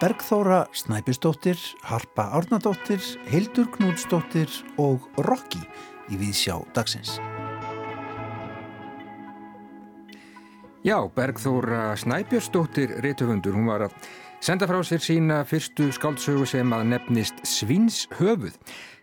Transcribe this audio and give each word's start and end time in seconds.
Bergþóra 0.00 0.66
Snæpistóttir, 0.72 1.56
Harpa 1.82 2.22
Árnadóttir, 2.32 3.00
Hildur 3.28 3.66
Knúdsdóttir 3.68 4.48
og 4.80 5.04
Rokki 5.20 5.60
í 6.08 6.16
Víðsjá 6.16 6.56
dagsins. 6.72 7.18
Já, 10.84 11.04
Bergþóra 11.12 11.96
Snæbjörnsdóttir 12.00 12.96
réttufundur, 13.04 13.52
hún 13.52 13.68
var 13.68 13.84
að 13.90 13.98
senda 14.40 14.64
frá 14.64 14.80
sér 14.80 15.04
sína 15.04 15.42
fyrstu 15.44 15.90
skáldsögu 15.92 16.48
sem 16.48 16.72
að 16.72 16.86
nefnist 16.94 17.44
Svins 17.44 18.06
höfuð. 18.16 18.56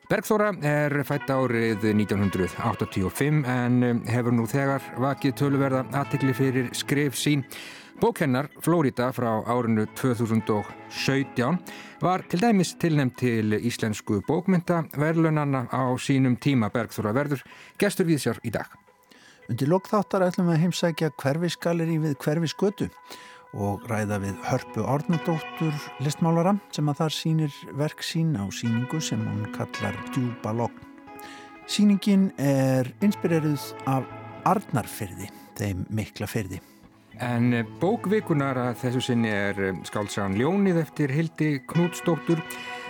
Bergþóra 0.10 0.50
er 0.66 0.98
fætt 1.06 1.30
árið 1.30 1.86
1985 1.94 3.46
en 3.46 4.02
hefur 4.10 4.34
nú 4.34 4.50
þegar 4.50 4.82
vakið 4.98 5.38
töluverða 5.44 5.86
aðtikli 5.94 6.34
fyrir 6.34 6.74
skrif 6.74 7.14
sín. 7.22 7.46
Bókennar 8.04 8.50
Flórida 8.60 9.14
frá 9.16 9.30
árinu 9.48 9.86
2017 9.96 11.60
var 12.02 12.24
til 12.28 12.42
dæmis 12.42 12.74
tilnæmt 12.76 13.16
til 13.16 13.54
íslensku 13.56 14.18
bókmynda 14.28 14.82
verðlunanna 15.00 15.62
á 15.72 15.88
sínum 15.96 16.36
tíma 16.36 16.68
Bergþóra 16.68 17.14
verður 17.16 17.46
gestur 17.80 18.10
við 18.10 18.20
sér 18.26 18.42
í 18.44 18.52
dag. 18.52 18.68
Undir 19.48 19.72
lokþáttar 19.72 20.26
ætlum 20.28 20.50
við 20.52 20.58
að 20.58 20.64
heimsækja 20.66 21.10
hverfisgaleri 21.16 21.96
við 22.04 22.18
hverfisgötu 22.26 22.90
og 23.54 23.88
ræða 23.88 24.20
við 24.26 24.36
Hörpu 24.50 24.84
Árnadóttur 24.84 25.80
listmálara 26.04 26.58
sem 26.76 26.92
að 26.92 27.06
þar 27.06 27.18
sínir 27.22 27.56
verk 27.80 28.04
sín 28.04 28.36
á 28.36 28.44
síningu 28.52 29.00
sem 29.00 29.24
hún 29.24 29.48
kallar 29.56 29.96
Djúba 30.12 30.52
Logn. 30.52 30.84
Síningin 31.72 32.34
er 32.36 32.92
inspireruð 33.00 33.72
af 33.88 34.04
Arnarfyrði, 34.44 35.32
þeim 35.56 35.88
mikla 35.88 36.28
fyrði. 36.28 36.60
En 37.22 37.66
bókvikunar 37.82 38.58
að 38.58 38.80
þessu 38.82 39.02
sinni 39.10 39.30
er 39.30 39.60
skálsagan 39.86 40.38
Ljónið 40.40 40.80
eftir 40.82 41.14
Hildi 41.14 41.52
Knútsdóttur 41.70 42.42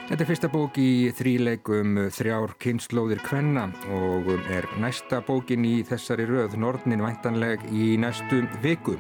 Þetta 0.04 0.20
er 0.20 0.28
fyrsta 0.28 0.48
bók 0.52 0.78
í 0.84 1.12
þríleikum 1.16 1.96
þrjár 2.12 2.52
kynnslóðir 2.60 3.22
kvenna 3.24 3.70
og 3.96 4.28
er 4.52 4.68
næsta 4.84 5.22
bókin 5.24 5.64
í 5.64 5.78
þessari 5.88 6.26
röð 6.28 6.58
Nordnin 6.60 7.02
væntanleg 7.06 7.64
í 7.72 7.94
næstu 7.98 8.42
viku. 8.62 8.98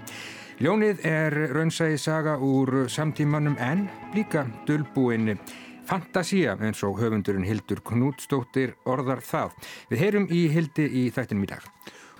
Ljónið 0.63 1.03
er 1.09 1.35
raunsæði 1.51 1.99
saga 1.99 2.37
úr 2.39 2.85
samtímanum 2.87 3.59
en 3.59 3.89
líka 4.15 4.45
dölbúin 4.63 5.35
fantasía 5.83 6.55
eins 6.55 6.85
og 6.87 7.01
höfundurinn 7.03 7.49
Hildur 7.49 7.83
Knútsdóttir 7.83 8.77
orðar 8.87 9.19
það. 9.27 9.59
Við 9.91 10.05
heyrum 10.05 10.29
í 10.31 10.45
Hildi 10.55 10.87
í 10.87 11.09
þættinum 11.11 11.43
í 11.43 11.51
dag. 11.51 11.67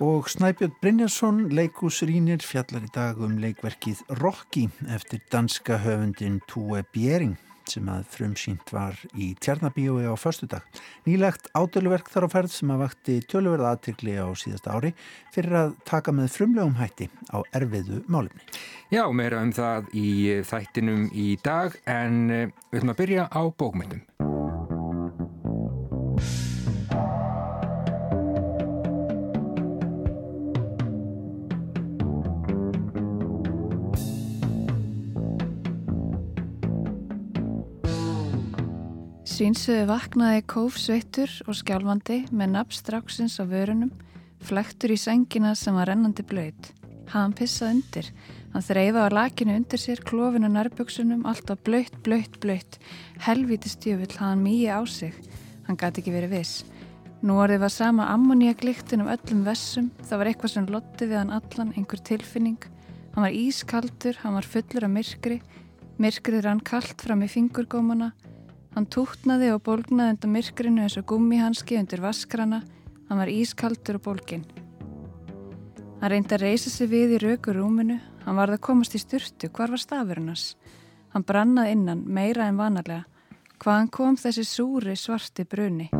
Og 0.02 0.26
Snæbjörn 0.26 0.72
Brynjarsson, 0.82 1.36
leikúsrýnir, 1.54 2.42
fjallar 2.42 2.82
í 2.82 2.90
dag 2.90 3.18
um 3.22 3.36
leikverkið 3.38 4.00
Rokki 4.18 4.64
eftir 4.90 5.20
danska 5.30 5.76
höfundin 5.84 6.40
Tue 6.50 6.82
Bjering 6.90 7.36
sem 7.70 7.86
að 7.88 8.08
frumsýnt 8.10 8.72
var 8.74 8.98
í 9.14 9.30
Tjarnabíói 9.38 10.08
á 10.10 10.18
förstu 10.18 10.48
dag. 10.50 10.66
Nýlegt 11.06 11.46
átöluverk 11.54 12.10
þar 12.10 12.26
á 12.26 12.34
ferð 12.34 12.52
sem 12.56 12.74
að 12.74 12.82
vakti 12.82 13.18
töluverða 13.30 13.70
aðtryggli 13.76 14.18
á 14.18 14.28
síðasta 14.34 14.74
ári 14.74 14.92
fyrir 15.34 15.58
að 15.62 15.76
taka 15.86 16.12
með 16.12 16.34
frumlegum 16.34 16.76
hætti 16.80 17.08
á 17.30 17.38
erfiðu 17.54 18.02
málumni. 18.10 18.42
Já, 18.90 19.06
meira 19.14 19.46
um 19.46 19.54
það 19.54 19.94
í 19.94 20.08
þættinum 20.42 21.06
í 21.14 21.34
dag 21.44 21.78
en 21.86 22.24
eh, 22.30 22.48
við 22.72 22.82
höfum 22.82 22.96
að 22.96 23.02
byrja 23.04 23.28
á 23.30 23.42
bókmyndum. 23.46 24.33
Svínsöðu 39.54 39.84
vaknaði 39.86 40.40
kófsveittur 40.50 41.30
og 41.46 41.54
skjálfandi 41.54 42.16
með 42.34 42.48
nafnstráksins 42.56 43.36
á 43.38 43.46
vörunum, 43.46 43.92
flektur 44.42 44.90
í 44.90 44.96
sengina 44.98 45.52
sem 45.54 45.76
var 45.78 45.86
rennandi 45.92 46.24
blöyt. 46.26 46.72
Hann 47.12 47.36
pissaði 47.38 47.76
undir. 47.76 48.08
Hann 48.50 48.66
þreyfa 48.66 49.04
á 49.06 49.14
lakinu 49.14 49.54
undir 49.54 49.78
sér, 49.78 50.02
klófinu 50.02 50.50
nærböksunum, 50.50 51.22
alltaf 51.30 51.62
blöyt, 51.62 51.94
blöyt, 52.02 52.40
blöyt. 52.42 52.80
Helvíti 53.22 53.70
stjöfull 53.70 54.18
hann 54.18 54.42
mýi 54.42 54.66
á 54.74 54.82
sig. 54.90 55.14
Hann 55.68 55.78
gæti 55.78 56.02
ekki 56.02 56.16
verið 56.16 56.34
viss. 56.40 56.66
Nú 57.22 57.38
orðið 57.38 57.62
var 57.68 57.74
sama 57.76 58.10
ammoníaglíktin 58.10 59.06
um 59.06 59.14
öllum 59.14 59.46
vessum. 59.46 59.92
Það 60.02 60.18
var 60.18 60.32
eitthvað 60.32 60.54
sem 60.56 60.70
lotti 60.74 61.12
við 61.12 61.20
hann 61.22 61.34
allan, 61.38 61.74
einhver 61.78 62.02
tilfinning. 62.02 62.58
Hann 63.14 63.28
var 63.28 63.40
ískaldur, 63.44 64.18
hann 64.26 64.34
var 64.34 64.52
fullur 64.58 64.90
af 64.90 64.96
myrkri. 64.98 65.42
Myrkrið 66.02 66.42
rann 66.42 66.66
kallt 66.74 67.06
fram 67.06 67.22
í 67.22 67.30
fingurgómana. 67.30 68.16
Hann 68.74 68.88
tútnaði 68.90 69.52
og 69.54 69.62
bólgnaði 69.62 70.16
undan 70.16 70.32
myrkrinu 70.34 70.82
eins 70.82 70.96
og 70.98 71.06
gummihanski 71.12 71.78
undir 71.78 72.02
vaskrana. 72.02 72.64
Hann 73.08 73.20
var 73.20 73.30
ískaldur 73.30 74.00
og 74.00 74.06
bólgin. 74.08 74.42
Hann 76.00 76.10
reyndi 76.10 76.34
að 76.34 76.42
reysa 76.42 76.72
sig 76.74 76.90
við 76.90 77.14
í 77.16 77.20
raukur 77.22 77.60
rúminu. 77.60 78.00
Hann 78.24 78.40
varði 78.40 78.58
að 78.58 78.64
komast 78.66 78.96
í 78.98 79.02
styrtu. 79.02 79.52
Hvar 79.54 79.70
var 79.70 79.82
stafurinnars? 79.82 80.56
Hann 81.14 81.22
brannaði 81.22 81.76
innan, 81.78 82.02
meira 82.02 82.48
en 82.50 82.58
vanalega. 82.58 83.04
Hvaðan 83.62 83.92
kom 83.94 84.18
þessi 84.18 84.42
súri 84.48 84.96
svarti 84.98 85.46
bruni? 85.46 85.92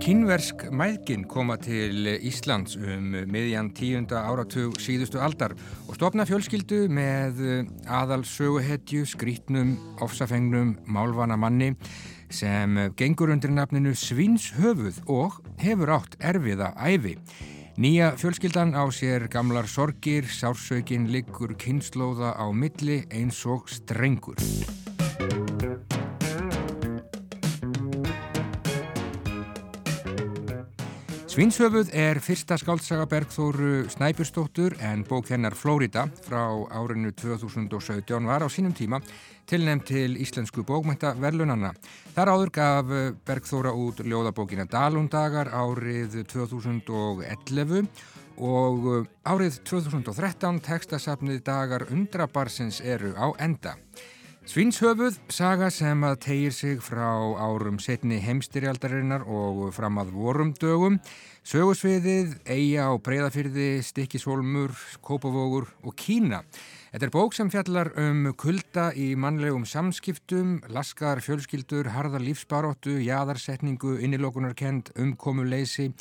Kínversk 0.00 0.62
mæðgin 0.72 1.26
koma 1.28 1.58
til 1.60 2.08
Íslands 2.24 2.72
um 2.80 3.12
miðjan 3.28 3.68
tíunda 3.76 4.22
áratug 4.30 4.78
síðustu 4.80 5.20
aldar 5.20 5.52
og 5.84 5.98
stopna 5.98 6.24
fjölskyldu 6.24 6.86
með 6.88 7.42
aðal 7.84 8.24
söguhetju, 8.24 9.04
skrítnum, 9.04 9.74
ofsafengnum, 10.00 10.72
málvana 10.88 11.36
manni 11.36 11.74
sem 12.32 12.80
gengur 12.96 13.34
undir 13.34 13.52
nafninu 13.52 13.92
Svinshöfuð 13.92 15.04
og 15.12 15.40
hefur 15.60 15.92
átt 16.00 16.16
erfiða 16.32 16.72
æfi. 16.80 17.18
Nýja 17.76 18.14
fjölskyldan 18.16 18.72
á 18.72 18.88
sér 18.88 19.28
gamlar 19.28 19.68
sorgir, 19.68 20.24
sársökin 20.24 21.10
liggur 21.12 21.58
kynnslóða 21.60 22.38
á 22.40 22.48
milli 22.56 23.02
eins 23.12 23.44
og 23.44 23.68
strengur. 23.68 24.40
Svinshöfuð 31.30 31.92
er 31.94 32.18
fyrsta 32.18 32.56
skáldsaga 32.58 33.04
Bergþóru 33.06 33.84
Snæbjörnsdóttur 33.92 34.74
en 34.82 35.04
bók 35.06 35.28
hennar 35.30 35.54
Flórida 35.54 36.08
frá 36.26 36.42
árinu 36.74 37.12
2017 37.14 38.26
var 38.26 38.42
á 38.42 38.50
sínum 38.50 38.74
tíma 38.74 38.98
tilnefn 39.46 39.84
til 39.86 40.16
Íslensku 40.18 40.64
bókmænta 40.66 41.14
verðlunanna. 41.22 41.70
Þar 42.16 42.32
áður 42.34 42.50
gaf 42.58 42.90
Bergþóra 43.22 43.70
út 43.70 44.02
ljóðabókina 44.02 44.66
Dalundagar 44.66 45.54
árið 45.54 46.18
2011 46.34 47.86
og 48.42 49.06
árið 49.22 49.62
2013 49.70 50.58
tekstasafnið 50.66 51.44
dagar 51.46 51.86
undrabarsins 51.94 52.82
eru 52.82 53.14
á 53.14 53.30
enda. 53.38 53.78
Svinshöfuð, 54.50 55.14
saga 55.30 55.68
sem 55.70 56.00
að 56.02 56.16
tegir 56.24 56.54
sig 56.56 56.80
frá 56.82 57.06
árum 57.38 57.76
setni 57.78 58.16
heimstyrjaldarinnar 58.18 59.22
og 59.30 59.68
fram 59.76 60.00
að 60.02 60.10
vorum 60.16 60.50
dögum, 60.58 60.96
sögusviðið, 61.46 62.32
eiga 62.50 62.88
og 62.90 62.98
breyðafyrði, 63.06 63.68
stikkishólmur, 63.86 64.74
kópavógur 65.06 65.68
og 65.86 65.94
kína. 65.94 66.42
Þetta 66.90 67.06
er 67.06 67.10
bók 67.14 67.34
sem 67.36 67.50
fjallar 67.52 67.92
um 68.02 68.24
kulda 68.34 68.88
í 68.98 69.12
mannlegum 69.14 69.62
samskiptum, 69.62 70.56
laskar, 70.74 71.20
fjölskyldur, 71.22 71.86
harðar 71.94 72.24
lífsbaróttu, 72.26 72.96
jæðarsetningu, 73.06 73.92
innilokunarkend, 74.02 74.90
umkomuleysi, 74.98 75.92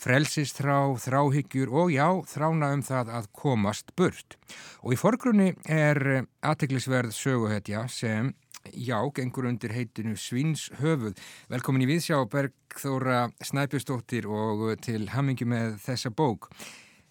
frelsisthrá, 0.00 0.78
þráhyggjur 1.04 1.76
og 1.76 1.92
já, 1.92 2.06
þrána 2.32 2.72
um 2.72 2.86
það 2.88 3.12
að 3.20 3.30
komast 3.36 3.92
burt. 4.00 4.40
Og 4.80 4.96
í 4.96 5.00
forgrunni 5.04 5.52
er 5.68 6.24
aðteglisverð 6.40 7.12
söguhetja 7.12 7.84
sem, 7.92 8.32
já, 8.72 8.96
gengur 9.12 9.52
undir 9.52 9.76
heitinu 9.76 10.16
Svins 10.16 10.70
höfuð. 10.80 11.20
Velkomin 11.52 11.84
í 11.84 11.92
Viðsjá, 11.92 12.24
Bergþóra 12.32 13.26
Snæpjustóttir 13.44 14.24
og 14.24 14.70
til 14.80 15.04
hammingi 15.12 15.44
með 15.44 15.82
þessa 15.84 16.16
bók. 16.16 16.48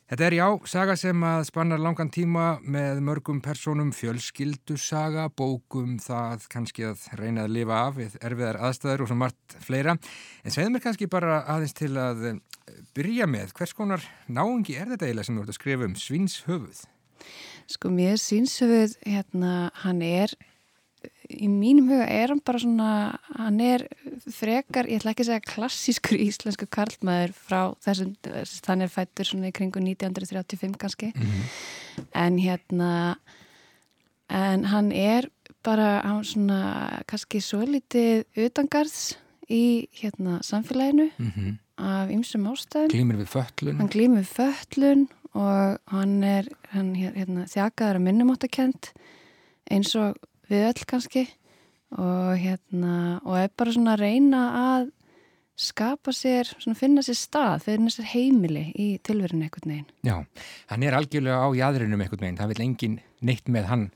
Þetta 0.09 0.25
er 0.25 0.33
já, 0.39 0.45
saga 0.65 0.93
sem 0.97 1.21
að 1.21 1.43
spannar 1.51 1.81
langan 1.85 2.09
tíma 2.09 2.45
með 2.65 2.97
mörgum 3.05 3.43
personum, 3.45 3.91
fjölskyldusaga, 3.93 5.27
bókum 5.37 5.99
það 6.01 6.47
kannski 6.49 6.87
að 6.89 7.03
reyna 7.19 7.43
að 7.45 7.53
lifa 7.59 7.77
af 7.83 7.99
við 7.99 8.15
erfiðar 8.25 8.57
aðstæður 8.57 9.03
og 9.05 9.11
svo 9.11 9.17
margt 9.21 9.57
fleira. 9.61 9.93
En 10.41 10.55
segðu 10.55 10.73
mér 10.73 10.83
kannski 10.87 11.09
bara 11.13 11.43
aðeins 11.53 11.77
til 11.77 11.91
að 12.01 12.25
byrja 12.97 13.29
með, 13.29 13.53
hvers 13.59 13.75
konar 13.77 14.09
náingi 14.25 14.79
er 14.81 14.89
þetta 14.95 15.11
eiginlega 15.11 15.29
sem 15.29 15.37
þú 15.37 15.45
ert 15.45 15.53
að 15.53 15.59
skrifa 15.59 15.89
um 15.91 15.95
Svinshöfuð? 16.07 16.81
Sko 17.69 17.93
mér 17.93 18.17
Svinshöfuð, 18.17 18.97
hérna, 19.05 19.53
hann 19.85 20.01
er 20.01 20.33
í 21.29 21.47
mínum 21.51 21.89
huga 21.91 22.07
er 22.09 22.31
hann 22.33 22.41
bara 22.45 22.61
svona, 22.61 22.91
hann 23.37 23.59
er 23.61 23.85
frekar, 24.33 24.89
ég 24.89 25.01
ætla 25.01 25.13
ekki 25.13 25.25
að 25.25 25.31
segja 25.31 25.45
klassískur 25.45 26.21
íslensku 26.25 26.67
karlmaður 26.73 27.35
frá 27.37 27.59
þessum, 27.85 28.15
þannig 28.65 28.87
er 28.87 28.93
fættur 28.93 29.29
svona 29.29 29.51
í 29.51 29.55
kringu 29.55 29.81
1935 29.83 30.79
kannski 30.81 31.11
mm 31.13 31.21
-hmm. 31.21 32.07
en 32.13 32.39
hérna 32.39 32.91
en 34.29 34.65
hann 34.65 34.91
er 34.91 35.29
bara, 35.63 36.01
hann 36.03 36.23
svona 36.23 37.01
kannski 37.07 37.41
svo 37.41 37.61
litið 37.65 38.25
utangarðs 38.37 39.17
í 39.49 39.87
hérna 40.01 40.41
samfélaginu 40.41 41.09
mm 41.17 41.31
-hmm. 41.35 41.57
af 41.77 42.09
ymsum 42.09 42.47
ástæðum 42.47 42.89
glýmir 42.89 43.17
við 43.17 43.29
föllun 43.35 43.77
hann 43.77 43.89
glýmir 43.89 44.23
við 44.23 44.33
föllun 44.39 45.07
og 45.33 45.77
hann 45.85 46.23
er 46.23 46.47
hann, 46.69 46.95
hérna, 46.95 47.45
þjakaður 47.45 47.95
að 47.95 48.05
minnumáttakent 48.05 48.93
eins 49.69 49.95
og 49.95 50.15
við 50.49 50.65
öll 50.69 50.87
kannski 50.89 51.25
og 51.97 52.37
hérna 52.37 52.95
og 53.25 53.37
er 53.39 53.51
bara 53.57 53.73
svona 53.73 53.95
að 53.95 54.03
reyna 54.03 54.41
að 54.59 54.89
skapa 55.59 56.13
sér, 56.15 56.47
svona 56.55 56.77
finna 56.79 57.03
sér 57.03 57.17
stað 57.19 57.65
finna 57.65 57.91
sér 57.91 58.07
heimili 58.13 58.69
í 58.79 58.91
tilverinu 59.03 59.47
einhvern 59.47 59.73
veginn. 59.73 59.89
Já, 60.07 60.15
hann 60.71 60.85
er 60.87 60.95
algjörlega 60.95 61.41
á 61.43 61.47
jæðrinum 61.57 62.03
einhvern 62.03 62.23
veginn, 62.23 62.39
það 62.39 62.53
vil 62.53 62.63
engin 62.65 62.99
neitt 63.27 63.51
með 63.51 63.67
hann 63.71 63.89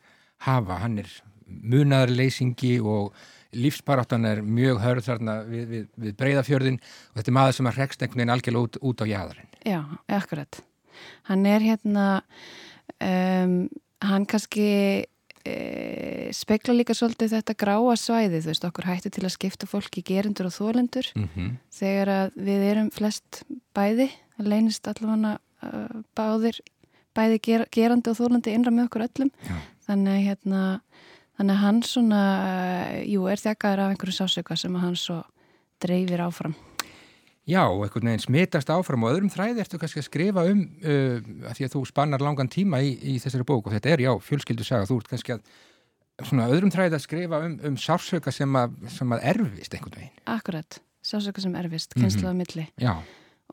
hafa, 0.43 0.81
hann 0.83 0.99
er 1.03 1.13
munaðarleysingi 1.47 2.75
og 2.81 3.13
lífsbaráttan 3.53 4.25
er 4.27 4.41
mjög 4.43 4.81
hörð 4.81 5.07
þarna 5.07 5.37
við, 5.47 5.63
við, 5.69 5.87
við 6.03 6.17
breyðafjörðin 6.19 6.81
og 6.81 7.17
þetta 7.19 7.31
er 7.31 7.37
maður 7.37 7.57
sem 7.59 7.69
að 7.69 7.79
rekst 7.79 8.03
einhvern 8.03 8.23
veginn 8.23 8.35
algjörlega 8.35 8.67
út, 8.67 8.79
út 8.81 9.03
á 9.03 9.05
jæðrin. 9.13 9.49
Já, 9.63 9.79
akkurat. 10.17 10.61
Hann 11.29 11.47
er 11.49 11.63
hérna 11.63 12.07
um, 12.99 13.57
hann 14.03 14.27
kannski 14.29 14.67
e, 15.45 16.29
spekla 16.35 16.75
líka 16.75 16.95
svolítið 16.97 17.35
þetta 17.37 17.55
gráa 17.59 17.95
svæði, 17.99 18.41
þú 18.41 18.51
veist, 18.51 18.67
okkur 18.67 18.89
hætti 18.89 19.11
til 19.13 19.25
að 19.25 19.35
skipta 19.35 19.69
fólk 19.69 19.99
í 19.99 20.05
gerindur 20.07 20.49
og 20.49 20.55
þólendur 20.55 21.09
mm 21.15 21.27
-hmm. 21.35 21.49
þegar 21.71 22.13
að 22.17 22.37
við 22.49 22.65
erum 22.71 22.89
flest 22.91 23.43
bæði, 23.75 24.09
það 24.37 24.51
leynist 24.53 24.87
allavega 24.87 25.37
uh, 25.63 26.01
báðir, 26.15 26.59
bæði 27.13 27.39
ger, 27.39 27.65
gerandi 27.71 28.09
og 28.09 28.17
þólandi 28.17 28.53
innra 28.53 28.71
með 28.71 28.85
okkur 28.89 29.07
öllum 29.07 29.31
Já. 29.43 29.55
þannig 29.87 30.13
að 30.13 30.25
hérna 30.27 30.81
þannig 31.37 31.55
að 31.55 31.63
hann 31.65 31.83
svona, 31.83 32.21
uh, 32.43 33.03
jú, 33.05 33.27
er 33.27 33.37
þjakaður 33.37 33.79
af 33.79 33.89
einhverju 33.89 34.13
sásöka 34.13 34.55
sem 34.55 34.75
að 34.75 34.81
hann 34.81 34.95
svo 34.95 35.23
dreifir 35.79 36.21
áfram 36.21 36.55
Já, 37.43 37.67
eitthvað 37.67 38.05
nefn 38.07 38.23
smitast 38.23 38.69
áfram 38.71 39.03
og 39.03 39.17
öðrum 39.17 39.31
þræði 39.31 39.59
ertu 39.59 39.79
kannski 39.81 39.99
að 39.99 40.07
skrifa 40.07 40.45
um 40.47 40.61
uh, 40.79 41.17
að 41.49 41.57
því 41.57 41.65
að 41.65 41.73
þú 41.73 41.81
spannar 41.89 42.23
langan 42.23 42.51
tíma 42.51 42.79
í, 42.79 42.93
í 43.03 43.17
þessari 43.19 43.47
bók 43.49 43.67
og 43.67 43.75
þetta 43.75 43.91
er, 43.91 44.03
já, 44.05 44.11
fjölskyldu 44.23 44.63
saga, 44.63 44.87
þú 44.87 45.01
ert 45.01 45.11
kannski 45.11 45.35
að 45.35 45.41
svona 46.21 46.47
öðrum 46.53 46.71
þræði 46.71 46.97
að 46.97 47.03
skrifa 47.03 47.41
um, 47.43 47.57
um 47.67 47.75
sársöka 47.79 48.31
sem 48.31 48.55
að, 48.55 48.77
sem 48.93 49.15
að 49.15 49.27
erfist 49.33 49.75
einhvern 49.75 49.97
veginn. 49.97 50.15
Akkurat, 50.29 50.79
sársöka 51.03 51.43
sem 51.43 51.55
erfist, 51.59 51.95
kynslaða 51.97 52.33
mm 52.33 52.41
-hmm. 52.41 52.55
milli. 52.55 52.67
Já. 52.79 52.93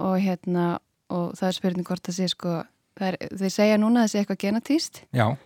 Og 0.06 0.16
hérna, 0.20 0.66
og 1.08 1.34
það 1.38 1.48
er 1.48 1.58
spurning 1.58 1.86
hvort 1.86 2.06
það 2.06 2.18
sé 2.18 2.28
sko, 2.28 2.62
er, 3.00 3.16
þeir 3.38 3.54
segja 3.54 3.78
núna 3.78 4.00
að 4.00 4.04
það 4.04 4.12
sé 4.12 4.18
eitthvað 4.18 4.42
genatíst. 4.44 5.02
Já. 5.12 5.36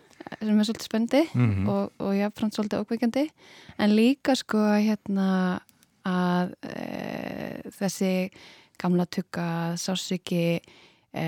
Sem 0.40 0.58
er 0.58 0.64
svolítið 0.64 0.84
spendi 0.84 1.22
mm 1.34 1.50
-hmm. 1.50 1.68
og, 1.68 1.92
og 1.98 2.12
jáfnframt 2.14 2.54
svolítið 2.54 2.80
ókveikandi, 2.80 3.28
en 3.78 3.96
líka 3.96 4.34
sko 4.34 4.58
hérna 4.58 5.60
að 6.08 6.54
e, 6.68 7.70
þessi 7.74 8.12
gamla 8.80 9.06
tukka 9.06 9.46
sásiki 9.80 10.60
e, 11.14 11.26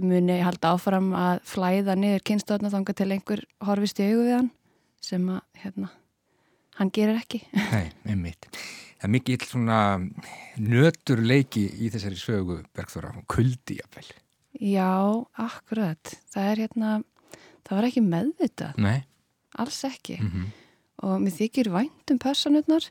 muni 0.00 0.38
halda 0.44 0.74
áfram 0.74 1.12
að 1.18 1.42
flæða 1.50 1.96
niður 1.98 2.24
kynstóðna 2.30 2.72
þanga 2.72 2.96
til 2.96 3.10
einhver 3.10 3.44
horfist 3.66 4.00
í 4.00 4.10
augu 4.10 4.24
við 4.24 4.36
hann 4.38 4.50
sem 5.04 5.26
að 5.32 5.40
hérna, 5.62 5.90
hann 6.78 6.92
gerir 6.94 7.18
ekki. 7.20 7.42
Nei, 7.74 7.90
einmitt. 8.04 8.48
Það 9.00 9.06
er 9.08 9.12
mikið 9.14 9.44
svona 9.48 9.78
nötur 10.60 11.22
leiki 11.24 11.64
í 11.80 11.88
þessari 11.92 12.18
sögu 12.20 12.58
Bergþóra, 12.76 13.14
kuldi 13.32 13.78
jafnvel. 13.78 14.10
Já, 14.60 15.24
akkurat. 15.40 16.16
Það 16.28 16.48
er 16.50 16.60
hérna, 16.66 16.90
það 17.64 17.78
var 17.78 17.88
ekki 17.88 18.02
meðvitað. 18.04 18.82
Nei. 18.84 18.98
Alls 19.60 19.80
ekki. 19.88 20.18
Mm 20.20 20.30
-hmm. 20.30 20.50
og 21.00 21.20
mér 21.24 21.32
þykir 21.32 21.70
vænt 21.72 22.12
um 22.12 22.18
personurnar 22.20 22.90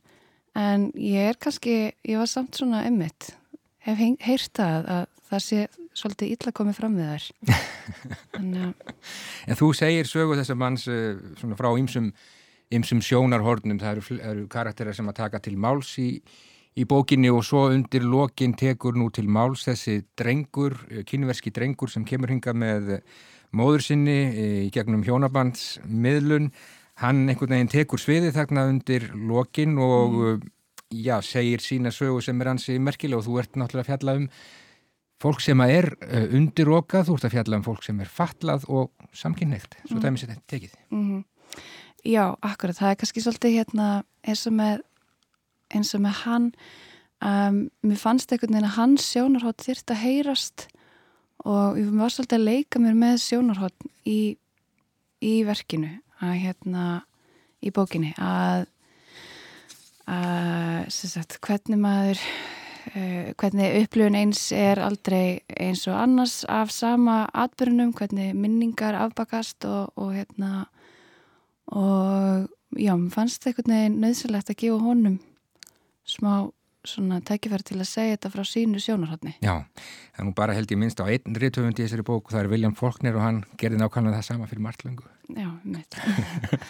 en 0.57 0.89
ég 0.95 1.29
er 1.31 1.37
kannski, 1.41 1.93
ég 2.07 2.17
var 2.21 2.29
samt 2.29 2.57
svona 2.57 2.83
emmitt, 2.87 3.33
hef 3.85 4.01
heyrt 4.25 4.61
að, 4.63 4.89
að 4.89 5.05
það 5.29 5.45
sé 5.45 5.61
svolítið 5.99 6.33
illa 6.35 6.53
komið 6.55 6.77
fram 6.79 6.99
við 6.99 7.13
þær. 7.13 7.29
En 9.49 9.57
þú 9.57 9.71
segir 9.75 10.07
sögu 10.07 10.37
þess 10.37 10.53
að 10.53 10.59
manns 10.61 10.85
eh, 10.91 11.17
svona 11.39 11.57
frá 11.59 11.69
ymsum, 11.79 12.11
ymsum 12.75 13.01
sjónarhornum, 13.03 13.79
það 13.81 13.97
eru, 13.97 14.19
eru 14.31 14.45
karakterar 14.51 14.95
sem 14.95 15.09
að 15.09 15.17
taka 15.19 15.41
til 15.43 15.55
máls 15.59 15.89
í, 16.01 16.09
í 16.79 16.85
bókinni 16.87 17.31
og 17.33 17.41
svo 17.47 17.65
undir 17.73 18.05
lokin 18.05 18.53
tekur 18.57 18.97
nú 18.99 19.09
til 19.13 19.25
máls 19.27 19.65
þessi 19.67 20.03
drengur, 20.19 20.77
eh, 20.91 21.03
kynverski 21.07 21.51
drengur 21.55 21.91
sem 21.91 22.05
kemur 22.07 22.31
hinga 22.31 22.53
með 22.53 22.99
móður 23.55 23.85
sinni 23.89 24.19
eh, 24.29 24.59
í 24.67 24.69
gegnum 24.73 25.03
hjónabandsmiðlun 25.07 26.51
hann 26.99 27.27
einhvern 27.29 27.55
veginn 27.55 27.71
tekur 27.71 28.01
sviði 28.01 28.31
þarna 28.35 28.65
undir 28.69 29.09
lokin 29.13 29.77
og 29.81 30.15
mm. 30.15 30.47
já, 30.99 31.19
segir 31.23 31.63
sína 31.63 31.93
sögu 31.95 32.21
sem 32.23 32.41
er 32.41 32.51
hansi 32.51 32.79
merkileg 32.83 33.21
og 33.21 33.27
þú 33.27 33.37
ert 33.43 33.59
náttúrulega 33.59 33.85
að 33.85 33.91
fjalla 33.93 34.17
um 34.19 34.27
fólk 35.19 35.43
sem 35.43 35.61
er 35.65 35.89
uh, 36.07 36.27
undirokað, 36.35 37.09
þú 37.09 37.17
ert 37.17 37.27
að 37.27 37.35
fjalla 37.35 37.59
um 37.59 37.65
fólk 37.65 37.85
sem 37.87 37.99
er 37.99 38.11
fatlað 38.11 38.67
og 38.71 39.09
samkynneitt, 39.15 39.79
svo 39.85 39.97
mm. 39.97 40.03
dæmis 40.05 40.25
þetta 40.25 40.39
tekið. 40.47 40.75
Mm 40.91 41.05
-hmm. 41.09 41.23
Já, 42.07 42.35
akkurat, 42.41 42.77
það 42.77 42.91
er 42.91 42.95
kannski 42.95 43.21
svolítið 43.21 43.55
hérna 43.57 43.87
eins 44.23 44.47
og 44.47 44.53
með, 44.53 44.81
eins 45.75 45.95
og 45.95 46.01
með 46.01 46.13
hann, 46.23 46.51
um, 47.21 47.69
mér 47.83 47.99
fannst 47.99 48.31
einhvern 48.31 48.53
veginn 48.53 48.69
að 48.69 48.77
hans 48.77 49.07
sjónarhótt 49.11 49.65
þýrt 49.65 49.91
að 49.91 50.03
heyrast 50.03 50.67
og 51.43 51.77
ég 51.79 51.91
var 51.91 52.11
svolítið 52.11 52.39
að 52.39 52.47
leika 52.47 52.79
mér 52.79 52.95
með 52.95 53.17
sjónarhótt 53.23 53.87
í, 54.05 54.37
í 55.19 55.43
verkinu 55.43 55.99
að 56.24 56.36
hérna 56.44 56.86
í 57.63 57.71
bókinni 57.75 58.13
að, 58.21 58.68
að 60.07 60.89
sagt, 60.94 61.39
hvernig 61.44 61.81
maður 61.81 62.21
uh, 62.94 63.31
hvernig 63.39 63.80
upplifun 63.83 64.18
eins 64.19 64.44
er 64.56 64.81
aldrei 64.83 65.42
eins 65.56 65.86
og 65.89 65.98
annars 66.00 66.42
af 66.50 66.74
sama 66.74 67.24
atbyrjunum, 67.33 67.94
hvernig 67.98 68.36
minningar 68.38 68.98
afbakast 69.00 69.68
og, 69.69 69.92
og 70.00 70.13
hérna 70.18 70.68
og 71.69 72.48
já, 72.77 72.94
mér 72.95 73.12
fannst 73.13 73.44
það 73.44 73.51
einhvern 73.51 73.75
veginn 73.75 74.00
nöðsilegt 74.04 74.54
að 74.54 74.62
gefa 74.63 74.80
honum 74.86 75.19
smá 76.10 76.33
svona 76.88 77.19
tækifæri 77.25 77.66
til 77.68 77.77
að 77.81 77.89
segja 77.89 78.16
þetta 78.16 78.31
frá 78.33 78.45
sínu 78.48 78.81
sjónarhóttni. 78.81 79.36
Já, 79.44 79.66
það 80.16 80.21
er 80.21 80.27
nú 80.30 80.36
bara 80.38 80.56
held 80.56 80.71
ég 80.71 80.80
minnst 80.80 81.02
á 81.04 81.06
einn 81.06 81.35
rítufundi 81.35 81.83
í 81.83 81.85
þessari 81.85 82.06
bóku, 82.07 82.31
það 82.31 82.45
er 82.45 82.52
William 82.54 82.76
Faulkner 82.78 83.18
og 83.19 83.26
hann 83.26 83.42
gerði 83.59 83.81
nákvæmlega 83.81 84.21
það 84.21 84.30
sama 84.30 84.47
fyrir 84.49 84.64
marglöngu. 84.66 85.09
Já, 85.36 85.50
mitt. 85.64 85.98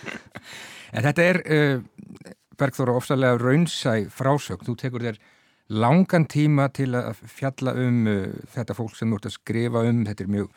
en 0.95 1.05
þetta 1.05 1.27
er, 1.31 1.41
uh, 1.45 2.33
Bergþóra, 2.59 2.97
ofsalega 2.99 3.39
raunsæ 3.39 4.01
frásögn. 4.11 4.67
Þú 4.67 4.75
tekur 4.81 5.05
þér 5.07 5.21
langan 5.69 6.25
tíma 6.29 6.67
til 6.73 6.91
að 6.97 7.21
fjalla 7.29 7.75
um 7.77 8.03
uh, 8.09 8.27
þetta 8.55 8.75
fólk 8.77 8.97
sem 8.97 9.09
þú 9.09 9.19
ert 9.19 9.29
að 9.29 9.37
skrifa 9.37 9.85
um, 9.87 10.03
þetta 10.09 10.25
er 10.25 10.37
mjög 10.37 10.51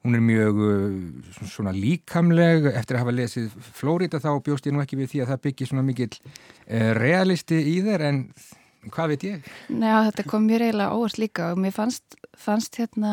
Hún 0.00 0.16
er 0.16 0.22
mjög 0.24 0.60
uh, 0.64 1.42
svona 1.44 1.74
líkamleg 1.76 2.70
eftir 2.70 2.96
að 2.96 3.02
hafa 3.02 3.12
lesið 3.12 3.56
Flórida 3.76 4.20
þá 4.22 4.30
bjóst 4.46 4.64
ég 4.64 4.72
nú 4.72 4.80
ekki 4.80 4.96
við 4.96 5.10
því 5.12 5.20
að 5.20 5.32
það 5.32 5.42
byggir 5.46 5.68
svona 5.68 5.84
mikil 5.84 6.08
uh, 6.08 6.92
realisti 6.96 7.58
í 7.74 7.74
þér 7.84 8.06
en 8.08 8.22
hvað 8.88 9.12
veit 9.12 9.26
ég? 9.28 9.50
Nei, 9.68 9.90
þetta 10.08 10.24
kom 10.30 10.46
mér 10.48 10.64
eiginlega 10.64 10.96
óvart 10.96 11.20
líka 11.20 11.50
og 11.52 11.60
mér 11.60 11.74
fannst, 11.76 12.16
fannst 12.32 12.80
hérna 12.80 13.12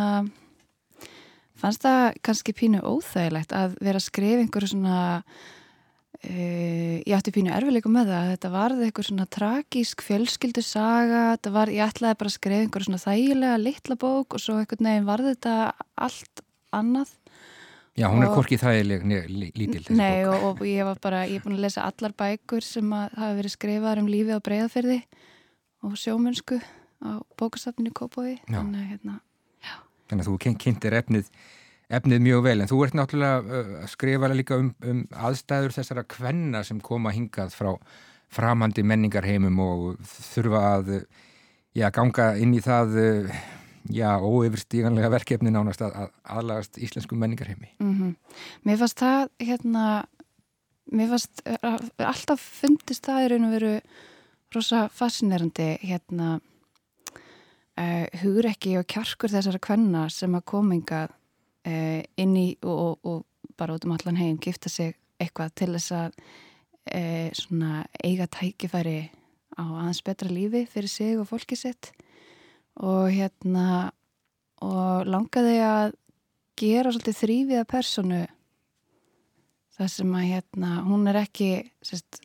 fannst 1.62 1.86
það 1.86 2.18
kannski 2.26 2.56
pínu 2.58 2.82
óþægilegt 2.86 3.54
að 3.56 3.78
vera 3.84 4.02
að 4.02 4.08
skrifa 4.08 4.44
einhverju 4.44 4.72
svona 4.74 4.98
uh, 5.28 6.96
ég 7.02 7.14
átti 7.18 7.34
pínu 7.36 7.54
erfileikum 7.56 7.96
með 7.98 8.12
það 8.14 8.32
þetta 8.34 8.54
varði 8.56 8.90
einhver 8.90 9.10
svona 9.10 9.30
tragísk 9.38 10.04
fjölskyldu 10.06 10.64
saga, 10.66 11.24
þetta 11.36 11.54
var, 11.56 11.74
ég 11.74 11.86
ætlaði 11.88 12.20
bara 12.22 12.34
að 12.34 12.38
skrifa 12.40 12.66
einhverju 12.66 12.90
svona 12.90 13.04
þægilega 13.06 13.62
litla 13.64 14.00
bók 14.04 14.38
og 14.38 14.44
svo 14.44 14.60
einhvern 14.62 14.92
veginn 14.92 15.10
varði 15.10 15.36
þetta 15.36 15.58
allt 16.08 16.44
annað. 16.76 17.14
Já, 17.98 18.06
hún 18.14 18.22
er 18.22 18.30
korkið 18.30 18.62
þægileg 18.62 19.06
lítil 19.58 19.80
Nei, 19.98 20.22
og, 20.30 20.44
og 20.52 20.60
ég 20.70 20.86
var 20.86 21.00
bara, 21.02 21.24
ég 21.26 21.40
er 21.40 21.46
búin 21.46 21.56
að 21.56 21.64
lesa 21.66 21.88
allar 21.88 22.14
bækur 22.14 22.62
sem 22.62 22.92
hafa 22.94 23.32
verið 23.40 23.56
skrifaðar 23.56 24.04
um 24.04 24.12
lífið 24.12 24.38
á 24.38 24.46
breyðaferði 24.46 25.00
og 25.82 25.96
sjómönsku 25.98 26.60
á 27.02 27.18
bókastafninu 27.42 27.96
Kópói 27.98 28.36
þannig 28.46 28.84
að 28.84 28.92
hérna 28.92 29.16
Þannig 30.08 30.24
að 30.24 30.30
þú 30.30 30.56
kynntir 30.64 30.98
efnið, 30.98 31.30
efnið 32.00 32.24
mjög 32.28 32.44
vel 32.48 32.58
en 32.62 32.72
þú 32.72 32.82
ert 32.86 32.98
náttúrulega 32.98 33.62
að 33.84 33.88
skrifa 33.92 34.32
líka 34.34 34.60
um, 34.60 34.74
um 34.84 35.04
aðstæður 35.12 35.76
þessara 35.78 36.08
kvenna 36.08 36.64
sem 36.68 36.82
koma 36.84 37.14
hingað 37.16 37.56
frá 37.56 37.74
framandi 38.34 38.84
menningarheimum 38.84 39.60
og 39.64 40.02
þurfa 40.34 40.64
að 40.74 40.92
já, 41.78 41.88
ganga 41.96 42.34
inn 42.42 42.56
í 42.58 42.64
það 42.64 42.98
já, 43.94 44.10
óyfirstíganlega 44.20 45.12
verkefni 45.14 45.54
nánast 45.54 45.84
að, 45.86 45.96
að 45.96 46.12
aðlagast 46.38 46.80
íslensku 46.82 47.16
menningarheimi 47.16 47.72
mm 47.80 47.94
-hmm. 47.94 48.16
Mér 48.68 48.78
fannst 48.78 49.00
það 49.00 49.30
hérna 49.40 49.86
mér 50.92 51.10
fannst 51.10 51.42
alltaf 52.00 52.42
fundist 52.42 53.06
það 53.06 53.24
í 53.24 53.30
raun 53.32 53.48
og 53.48 53.56
veru 53.56 53.74
rosa 54.56 54.88
fascinerandi 54.94 55.78
hérna 55.84 56.40
uh, 57.78 58.06
hugrekki 58.22 58.76
og 58.80 58.88
kjarkur 58.90 59.32
þessara 59.34 59.62
kvenna 59.64 60.08
sem 60.14 60.36
að 60.38 60.48
kominga 60.50 61.06
uh, 61.08 62.02
inn 62.18 62.36
í 62.38 62.48
og, 62.64 62.78
og, 62.78 62.98
og 63.04 63.56
bara 63.58 63.78
út 63.78 63.88
um 63.88 63.96
allan 63.96 64.20
heim 64.20 64.40
gifta 64.42 64.70
sig 64.70 64.96
eitthvað 65.22 65.54
til 65.58 65.72
þess 65.76 65.94
að 65.98 66.18
uh, 66.94 67.84
eiga 68.04 68.28
tækifæri 68.34 69.00
á 69.58 69.64
aðeins 69.66 70.04
betra 70.06 70.30
lífi 70.30 70.66
fyrir 70.70 70.92
sig 70.92 71.18
og 71.18 71.30
fólki 71.30 71.58
sitt. 71.58 71.92
Og 72.78 73.10
hérna 73.10 73.92
og 74.62 75.08
langaði 75.10 75.58
að 75.66 75.96
gera 76.58 76.92
svolítið 76.94 77.20
þrýviða 77.22 77.66
personu 77.70 78.24
það 79.78 79.92
sem 79.94 80.16
að 80.18 80.30
hérna 80.32 80.72
hún 80.88 81.10
er 81.10 81.20
ekki 81.22 81.50
sérst, 81.86 82.22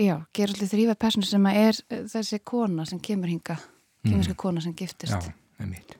já, 0.00 0.14
gera 0.32 0.52
svolítið 0.52 0.72
þrýviða 0.72 1.00
personu 1.04 1.28
sem 1.28 1.48
að 1.48 1.58
er 1.64 1.80
þessi 2.14 2.40
kona 2.40 2.86
sem 2.88 3.00
kemur 3.04 3.32
hinga 3.32 3.58
kemurska 4.04 4.34
mm. 4.34 4.40
kona 4.42 4.62
sem 4.64 4.76
giftist. 4.76 5.14
Já, 5.14 5.34
einmitt. 5.62 5.96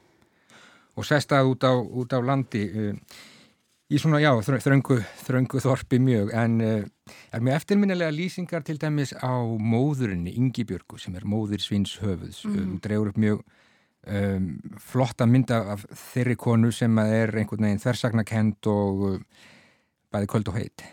Og 0.99 1.07
sestað 1.07 1.51
út 1.53 1.67
á, 1.67 1.73
út 1.75 2.15
á 2.15 2.19
landi 2.23 2.65
uh, 2.69 2.95
í 3.89 4.01
svona, 4.01 4.21
já, 4.23 4.33
þröngu 4.45 4.99
þröngu 5.25 5.63
þorpi 5.63 6.01
mjög 6.03 6.33
en 6.37 6.59
uh, 6.65 7.15
er 7.33 7.45
með 7.45 7.61
eftirminnilega 7.61 8.15
lýsingar 8.15 8.67
til 8.67 8.79
dæmis 8.81 9.15
á 9.17 9.33
móðurinni, 9.45 10.35
Ingi 10.37 10.67
Björgu 10.69 10.99
sem 11.01 11.17
er 11.17 11.27
móður 11.29 11.63
Svins 11.65 11.97
höfuðs. 12.03 12.43
Mm. 12.45 12.59
um, 12.59 12.75
dregur 12.85 13.13
upp 13.13 13.23
mjög 13.23 13.45
um, 14.09 14.51
flotta 14.83 15.29
mynda 15.29 15.63
af 15.75 15.87
þeirri 16.13 16.37
konu 16.41 16.73
sem 16.75 16.99
er 17.05 17.35
einhvern 17.37 17.69
veginn 17.69 17.83
þversagnakend 17.83 18.71
og 18.73 19.23
bæði 20.13 20.33
köld 20.35 20.51
og 20.53 20.59
heit. 20.59 20.85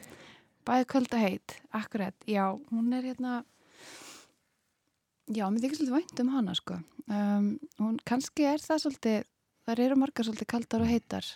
Bæði 0.65 0.87
köld 0.89 1.11
og 1.13 1.21
heit, 1.21 1.59
akkurat, 1.77 2.15
já, 2.25 2.47
hún 2.71 2.93
er 2.95 3.05
hérna 3.11 3.43
Já, 5.25 5.47
mér 5.49 5.63
þykir 5.63 5.79
svolítið 5.79 5.95
vænt 5.95 6.19
um 6.21 6.27
hana 6.35 6.53
sko. 6.53 6.75
Um, 7.09 7.45
hún 7.81 7.95
kannski 8.05 8.45
er 8.45 8.61
það 8.61 8.81
svolítið, 8.83 9.23
það 9.65 9.79
eru 9.85 9.95
margar 9.97 10.27
svolítið 10.27 10.47
kaldar 10.51 10.83
og 10.85 10.89
heitar. 10.91 11.29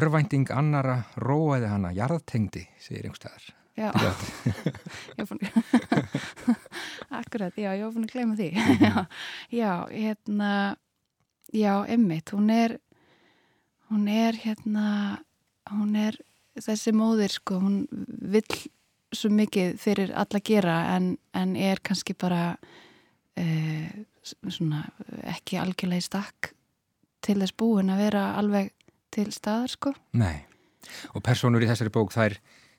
Örvænting 0.00 0.48
annara 0.54 0.94
róaði 1.20 1.68
hana, 1.68 1.90
jarðtengdi, 1.92 2.62
segir 2.80 3.10
einhverstaðar. 3.10 3.50
Já, 3.74 3.90
akkurat, 7.20 7.56
já, 7.58 7.74
ég 7.74 7.84
var 7.84 7.92
búin 7.92 8.06
að 8.06 8.14
gleyma 8.14 8.36
því. 8.38 8.48
Mhm. 8.54 8.80
já, 8.86 8.94
já, 9.52 9.72
hérna, 9.92 10.52
já, 11.52 11.74
Emmitt, 11.92 12.32
hún 12.32 12.48
er, 12.54 12.78
hún 13.90 14.06
er 14.08 14.38
hérna, 14.40 14.86
hún 15.68 15.98
er 16.00 16.16
þessi 16.64 16.94
móðir 16.96 17.34
sko, 17.34 17.60
hún 17.60 17.84
vill 17.92 18.56
svo 19.14 19.28
mikið 19.30 19.76
fyrir 19.78 20.14
alla 20.16 20.40
gera 20.40 20.78
en, 20.94 21.18
en 21.36 21.52
er 21.60 21.82
kannski 21.84 22.16
bara 22.18 22.56
svona, 23.34 24.84
ekki 25.34 25.58
algjörlega 25.60 26.02
í 26.02 26.06
stakk 26.06 26.52
til 27.24 27.38
þess 27.40 27.56
búin 27.56 27.92
að 27.92 28.02
vera 28.04 28.24
alveg 28.38 28.72
til 29.14 29.30
staðar 29.32 29.72
sko. 29.72 29.94
Nei, 30.18 30.44
og 31.14 31.24
personur 31.24 31.64
í 31.64 31.68
þessari 31.70 31.92
bók 31.94 32.12
þær, 32.14 32.36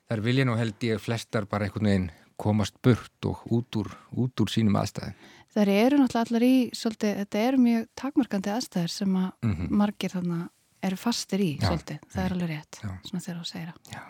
þær 0.08 0.22
vilja 0.24 0.46
nú 0.46 0.56
held 0.58 0.86
ég 0.86 1.02
flestar 1.02 1.48
bara 1.50 1.66
einhvern 1.66 1.90
veginn 1.90 2.10
komast 2.36 2.76
burt 2.84 3.28
og 3.28 3.46
út 3.52 3.78
úr, 3.80 3.90
út 4.12 4.44
úr 4.44 4.52
sínum 4.52 4.76
aðstæðum. 4.76 5.16
Það 5.56 5.70
eru 5.72 5.98
náttúrulega 6.02 6.26
allar 6.28 6.44
í 6.44 6.56
svolítið, 6.76 7.12
þetta 7.22 7.44
eru 7.46 7.60
mjög 7.64 7.84
takmarkandi 7.96 8.52
aðstæðir 8.52 8.92
sem 8.92 9.14
að 9.16 9.30
mm 9.40 9.54
-hmm. 9.54 9.70
margir 9.70 10.12
þannig 10.12 10.42
eru 10.82 10.96
fastir 11.00 11.40
í 11.40 11.52
Já. 11.56 11.68
svolítið, 11.68 12.02
það 12.12 12.24
er 12.24 12.32
alveg 12.32 12.50
rétt 12.50 12.80
Já. 12.82 12.90
svona 13.08 13.24
þegar 13.24 13.38
þú 13.40 13.46
segir 13.48 13.72
það. 13.72 14.02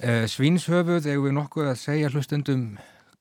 Uh, 0.00 0.26
Svínshöfuð, 0.26 1.06
hefur 1.06 1.26
við 1.28 1.36
nokkuð 1.36 1.70
að 1.70 1.78
segja 1.78 2.10
hlustundum 2.10 2.64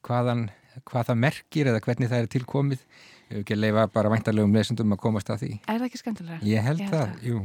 hvaðan 0.02 0.50
hvað 0.90 1.08
það 1.10 1.24
merkir 1.26 1.72
eða 1.72 1.84
hvernig 1.86 2.12
það 2.12 2.24
er 2.24 2.30
tilkomið 2.36 2.84
Ég 3.30 3.36
hef 3.38 3.44
ekki 3.44 3.54
að 3.54 3.60
leifa 3.62 3.82
bara 3.94 4.10
væntarlegum 4.10 4.56
lesundum 4.58 4.94
að 4.96 5.02
komast 5.04 5.28
að 5.30 5.44
því. 5.44 5.50
Er 5.70 5.76
það 5.78 5.84
ekki 5.86 6.00
skemmtilega? 6.00 6.38
Ég 6.50 6.64
held, 6.66 6.80
Ég 6.82 6.88
held 6.88 6.94
það, 6.96 7.12
það, 7.12 7.28
jú. 7.28 7.42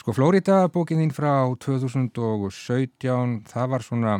Sko, 0.00 0.14
Flórida 0.16 0.54
bókin 0.72 1.02
þín 1.02 1.12
frá 1.12 1.32
2017, 1.60 3.34
það 3.50 3.66
var 3.74 3.84
svona, 3.84 4.14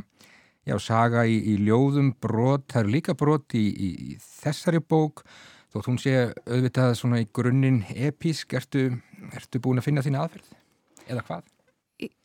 já, 0.68 0.74
saga 0.84 1.22
í, 1.24 1.38
í 1.40 1.54
ljóðum 1.64 2.10
brot, 2.20 2.66
það 2.68 2.82
eru 2.82 2.92
líka 2.98 3.14
brot 3.16 3.56
í, 3.56 3.62
í, 3.64 3.88
í 4.10 4.18
þessari 4.42 4.82
bók, 4.84 5.24
þótt 5.72 5.88
hún 5.88 5.96
sé 6.04 6.12
auðvitað 6.44 6.92
svona 7.00 7.22
í 7.24 7.30
grunninn 7.32 7.80
episk, 7.94 8.52
ertu, 8.60 8.90
ertu 9.32 9.62
búin 9.64 9.80
að 9.80 9.88
finna 9.88 10.04
þín 10.04 10.20
aðferð? 10.20 10.52
Eða 11.08 11.24
hvað? 11.30 11.48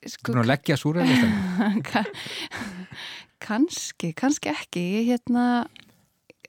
Sko, 0.04 0.34
búin 0.34 0.44
að 0.44 0.52
leggja 0.52 0.76
súræðlistan? 0.84 1.80
Kanski, 3.46 4.12
kannski 4.18 4.52
ekki. 4.52 4.84
Ég 4.98 5.14
hérna 5.14 5.48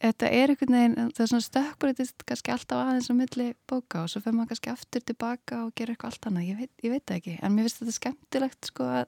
þetta 0.03 0.31
er 0.31 0.53
einhvern 0.53 0.77
veginn, 0.77 1.11
það 1.17 1.25
er 1.25 1.31
svona 1.33 1.47
stökkbreytist 1.47 2.25
kannski 2.29 2.55
alltaf 2.55 2.83
aðeins 2.83 3.11
á 3.11 3.15
milli 3.17 3.49
bóka 3.71 4.05
og 4.05 4.13
svo 4.13 4.23
fyrir 4.25 4.39
maður 4.39 4.53
kannski 4.55 4.73
aftur 4.73 5.05
tilbaka 5.07 5.65
og 5.65 5.75
gera 5.79 5.95
eitthvað 5.95 6.13
allt 6.13 6.31
annað, 6.31 6.49
ég 6.51 6.63
veit, 6.63 6.73
ég 6.85 6.95
veit 6.95 7.15
ekki 7.17 7.37
en 7.41 7.55
mér 7.55 7.69
finnst 7.69 7.83
þetta 7.83 7.97
skemmtilegt 7.99 8.71
sko 8.71 8.89
að 9.01 9.05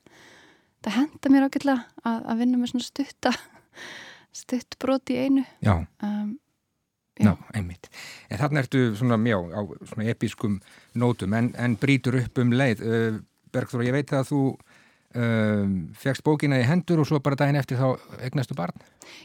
það 0.85 0.99
henda 0.99 1.33
mér 1.35 1.49
ákveðlega 1.49 2.09
að, 2.09 2.21
að 2.33 2.43
vinna 2.43 2.61
með 2.61 2.73
svona 2.73 2.89
stutta 2.89 3.35
stutt 4.43 4.79
brot 4.83 5.13
í 5.13 5.19
einu. 5.25 5.45
Já, 5.65 5.75
um, 6.05 6.35
já. 7.19 7.31
Ná, 7.31 7.33
einmitt. 7.59 7.89
En 8.31 8.41
þarna 8.41 8.63
ertu 8.65 8.85
svona 8.99 9.19
mjá 9.21 9.39
á 9.39 9.61
svona 9.91 10.09
episkum 10.13 10.59
nótum 10.99 11.35
en, 11.39 11.51
en 11.59 11.77
brítur 11.81 12.21
upp 12.21 12.39
um 12.43 12.55
leið. 12.55 12.85
Uh, 12.85 13.19
Bergþóra, 13.49 13.87
ég 13.89 13.97
veit 13.97 14.13
að 14.13 14.29
þú 14.29 14.43
um, 15.17 15.77
fegst 15.99 16.25
bókina 16.27 16.59
í 16.61 16.67
hendur 16.69 17.03
og 17.03 17.09
svo 17.09 17.21
bara 17.25 17.39
daginn 17.39 17.59
eftir 17.61 17.81
þá 17.81 18.19
egnastu 18.27 18.57
barn. 18.59 18.77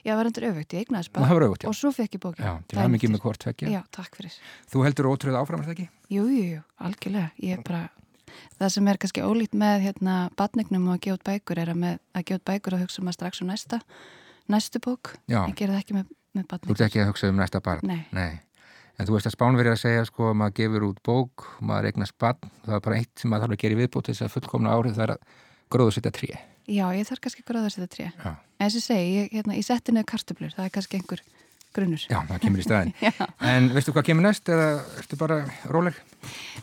Já, 0.03 0.13
það 0.13 0.19
var 0.19 0.29
endur 0.29 0.47
auðvögt, 0.49 0.75
ég 0.75 0.85
egnaðist 0.85 1.13
barn 1.15 1.43
öfugt, 1.47 1.67
og 1.67 1.75
svo 1.77 1.91
fekk 1.95 2.17
ég 2.17 2.23
bókina. 2.23 2.45
Já, 2.45 2.53
til 2.67 2.79
það 2.79 2.93
mikið 2.95 3.13
með 3.13 3.25
hvort 3.25 3.47
fekkja 3.49 3.73
Já, 3.73 3.81
takk 3.91 4.17
fyrir. 4.19 4.39
Þú 4.71 4.85
heldur 4.87 5.11
ótrúið 5.11 5.39
áfram, 5.41 5.63
er 5.63 5.69
það 5.69 5.75
ekki? 5.75 5.89
Jú, 6.13 6.23
jú, 6.29 6.45
jú, 6.53 6.63
algjörlega. 6.87 7.29
Ég 7.43 7.59
er 7.59 7.67
bara, 7.67 7.83
það 8.61 8.73
sem 8.77 8.89
er 8.93 9.01
kannski 9.03 9.25
ólít 9.27 9.59
með 9.59 9.87
hérna 9.89 10.17
badnignum 10.39 10.89
og 10.89 10.97
að 10.97 11.03
gefa 11.07 11.19
út 11.19 11.27
bækur 11.29 11.63
er 11.63 11.73
að, 11.73 11.81
með, 11.83 12.01
að 12.13 12.27
gefa 12.29 12.41
út 12.41 12.47
bækur 12.51 12.77
og 12.77 12.85
hugsa 12.85 13.03
að 13.03 13.17
strax 13.17 13.43
um 13.43 13.51
næsta 13.51 13.83
næstu 14.51 14.79
bók, 14.83 15.15
Já. 15.27 15.43
ég 15.47 15.55
ger 15.55 15.71
það 15.71 15.83
ekki 15.83 15.95
með, 15.95 16.09
með 16.35 16.47
badnignum 16.49 16.73
Þú 16.73 16.79
ert 16.79 16.87
ekki 16.89 17.03
að 17.03 17.11
hugsa 17.11 17.29
um 17.31 17.39
næsta 17.39 17.61
barn? 17.63 17.87
Nei, 17.87 18.01
Nei. 18.11 18.41
En 18.99 19.07
þú 19.07 19.15
veist 19.15 19.25
að 19.25 19.33
spánverið 19.33 19.73
að 19.73 19.79
segja 19.81 20.03
sko 20.05 20.27
að 20.29 20.35
maður 20.37 20.55
gefur 20.59 20.83
út 20.85 20.99
bók, 21.05 21.45
maður 21.65 21.87
eignast 21.89 22.13
barn, 22.21 22.51
það 22.61 22.75
er 22.77 22.83
bara 22.85 22.97
eitt 22.99 23.13
sem 23.17 23.31
maður 23.31 23.47
þarf 23.47 23.55
að 23.55 23.61
gera 23.63 23.73
í 23.73 23.79
viðbót 23.79 24.09
þess 24.09 24.25
að 24.25 24.33
fullkomna 24.35 24.75
árið 24.75 24.99
það 24.99 25.05
er 25.05 25.13
að 25.15 25.23
gróðsetta 25.73 26.11
trí. 26.15 26.33
Já, 26.69 26.85
ég 26.95 27.07
þarf 27.09 27.23
kannski 27.25 27.45
gróðsetta 27.47 27.89
trí. 27.91 28.09
En 28.13 28.67
þess 28.67 28.79
að 28.79 28.85
segja, 28.85 29.07
ég, 29.23 29.31
hérna, 29.33 29.57
ég 29.57 29.67
setti 29.67 29.95
neðu 29.95 30.09
kartublur, 30.13 30.53
það 30.55 30.69
er 30.69 30.75
kannski 30.77 30.99
einhver 30.99 31.23
grunnur. 31.73 32.03
Já, 32.09 32.19
það 32.29 32.43
kemur 32.45 32.61
í 32.61 32.65
staðin. 32.67 32.93
en 33.53 33.69
veistu 33.73 33.95
hvað 33.95 34.07
kemur 34.09 34.27
næst 34.27 34.51
eða 34.53 34.67
ertu 35.01 35.19
bara 35.19 35.39
róleg? 35.71 35.97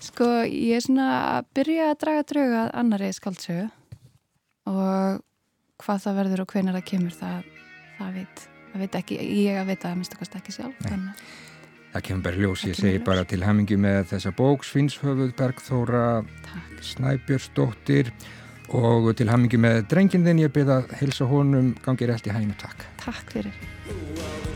Sko, 0.04 0.28
ég 0.46 0.78
er 0.78 0.84
svona 0.84 1.08
að 1.36 1.50
byrja 1.58 1.90
að 1.90 1.98
draga 2.04 2.26
drauga 2.30 2.62
annari 2.80 3.10
skaldsögu 3.16 3.66
og 4.70 5.20
hvað 5.80 6.02
það 6.06 6.18
verður 6.20 6.44
og 6.44 6.54
hvenar 6.54 6.78
það 6.78 6.88
kemur, 6.92 7.14
það, 7.16 7.52
það 7.98 8.18
veit, 8.20 8.42
það 8.72 8.84
veit 8.84 8.98
ekki, 9.00 9.20
ég 9.42 9.60
að 9.60 9.70
veit 9.72 9.86
að 9.88 9.96
minnst 9.98 10.16
okkast 10.16 10.36
ekki 10.40 10.56
sjálf. 10.56 10.82
Það 11.90 12.04
kemur 12.06 12.26
bara 12.28 12.38
ljós, 12.38 12.66
ég 12.68 12.76
segi 12.78 13.00
bara 13.02 13.24
til 13.26 13.40
hamingi 13.42 13.78
með 13.80 14.12
þessa 14.12 14.30
bók 14.38 14.62
Svinshöfuð 14.68 15.32
Bergþóra 15.38 16.04
Snæbjörnsdóttir 16.86 18.12
og 18.76 19.10
til 19.18 19.30
hamingi 19.32 19.58
með 19.60 19.82
drengin 19.90 20.26
þinn 20.26 20.44
ég 20.44 20.54
byrða 20.54 20.82
að 20.82 20.94
hilsa 21.00 21.28
honum 21.30 21.74
gangið 21.84 22.12
rétt 22.12 22.30
í 22.30 22.36
hæginu, 22.36 22.56
takk. 22.60 22.86
Takk 23.02 23.36
fyrir 23.38 24.49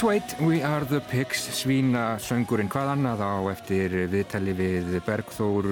Let's 0.00 0.08
wait, 0.08 0.40
we 0.40 0.62
are 0.62 0.84
the 0.88 1.00
pigs, 1.10 1.42
svína 1.52 2.14
söngurinn 2.24 2.70
hvað 2.72 2.94
annað 2.94 3.20
á 3.20 3.36
eftir 3.52 3.92
viðtali 4.08 4.54
við 4.56 4.94
Bergþór 5.04 5.68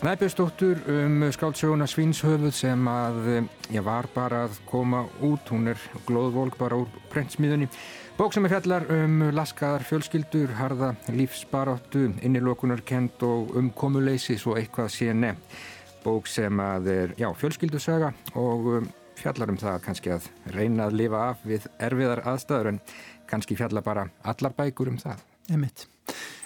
Snæbjörnsdóttur 0.00 0.80
um 0.88 1.26
skáldsöguna 1.28 1.84
Svínshöfuð 1.84 2.56
sem 2.56 2.88
að 2.88 3.20
ég 3.68 3.84
var 3.84 4.08
bara 4.14 4.46
að 4.46 4.56
koma 4.64 5.02
út, 5.20 5.52
hún 5.52 5.74
er 5.74 5.84
glóðvolk 6.08 6.56
bara 6.56 6.80
úr 6.86 6.96
prentsmiðunni. 7.12 7.68
Bók 8.16 8.32
sem 8.32 8.48
er 8.48 8.54
fjallar 8.54 8.88
um 8.96 9.28
laskaðar 9.36 9.84
fjölskyldur, 9.92 10.56
harða 10.56 10.94
lífsbaráttu, 11.12 12.14
innilokunarkend 12.24 13.28
og 13.28 13.52
umkomuleysi 13.60 14.40
svo 14.40 14.56
eitthvað 14.56 14.88
sé 14.96 15.12
nefn. 15.12 15.44
Bók 16.00 16.32
sem 16.32 16.64
að 16.64 16.92
er, 16.96 17.16
já, 17.20 17.28
fjölskyldusaga 17.44 18.14
og 18.40 18.76
um, 18.78 18.92
fjallar 19.18 19.52
um 19.52 19.60
það 19.60 19.78
kannski 19.84 20.12
að 20.14 20.26
reyna 20.54 20.88
að 20.88 20.98
lifa 21.02 21.22
af 21.30 21.46
við 21.46 21.68
erfiðar 21.82 22.24
aðstæður 22.32 22.72
en 22.72 22.80
kannski 23.30 23.56
fjalla 23.58 23.82
bara 23.84 24.08
allar 24.22 24.56
bækur 24.56 24.92
um 24.92 24.98
það. 25.00 25.22
Emitt. 25.52 25.86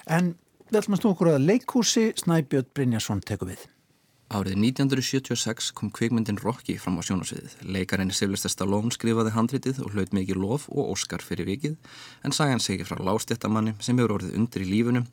En 0.06 0.34
við 0.68 0.80
ætlum 0.82 0.98
að 0.98 1.02
snú 1.02 1.14
okkur 1.14 1.32
að 1.34 1.48
leikhúsi 1.48 2.06
Snæbjörn 2.22 2.70
Brynjarsson 2.74 3.24
teku 3.26 3.48
við. 3.50 3.66
Árið 4.28 4.58
1976 4.60 5.70
kom 5.72 5.88
kvikmyndin 5.88 6.36
Rocky 6.42 6.74
fram 6.76 6.98
á 7.00 7.02
sjónasviðið. 7.06 7.54
Leikarinn 7.64 8.12
Sivlista 8.12 8.50
Stallone 8.52 8.92
skrifaði 8.92 9.32
handritið 9.32 9.80
og 9.86 9.94
hlaut 9.94 10.12
mikið 10.12 10.40
lof 10.42 10.66
og 10.68 10.92
óskar 10.92 11.24
fyrir 11.24 11.48
vikið 11.48 11.78
en 12.28 12.36
sagan 12.36 12.60
segir 12.60 12.84
frá 12.84 13.00
lástjættamanni 13.00 13.72
sem 13.80 13.96
hefur 13.96 14.18
orðið 14.18 14.36
undir 14.36 14.66
í 14.66 14.68
lífunum 14.68 15.06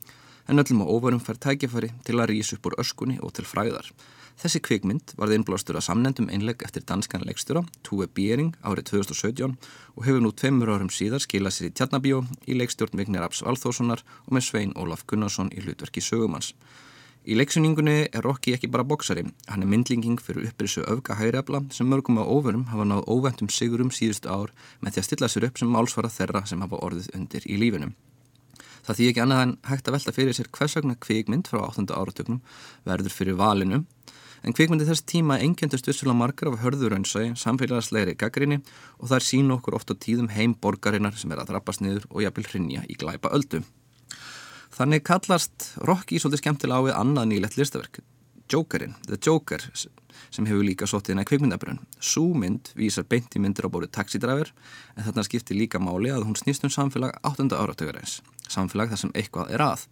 en 0.52 0.60
öllum 0.60 0.84
á 0.84 0.91
óvarum 0.91 1.24
fær 1.24 1.39
tækifæri 1.39 1.94
til 2.04 2.20
að 2.20 2.34
rýsa 2.34 2.58
upp 2.58 2.68
úr 2.68 2.76
öskunni 2.84 3.15
og 3.24 3.32
til 3.38 3.48
fræðar. 3.48 3.88
Þessi 4.36 4.60
kvikmynd 4.60 5.13
varði 5.15 5.38
innblástur 5.39 5.78
að 5.80 5.86
samnendum 5.88 6.28
einlegg 6.28 6.63
eftir 6.67 6.84
danskan 6.84 7.24
leikstjóra, 7.24 7.62
Tue 7.88 8.08
Biering, 8.12 8.52
árið 8.67 8.89
2017 8.91 9.54
og 9.95 10.02
hefur 10.04 10.24
nú 10.24 10.32
tveimur 10.36 10.74
árum 10.76 10.91
síðar 10.91 11.24
skilað 11.24 11.56
sér 11.56 11.69
í 11.69 11.76
Tjarnabíó 11.80 12.19
í 12.43 12.58
leikstjórn 12.60 13.00
Vignir 13.00 13.24
Abs 13.24 13.45
Valþórssonar 13.45 14.04
og 14.04 14.36
með 14.36 14.50
Svein 14.50 14.74
Ólaf 14.76 15.06
Gunnarsson 15.08 15.54
í 15.56 15.63
hlutverki 15.63 16.04
sögumans. 16.04 16.52
Í 17.26 17.34
leiksuningunni 17.39 18.10
er 18.12 18.21
Rokki 18.21 18.52
ekki 18.54 18.67
bara 18.69 18.86
boksari, 18.86 19.24
hann 19.50 19.63
er 19.63 19.69
myndlinging 19.71 20.19
fyrir 20.21 20.50
upprisu 20.52 20.84
öfga 20.84 21.15
hægrefla 21.17 21.63
sem 21.74 21.88
mörgum 21.89 22.19
á 22.21 22.24
óverum 22.28 22.67
hafa 22.69 22.86
náð 22.86 23.08
óventum 23.08 23.50
sigurum 23.50 23.89
síðustu 23.89 24.30
ár 24.30 24.52
með 24.84 24.98
því 24.98 25.02
að 25.02 25.08
stilla 25.08 25.32
sér 25.32 25.48
upp 25.48 25.58
sem 25.58 25.71
málsvara 25.71 26.12
þeirra 26.12 26.43
sem 26.45 26.62
hafa 26.62 26.84
orðið 26.86 27.10
undir 27.17 27.48
í 27.50 27.58
lífinum. 27.63 27.95
Það 28.86 29.00
þýð 29.00 29.10
ekki 29.10 29.24
annað 29.24 29.41
en 29.41 29.58
hægt 29.65 29.88
að 29.89 29.95
velta 29.95 30.13
fyrir 30.13 30.38
sér 30.38 30.52
hvers 30.54 30.78
vegna 30.78 31.00
kvikmynd 31.02 31.50
frá 31.50 31.63
8. 31.65 31.89
áratögnum 31.89 32.43
verður 32.86 33.15
fyrir 33.17 33.39
valinu 33.39 33.82
en 34.43 34.56
kvikmyndi 34.56 34.88
þess 34.88 35.06
tíma 35.08 35.38
engjendust 35.43 35.88
vissulega 35.88 36.17
margar 36.17 36.52
af 36.52 36.60
hörðuraunsægi, 36.63 37.36
samfélagslegri 37.39 38.17
gaggrinni 38.19 38.60
og 39.00 39.10
það 39.10 39.17
er 39.19 39.28
sín 39.30 39.54
okkur 39.56 39.78
oft 39.78 39.91
á 39.91 39.95
tíðum 39.95 40.32
heim 40.36 40.56
borgarinnar 40.60 41.15
sem 41.19 41.32
er 41.32 41.43
að 41.43 41.54
drabbast 41.54 41.84
niður 41.86 42.10
og 42.10 42.26
jafnvel 42.26 42.48
hrinja 42.50 42.84
í 42.89 42.98
glæpa 43.00 43.32
öldu. 43.36 43.63
Þannig 44.76 45.06
kallast 45.08 45.71
Rocky 45.88 46.19
svolítið 46.19 46.43
skemmtilega 46.43 46.84
á 46.84 46.86
við 46.89 46.98
annað 47.00 47.30
nýlegt 47.32 47.60
listaverk, 47.60 48.02
Jokerinn, 48.52 48.98
The 49.08 49.17
Joker, 49.17 49.63
sem 50.30 50.48
hefur 50.50 50.65
líka 50.65 50.88
sóttið 50.89 51.15
inn 51.15 51.21
að 51.24 51.30
kvikmyndabrun. 51.32 51.80
Súmynd 52.04 52.71
vísar 52.78 53.08
beint 53.10 53.34
í 53.36 53.41
myndir 53.41 53.67
á 53.67 53.74
bóri 53.74 53.89
taxidræfur 53.89 54.52
en 54.95 55.08
þarna 55.08 55.26
skiptir 55.26 55.58
líka 55.58 55.82
máli 55.82 56.12
að 56.13 56.28
hún 56.28 56.38
snýst 56.39 56.67
um 56.67 56.74
samfélag 56.74 57.15
8. 57.24 57.48
áratögarins, 57.56 58.19
samfélag 58.52 58.91
þar 58.91 59.02
sem 59.02 59.15
eitthvað 59.15 59.56
er 59.56 59.65
að. 59.65 59.88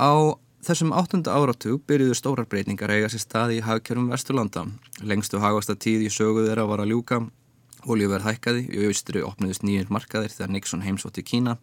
Á 0.00 0.38
Þessum 0.60 0.90
áttunda 0.92 1.32
áratug 1.32 1.78
byrjuðu 1.88 2.14
stórar 2.18 2.44
breytingar 2.44 2.90
eiga 2.92 3.06
sér 3.08 3.22
staði 3.22 3.54
í 3.56 3.62
hagkjörum 3.64 4.10
Vesturlanda. 4.12 4.66
Lengstu 5.00 5.38
hagasta 5.40 5.72
tíð 5.72 6.02
í 6.04 6.10
söguð 6.12 6.50
þeirra 6.50 6.66
var 6.68 6.82
að 6.82 6.90
ljúka, 6.92 7.20
oljuverð 7.88 8.26
hækkaði, 8.28 8.66
í 8.68 8.88
austri 8.90 9.22
opniðust 9.24 9.64
nýjir 9.64 9.88
markaðir 9.88 10.34
þegar 10.34 10.52
Nixon 10.52 10.84
heimsótti 10.84 11.24
Kína, 11.24 11.54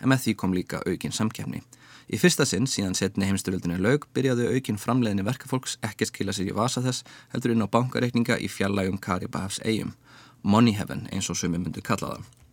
en 0.00 0.08
með 0.08 0.22
því 0.24 0.34
kom 0.40 0.56
líka 0.56 0.80
aukin 0.88 1.12
samkefni. 1.12 1.60
Í 2.08 2.16
fyrsta 2.22 2.46
sinn, 2.48 2.64
síðan 2.64 2.96
setni 2.96 3.28
heimsturöldinu 3.28 3.76
laug, 3.76 4.08
byrjaðu 4.16 4.48
aukin 4.54 4.80
framleiðinni 4.80 5.28
verkefólks 5.28 5.76
ekki 5.84 6.08
skila 6.08 6.32
sér 6.32 6.48
í 6.48 6.56
vasa 6.56 6.80
þess, 6.80 7.04
heldur 7.36 7.52
inn 7.52 7.66
á 7.66 7.68
bankareikninga 7.68 8.40
í 8.40 8.48
fjallægum 8.48 8.96
Karibahafs 8.96 9.60
eigum. 9.68 9.92
Money 10.40 10.78
heaven, 10.80 11.04
eins 11.12 11.28
og 11.28 11.36
sumi 11.36 11.60
myndu 11.60 11.84
kallaða. 11.84 12.24
Það 12.24 12.45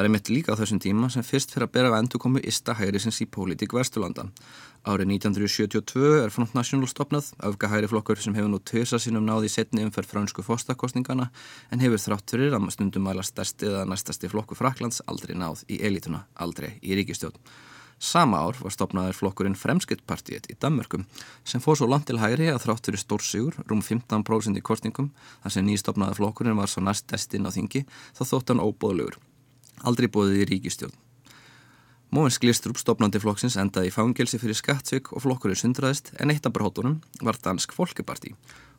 er 0.00 0.08
mitt 0.08 0.28
líka 0.32 0.54
á 0.54 0.58
þessum 0.58 0.80
tíma 0.80 1.08
sem 1.12 1.24
fyrst 1.24 1.52
fyrir 1.52 1.66
að 1.66 1.72
bera 1.74 1.90
að 1.92 1.98
endur 2.00 2.20
komu 2.22 2.40
Ista 2.40 2.72
Hærisins 2.78 3.20
í 3.20 3.26
pólitík 3.28 3.74
Vesturlanda. 3.76 4.24
Árið 4.88 5.12
1972 5.18 6.22
er 6.24 6.32
Front 6.32 6.54
National 6.56 6.88
stopnað, 6.88 7.28
öfgahæri 7.44 7.90
flokkur 7.92 8.18
sem 8.18 8.34
hefur 8.34 8.48
nú 8.50 8.58
tösa 8.58 8.98
sínum 8.98 9.26
náði 9.28 9.50
í 9.50 9.52
setni 9.52 9.84
umferð 9.84 10.14
fransku 10.14 10.42
fóstakostningana 10.46 11.28
en 11.70 11.84
hefur 11.84 12.00
þrátt 12.00 12.32
fyrir 12.34 12.56
að 12.56 12.70
stundum 12.74 13.04
mæla 13.06 13.22
stærsti 13.22 13.68
eða 13.68 13.84
næstasti 13.92 14.32
flokku 14.32 14.56
Fraklands 14.58 15.04
aldrei 15.06 15.36
náð 15.36 15.66
í 15.68 15.78
elituna, 15.84 16.24
aldrei 16.34 16.78
í 16.80 16.96
ríkistjótt. 16.98 17.36
Sama 18.02 18.40
ár 18.42 18.56
var 18.58 18.74
stopnaður 18.74 19.14
flokkurinn 19.14 19.54
Fremskrittpartiet 19.54 20.48
í 20.50 20.56
Danmörkum 20.58 21.04
sem 21.46 21.62
fór 21.62 21.78
svo 21.78 21.86
land 21.86 22.08
til 22.08 22.18
hægri 22.18 22.48
að 22.50 22.64
þrátt 22.64 22.88
fyrir 22.88 23.04
stórsigur, 23.04 23.60
rúm 23.70 23.84
15% 23.86 24.58
í 24.58 24.64
kostningum, 24.66 25.12
þar 25.44 25.54
sem 25.54 25.68
nýstopnaður 25.68 26.18
flokkurinn 26.18 26.58
var 26.58 26.72
svo 26.72 26.82
næst 26.82 27.06
destinn 27.12 27.46
á 27.46 27.54
þingi, 27.54 27.84
þá 28.18 28.24
þótt 28.24 28.50
hann 28.50 28.64
óbóðlegur 28.64 29.20
aldrei 29.88 30.08
bóðið 30.12 30.44
í 30.44 30.48
ríkistjón. 30.52 30.94
Móins 32.12 32.36
Glistrup 32.36 32.76
stopnandi 32.76 33.16
flokksins 33.22 33.54
endaði 33.56 33.88
í 33.88 33.92
fangelsi 33.94 34.36
fyrir 34.36 34.58
skattsvík 34.58 35.14
og 35.16 35.22
flokkurinn 35.24 35.56
sundraðist 35.56 36.10
en 36.20 36.28
eitt 36.28 36.44
af 36.44 36.52
brótunum 36.52 36.98
var 37.24 37.38
Dansk 37.40 37.72
Folkeparti. 37.72 38.34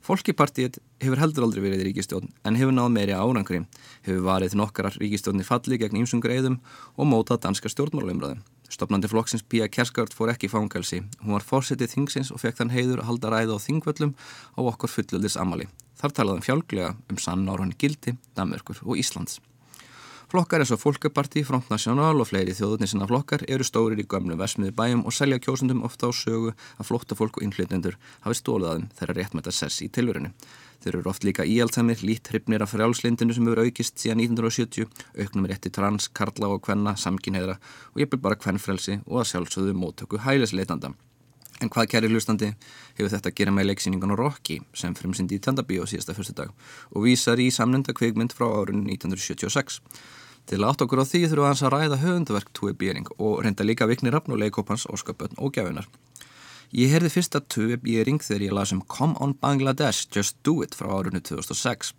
Folkepartiet 0.05 0.77
hefur 1.01 1.17
heldur 1.17 1.47
aldrei 1.47 1.63
verið 1.63 1.81
í 1.81 1.87
ríkistjón 1.87 2.27
en 2.45 2.59
hefur 2.59 2.75
náð 2.75 2.91
meiri 2.93 3.15
árangri, 3.17 3.63
hefur 4.05 4.25
varið 4.27 4.53
nokkarar 4.59 4.99
ríkistjónni 5.01 5.45
falli 5.47 5.79
gegn 5.81 6.03
ímsum 6.03 6.21
greiðum 6.21 6.59
og 6.93 7.09
mótað 7.09 7.41
danska 7.47 7.71
stjórnmálumröðum. 7.73 8.43
Stopnandi 8.69 9.09
flokksins 9.09 9.45
Pia 9.49 9.65
Kersgaard 9.65 10.13
fór 10.13 10.33
ekki 10.33 10.49
í 10.49 10.51
fangelsi. 10.53 10.99
Hún 11.23 11.33
var 11.37 11.45
fórsetið 11.45 11.93
þingsins 11.93 12.33
og 12.33 12.41
fekk 12.41 12.59
þann 12.59 12.73
heiður 12.73 13.01
að 13.01 13.09
halda 13.09 13.31
ræða 13.33 13.57
á 13.57 13.65
þingvöllum 13.65 14.13
á 14.57 14.61
okkur 14.61 14.93
fullöldis 14.93 15.39
amali. 15.41 15.69
Þar 15.97 16.15
talaðum 16.19 16.45
fjálglega 16.45 16.93
um 17.09 17.21
sann 17.21 17.49
áraunni 17.49 17.77
gildi, 17.77 18.17
Danmörkur 18.37 18.81
og 18.85 19.01
Íslands. 19.01 19.39
Flokkar 20.33 20.63
eins 20.63 20.71
og 20.73 20.79
Fólkaparti, 20.81 21.43
Front 21.45 21.67
National 21.69 22.17
og 22.17 22.25
fleiri 22.25 22.55
þjóðunni 22.57 22.87
sinna 22.89 23.05
flokkar 23.05 23.43
eru 23.53 23.61
stórir 23.67 23.99
í 24.01 24.05
gömlu 24.09 24.33
versmiði 24.39 24.73
bæjum 24.73 25.03
og 25.05 25.13
selja 25.13 25.37
kjósundum 25.37 25.83
ofta 25.85 26.09
á 26.09 26.11
sögu 26.17 26.55
að 26.81 26.87
flotta 26.87 27.13
fólk 27.13 27.37
og 27.37 27.45
innflytjendur 27.45 27.99
hafi 28.23 28.39
stólið 28.39 28.65
að 28.71 28.79
þeim 28.79 28.87
þeirra 28.97 29.15
réttmæta 29.19 29.53
sess 29.53 29.83
í 29.85 29.91
tilverinu. 29.93 30.31
Þeir 30.81 30.97
eru 31.03 31.11
oft 31.13 31.27
líka 31.29 31.45
íaldsamir, 31.45 32.01
lít 32.01 32.33
hryfnir 32.33 32.65
af 32.65 32.73
frjálslindinu 32.73 33.37
sem 33.37 33.45
hefur 33.45 33.61
aukist 33.61 34.01
síðan 34.01 34.23
1970, 34.25 34.89
auknum 35.21 35.45
rétti 35.53 35.69
trans, 35.69 36.09
karla 36.09 36.49
og 36.49 36.63
kvenna, 36.65 36.95
samkynheðra 36.97 37.59
og 37.93 38.01
ég 38.01 38.09
byrð 38.09 38.25
bara 38.25 38.41
kvennfrelsi 38.41 39.03
og 39.05 39.21
að 39.21 39.29
sjálfsögðu 39.35 39.77
móttöku 39.77 40.23
hælisleitanda. 40.25 40.95
En 41.61 41.69
hvað 41.69 41.91
kæri 41.93 42.09
hlustandi 42.09 42.49
hefur 42.97 43.13
þetta 43.13 43.29
að 43.29 43.37
gera 43.37 43.53
með 43.53 43.69
leiksýningan 43.69 44.17
á 44.17 44.19
Rocky 44.19 44.57
sem 44.73 44.97
fremsyndi 44.97 45.37
í 45.37 45.45
Tandabíu 45.45 45.85
á 45.85 45.87
síðasta 45.87 46.17
fyrstu 46.17 46.33
dag 46.41 46.49
og 46.89 47.05
vísar 47.05 47.37
í 47.37 47.51
samnenda 47.53 47.93
kveikmynd 47.93 48.33
frá 48.33 48.49
árunni 48.49 48.97
1976. 48.97 49.77
Til 50.49 50.60
að 50.60 50.69
átt 50.69 50.84
okkur 50.84 51.01
á 51.03 51.06
því 51.08 51.21
þurfum 51.25 51.43
við 51.43 51.49
hans 51.49 51.63
að 51.63 51.73
ræða 51.73 51.99
höfunduverk 52.01 52.49
Tue 52.58 52.73
Bering 52.75 53.12
og 53.15 53.43
reynda 53.45 53.63
líka 53.63 53.88
vikni 53.88 54.12
rafn 54.12 54.36
og 54.36 54.41
leikópans 54.41 54.88
óskapötn 54.91 55.39
og 55.39 55.56
gjafinar. 55.56 55.88
Ég 56.73 56.91
heyrði 56.91 57.12
fyrst 57.13 57.38
að 57.38 57.47
Tue 57.53 57.77
Bering 57.79 58.19
þegar 58.23 58.47
ég 58.47 58.56
las 58.58 58.73
um 58.75 58.82
Come 58.89 59.15
on 59.23 59.38
Bangladesh, 59.39 60.10
Just 60.12 60.41
Do 60.43 60.62
It 60.65 60.75
frá 60.75 60.89
árunni 60.91 61.21
2006. 61.23 61.93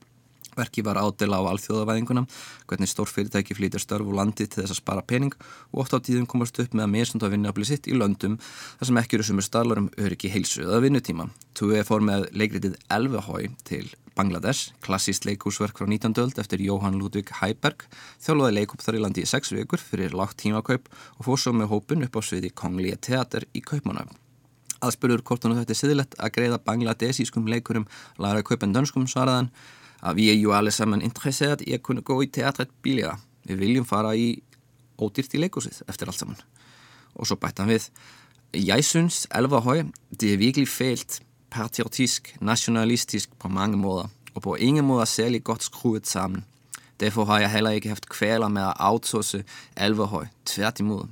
Verki 0.55 0.85
var 0.87 1.01
ádela 1.01 1.41
á 1.43 1.51
alþjóðavæðinguna, 1.51 2.25
hvernig 2.71 2.91
stórfyrirtæki 2.91 3.57
flýtir 3.59 3.83
störf 3.83 4.07
og 4.07 4.15
landi 4.21 4.47
til 4.47 4.63
þess 4.63 4.77
að 4.77 4.81
spara 4.81 5.03
pening 5.03 5.35
og 5.73 5.83
oft 5.83 5.97
á 5.97 5.99
tíðum 5.99 6.29
komast 6.31 6.61
upp 6.63 6.77
með 6.77 6.87
að 6.87 6.95
misund 6.95 7.27
að 7.27 7.35
vinna 7.35 7.51
að 7.51 7.59
bli 7.59 7.69
sitt 7.71 7.91
í 7.91 7.99
löndum 7.99 8.39
þar 8.39 8.91
sem 8.91 9.03
ekki 9.03 9.19
eru 9.19 9.29
sumur 9.31 9.49
staðlar 9.49 9.83
um 9.83 9.91
öryggi 9.99 10.31
heilsu 10.31 10.63
eða 10.67 10.83
vinnutíma. 10.87 11.29
Tue 11.59 11.83
fór 11.87 12.07
með 12.07 12.29
leikritið 12.39 12.79
Elvehói 12.93 13.51
til 13.67 13.89
Bangladesh, 14.15 14.71
klassíst 14.85 15.25
leikúsverk 15.27 15.79
frá 15.79 15.89
19. 15.91 16.15
öld 16.23 16.39
eftir 16.39 16.63
Jóhann 16.63 17.01
Ludvig 17.01 17.33
Heiberg, 17.41 17.83
þjálfaði 18.23 18.55
leikup 18.61 18.85
þar 18.85 18.99
í 18.99 19.01
landi 19.03 19.25
í 19.25 19.27
sex 19.27 19.51
vikur 19.51 19.83
fyrir 19.83 20.15
lágt 20.15 20.39
tímakaup 20.43 20.87
og 21.19 21.27
fór 21.27 21.41
svo 21.43 21.55
með 21.59 21.73
hópun 21.73 22.07
upp 22.07 22.19
á 22.19 22.23
sviði 22.23 22.53
Konglíja 22.55 23.01
Teater 23.03 23.49
í 23.51 23.63
Kaupmannöfn. 23.67 24.15
Aðspurður 24.87 25.25
hvort 25.27 25.47
hann 25.47 25.57
þetta 25.59 25.75
er 25.75 25.81
siðilegt 25.81 26.15
að 26.21 26.35
greiða 26.37 26.61
bangladesískum 26.63 27.51
leikurum 27.51 27.89
lagra 28.23 28.47
kaupen 28.47 28.75
dönskum 28.77 29.09
svaraðan 29.11 29.51
að 30.05 30.21
við 30.21 30.35
er 30.37 30.41
ju 30.45 30.55
alle 30.55 30.75
sammen 30.75 31.03
interesseret 31.03 31.65
í 31.67 31.75
að 31.75 31.83
kunna 31.89 32.07
gå 32.07 32.21
í 32.23 32.31
teatret 32.31 32.71
bílega. 32.85 33.17
Við 33.49 33.63
viljum 33.67 33.89
fara 33.89 34.15
í 34.15 34.37
ódýrt 35.01 35.35
í 35.35 35.43
leikúsið 35.43 35.83
eftir 35.89 36.07
allt 36.07 36.23
saman. 36.23 36.45
Og 37.19 37.27
så 37.27 37.35
bætti 37.41 37.65
hann 37.65 37.75
við 37.75 37.91
Jeg 38.55 38.87
synes 38.87 39.25
Elverhøj, 39.35 39.89
det 40.15 40.35
er 40.35 40.39
virkelig 40.39 40.71
fælt 40.71 41.24
patriotisk, 41.55 42.35
nationalistisk 42.41 43.31
på 43.39 43.49
mange 43.49 43.79
måder, 43.79 44.11
og 44.35 44.43
på 44.43 44.57
ingen 44.57 44.85
måder 44.85 45.05
særlig 45.05 45.45
godt 45.45 45.63
skruet 45.63 46.07
sammen. 46.07 46.45
Derfor 47.01 47.25
har 47.25 47.41
jeg 47.41 47.51
heller 47.51 47.71
ikke 47.71 47.89
haft 47.89 48.09
kvæler 48.09 48.49
med 48.49 48.63
að 48.63 48.75
outsource 48.79 49.45
Elverhøj, 49.77 50.27
tvært 50.47 50.81
imod. 50.81 51.09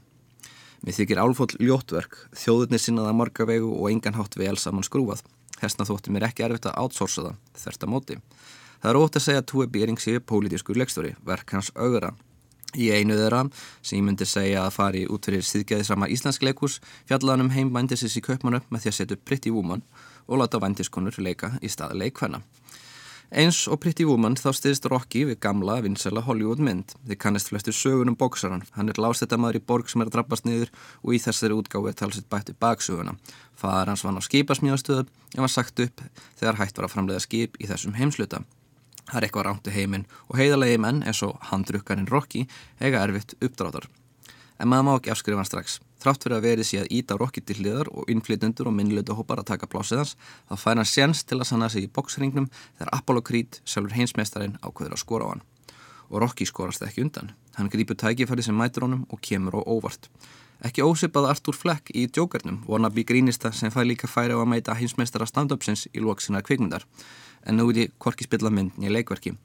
Mér 0.83 0.97
þykir 0.97 1.21
álfóll 1.23 1.55
ljóttverk, 1.63 2.17
þjóðurnir 2.35 2.83
sinnaða 2.83 3.15
marga 3.15 3.47
vegu 3.47 3.71
og 3.71 3.91
engan 3.91 4.19
hátt 4.19 4.39
vel 4.39 4.59
saman 4.59 4.87
skrúað. 4.87 5.23
Hersna 5.63 5.87
þótti 5.87 6.11
mér 6.11 6.27
ekki 6.27 6.47
erfitt 6.47 6.67
að 6.67 6.79
outsourca 6.83 7.29
það, 7.29 7.39
þert 7.65 7.87
að 7.87 7.93
móti. 7.93 8.19
Það 8.83 8.91
er 8.91 8.99
ótt 8.99 9.19
að 9.19 9.27
segja 9.27 9.43
að 9.43 9.49
Túi 9.51 9.67
Bering 9.71 10.03
séu 10.03 10.23
pólitískur 10.27 10.79
leikstóri, 10.79 11.15
verk 11.27 11.55
hans 11.55 11.71
augra. 11.77 12.15
Í 12.73 12.89
einu 12.91 13.15
þeirra, 13.19 13.45
sem 13.85 14.01
ég 14.01 14.07
myndi 14.07 14.27
segja 14.27 14.65
að 14.65 14.75
fari 14.79 15.03
út 15.07 15.27
fyrir 15.29 15.45
síðgæðisrama 15.47 16.09
íslensk 16.11 16.43
leikus, 16.43 16.81
fjallaðan 17.07 17.47
um 17.47 17.53
heim 17.55 17.71
vændisins 17.75 18.17
í 18.19 18.25
Kaupmannöf 18.25 18.67
með 18.73 18.87
því 18.87 18.91
að 18.91 18.99
setja 18.99 19.19
upp 19.19 19.27
Pretty 19.29 19.53
Woman 19.55 19.85
og 20.27 20.43
láta 20.43 20.61
vændiskonur 20.63 21.19
leika 21.23 21.55
í 21.63 21.71
staða 21.73 21.99
leikvenna. 21.99 22.43
Eins 23.33 23.63
og 23.65 23.79
Pretty 23.81 24.05
Woman 24.05 24.35
þá 24.37 24.51
stiðist 24.53 24.85
Rocky 24.93 25.23
við 25.25 25.39
gamla 25.41 25.79
vinsela 25.81 26.21
Hollywood 26.27 26.61
mynd. 26.61 26.91
Þið 27.09 27.19
kannist 27.23 27.49
flestur 27.49 27.73
sögunum 27.73 28.17
bóksaran. 28.21 28.67
Hann 28.77 28.93
er 28.93 29.01
lástættamæður 29.01 29.57
í 29.57 29.63
borg 29.71 29.89
sem 29.89 30.05
er 30.05 30.11
að 30.11 30.19
drabbast 30.19 30.45
niður 30.45 30.69
og 31.01 31.15
í 31.17 31.21
þessari 31.25 31.57
útgáfi 31.57 31.89
er 31.89 31.97
talsitt 31.97 32.29
bættu 32.29 32.53
baksöguna. 32.61 33.15
Fadar 33.57 33.89
hans 33.89 34.05
vann 34.05 34.21
á 34.21 34.23
skipasmíðastöðu 34.29 35.07
en 35.09 35.47
var 35.47 35.53
sagt 35.55 35.81
upp 35.81 36.05
þegar 36.43 36.61
hægt 36.61 36.77
var 36.77 36.91
að 36.91 36.93
framleiða 36.93 37.25
skip 37.25 37.57
í 37.57 37.71
þessum 37.73 37.97
heimsluta. 37.97 38.43
Það 39.09 39.17
er 39.17 39.29
eitthvað 39.31 39.49
rántu 39.49 39.73
heiminn 39.73 40.05
og 40.29 40.37
heiðalegi 40.37 40.83
menn 40.85 41.01
eins 41.01 41.25
og 41.25 41.41
handrukkarinn 41.49 42.13
Rocky 42.13 42.45
eiga 42.85 43.01
erfitt 43.01 43.33
uppdráttar. 43.41 43.89
En 44.61 44.69
maður 44.69 44.91
má 44.91 44.93
ekki 44.99 45.17
afskrifa 45.17 45.41
hann 45.41 45.49
strax. 45.49 45.81
Þrátt 46.03 46.25
fyrir 46.25 46.35
að 46.41 46.47
verið 46.49 46.67
sé 46.67 46.79
að 46.83 46.89
íta 46.97 47.15
Rocky 47.15 47.41
til 47.47 47.61
hliðar 47.61 47.87
og 47.95 48.09
innflytundur 48.11 48.67
og 48.67 48.75
minnlötu 48.75 49.15
hópar 49.15 49.39
að 49.39 49.53
taka 49.53 49.69
plásið 49.71 50.01
hans, 50.01 50.15
þá 50.51 50.55
fær 50.59 50.81
hann 50.81 50.89
séns 50.91 51.23
til 51.23 51.39
að 51.39 51.47
sanna 51.53 51.69
sig 51.71 51.87
í 51.87 51.91
boksringnum 51.95 52.49
þegar 52.51 52.91
Apollo 52.97 53.23
Creed, 53.29 53.61
sjálfur 53.63 53.95
heimsmeistarinn, 53.95 54.57
ákveður 54.67 54.97
að 54.97 55.03
skora 55.05 55.29
á 55.31 55.33
hann. 55.33 55.45
Og 56.11 56.25
Rocky 56.25 56.49
skorast 56.49 56.83
ekki 56.83 57.05
undan. 57.07 57.31
Hann 57.55 57.71
grýpur 57.71 57.95
tækifæri 58.03 58.43
sem 58.43 58.59
mætur 58.59 58.89
honum 58.89 59.07
og 59.15 59.23
kemur 59.23 59.55
á 59.55 59.63
óvart. 59.63 60.11
Ekki 60.67 60.83
ósipað 60.83 61.31
Artur 61.31 61.55
Fleck 61.55 61.95
í 61.95 62.09
Joker'num, 62.11 62.65
wannabe 62.67 63.07
grínista 63.07 63.55
sem 63.55 63.71
fær 63.71 63.87
líka 63.87 64.11
færi 64.11 64.35
á 64.35 64.43
að 64.43 64.51
mæta 64.51 64.75
heimsmeistara 64.79 65.27
stand-upsins 65.31 65.87
í 65.95 66.03
lóksinnar 66.03 66.43
kvikmyndar. 66.43 66.83
En 67.47 67.59
nú 67.59 67.71
ég 67.71 67.95
korki 68.03 68.27
spilla 68.27 68.51
mynd 68.51 68.75
nýja 68.75 68.95
leikverki. 68.99 69.37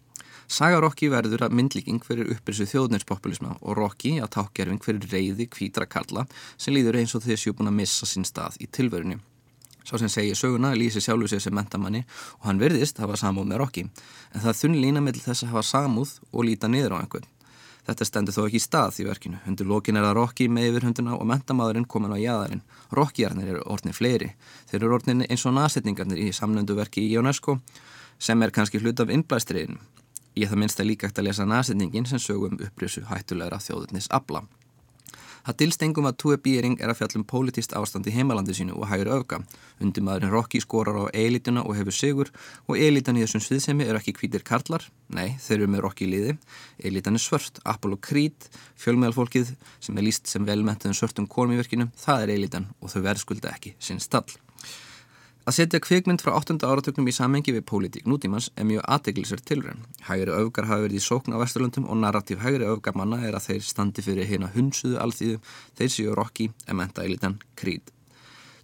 Saga 0.48 0.80
Rocky 0.80 1.10
verður 1.12 1.42
að 1.44 1.56
myndlíking 1.60 1.98
fyrir 2.08 2.30
upprisu 2.32 2.64
þjóðnærspopulisma 2.72 3.58
og 3.60 3.74
Rocky 3.76 4.14
að 4.24 4.30
tákgerfing 4.38 4.80
fyrir 4.80 5.10
reyði 5.12 5.50
kvítra 5.52 5.84
kalla 5.92 6.24
sem 6.56 6.72
líður 6.72 7.02
eins 7.02 7.16
og 7.18 7.26
þessi 7.26 7.52
búin 7.52 7.68
að 7.68 7.76
missa 7.82 8.08
sín 8.08 8.24
stað 8.24 8.56
í 8.64 8.68
tilverunni. 8.72 9.18
Sá 9.84 9.98
sem 10.00 10.12
segir 10.12 10.40
söguna 10.40 10.72
lýsi 10.72 11.04
sjálfu 11.04 11.28
sig 11.28 11.44
sem 11.44 11.56
mentamanni 11.56 12.06
og 12.40 12.48
hann 12.48 12.62
verðist 12.64 13.02
hafa 13.04 13.20
samúð 13.20 13.50
með 13.52 13.60
Rocky 13.62 13.84
en 13.88 14.46
það 14.46 14.62
þunn 14.62 14.78
lína 14.86 15.04
með 15.04 15.20
þess 15.26 15.44
að 15.44 15.52
hafa 15.52 15.66
samúð 15.68 16.16
og 16.32 16.48
líta 16.48 16.72
niður 16.72 16.96
á 16.96 17.00
einhvern. 17.04 17.28
Þetta 17.88 18.08
stendur 18.08 18.36
þó 18.36 18.42
ekki 18.46 18.60
í 18.60 18.64
stað 18.64 19.02
í 19.04 19.08
verkinu. 19.08 19.38
Hundur 19.44 19.68
lokin 19.68 20.00
er 20.00 20.08
að 20.08 20.18
Rocky 20.22 20.50
með 20.52 20.72
yfir 20.72 20.88
hunduna 20.88 21.16
og 21.16 21.28
mentamadurinn 21.28 21.88
komin 21.88 22.16
á 22.16 22.20
jæðarinn. 22.20 22.64
Rockyarnir 22.92 23.52
eru 23.54 23.68
orðnir 23.68 23.96
fleiri. 23.96 24.34
Þeir 24.68 24.82
eru 24.82 24.98
orðnir 24.98 25.28
eins 25.28 25.46
og 25.48 25.56
nasetningarnir 25.56 26.20
í 26.20 26.34
samnöndu 26.36 26.76
verki 26.76 27.04
í 27.08 27.16
UNESCO 27.20 27.60
sem 28.20 28.44
er 28.44 28.52
kannski 28.52 28.84
hlut 28.84 29.00
af 29.00 29.14
innblæstriðin. 29.14 29.80
Ég 30.38 30.52
það 30.52 30.62
minnst 30.62 30.82
að 30.82 30.92
líka 30.92 31.08
eftir 31.10 31.24
að 31.24 31.32
lesa 31.32 31.50
nasetningin 31.50 32.06
sem 32.06 32.22
sögum 32.22 32.60
upprisu 32.62 33.02
hættulegra 33.10 33.58
þjóðurnis 33.64 34.10
abla. 34.14 34.44
Það 35.48 35.56
dilstengum 35.62 36.08
að 36.10 36.16
Tue 36.20 36.36
Bíring 36.44 36.74
er 36.84 36.92
að 36.92 36.98
fjallum 37.00 37.24
politist 37.24 37.72
ástand 37.80 38.10
í 38.10 38.12
heimalandi 38.12 38.52
sínu 38.54 38.76
og 38.76 38.90
hægur 38.92 39.10
öfka. 39.16 39.38
Undimaðurinn 39.80 40.34
Rocky 40.34 40.60
skorar 40.60 40.98
á 41.00 41.16
elituna 41.16 41.64
og 41.64 41.78
hefur 41.78 41.96
sigur 41.96 42.32
og 42.68 42.76
elitan 42.76 43.16
í 43.16 43.24
þessum 43.24 43.46
sviðsemi 43.46 43.88
eru 43.88 44.02
ekki 44.02 44.14
hvítir 44.20 44.44
karlar. 44.44 44.84
Nei, 45.08 45.38
þeir 45.40 45.62
eru 45.62 45.70
með 45.72 45.86
Rocky 45.86 46.10
liði. 46.12 46.36
Elitan 46.84 47.16
er 47.16 47.24
svört, 47.24 47.62
Apollo 47.64 48.02
Creed, 48.04 48.50
fjölmeðalfólkið 48.84 49.56
sem 49.80 49.96
er 49.96 50.06
líst 50.06 50.28
sem 50.28 50.44
velmæntuðum 50.46 51.00
svörtum 51.00 51.32
korm 51.32 51.56
í 51.56 51.62
verkinu, 51.62 51.88
það 51.96 52.28
er 52.28 52.36
elitan 52.36 52.68
og 52.82 52.92
þau 52.92 53.00
verðskulda 53.08 53.56
ekki 53.56 53.78
sinn 53.80 54.04
stall. 54.04 54.28
Að 55.48 55.56
setja 55.62 55.80
kvikmynd 55.80 56.20
frá 56.20 56.34
8. 56.36 56.58
áratöknum 56.68 57.06
í 57.08 57.14
samengi 57.16 57.54
við 57.56 57.64
pólitík 57.70 58.08
nútímans 58.12 58.50
er 58.60 58.66
mjög 58.68 58.82
aðdeglisverð 58.84 59.44
tilrönd. 59.48 59.84
Hægri 60.04 60.34
öfgar 60.36 60.66
hafa 60.68 60.84
verið 60.84 60.98
í 61.00 61.04
sókn 61.06 61.32
á 61.32 61.40
Vesturlundum 61.40 61.86
og 61.88 62.02
narratív 62.02 62.42
hægri 62.44 62.66
öfgar 62.68 62.98
manna 63.00 63.22
er 63.24 63.38
að 63.38 63.46
þeir 63.46 63.62
standi 63.64 64.04
fyrir 64.04 64.28
hérna 64.28 64.50
hunsuðu 64.52 64.98
alþýðu, 65.00 65.38
þeir 65.80 65.94
séu 65.94 66.16
Rocky, 66.20 66.50
Ementa 66.68 67.06
Elitan, 67.08 67.38
Creed. 67.56 67.94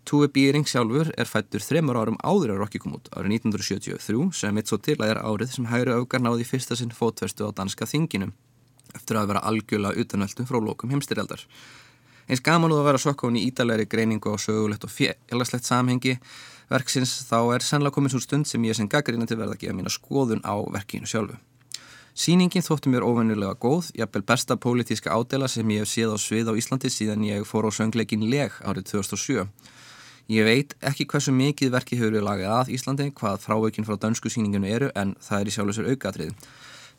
Túi 0.04 0.28
Býring 0.28 0.67
sjálfur 0.67 1.13
er 1.15 1.32
fættur 1.32 1.63
þremur 1.63 2.02
árum 2.02 2.19
áður 2.19 2.58
að 2.58 2.60
Rocky 2.65 2.82
kom 2.84 2.98
út 2.98 3.08
árið 3.15 3.38
1973 3.38 4.26
sem 4.41 4.52
mitt 4.60 4.67
svo 4.67 4.82
til 4.84 4.98
að 5.00 5.13
er 5.13 5.22
árið 5.24 5.54
sem 5.56 5.69
hægri 5.72 5.96
öfgar 5.96 6.19
náði 6.26 6.50
fyrsta 6.50 6.76
sinn 6.76 6.91
fótverstu 6.91 7.48
á 7.48 7.56
danska 7.56 7.88
þinginum 7.88 8.36
eftir 8.91 9.22
að 9.22 9.32
vera 9.32 9.46
algjörlega 9.48 10.04
utanvöldum 10.04 10.52
frá 10.52 10.60
lókum 10.60 10.91
heimstyrjaldar. 10.91 11.48
Eins 12.28 12.43
gaman 12.43 12.72
úr 12.72 12.84
að 12.84 12.89
vera 12.91 13.00
sokkofn 13.04 13.39
í 13.39 13.48
ídalegri 13.50 13.88
greiningu 13.88 14.32
á 14.32 14.39
sögulegt 14.39 14.84
og 14.88 14.91
félagslegt 14.91 15.67
samhengi 15.67 16.17
verksins 16.74 17.16
þá 17.30 17.40
er 17.56 17.66
sannlega 17.66 17.96
komin 17.96 18.12
svo 18.12 18.22
stund 18.24 18.50
sem 18.50 18.64
ég 18.66 18.78
sem 18.78 18.90
gaggarinn 18.90 19.30
til 19.30 19.38
verða 19.40 19.56
að 19.56 19.64
gefa 19.64 19.78
mína 19.78 19.94
skoðun 19.94 20.44
á 20.44 20.58
verkinu 20.74 21.10
sjálfu. 21.10 21.38
Sýningin 22.14 22.62
þóttu 22.62 22.92
mér 22.94 23.06
óvennulega 23.06 23.56
góð, 23.58 23.88
jafnvel 23.98 24.22
besta 24.30 24.54
pólitíska 24.54 25.10
ádela 25.10 25.48
sem 25.50 25.70
ég 25.74 25.82
hef 25.82 25.90
séð 25.90 26.14
á 26.14 26.18
svið 26.22 26.52
á 26.52 26.58
Íslandi 26.62 26.92
síðan 26.94 27.24
ég 27.26 27.48
fór 27.50 27.66
á 27.66 27.72
söngleikin 27.74 28.28
leg 28.30 28.54
árið 28.62 28.92
2007. 28.92 29.48
Ég 30.30 30.46
veit 30.46 30.76
ekki 30.86 31.08
hversu 31.10 31.34
mikið 31.34 31.74
verki 31.74 31.98
hefur 31.98 32.14
við 32.14 32.28
lagið 32.28 32.52
að 32.54 32.70
Íslandi, 32.78 33.10
hvað 33.18 33.42
fráveikinn 33.48 33.88
frá 33.88 33.98
dönsku 33.98 34.30
sýninginu 34.30 34.70
eru, 34.70 34.92
en 34.94 35.16
það 35.26 35.40
er 35.40 35.50
í 35.50 35.56
sjálf 35.56 35.74
þessar 35.74 35.90
aukatrið. 35.90 36.36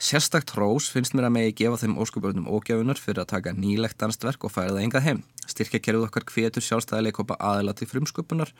Sérstakt 0.02 0.50
hrós 0.56 0.90
finnst 0.90 1.14
mér 1.14 1.28
að 1.28 1.36
megi 1.36 1.54
gefa 1.62 1.78
þeim 1.84 1.94
óskubörnum 2.02 2.50
ógjafunar 2.50 2.98
fyrir 2.98 3.22
að 3.22 3.30
taka 3.36 3.54
nýlegt 3.54 4.00
danstverk 4.02 4.44
og 4.44 4.52
færa 4.52 4.74
það 4.74 4.82
engað 4.82 5.06
heim. 5.06 5.22
Styrkja 5.46 5.80
kerfið 5.80 6.08
okkar 6.08 6.26
hvetur 6.32 6.66
sjálfstæðileikopa 6.66 7.38
aðela 7.38 7.76
til 7.78 7.86
frumsköpunar 7.88 8.50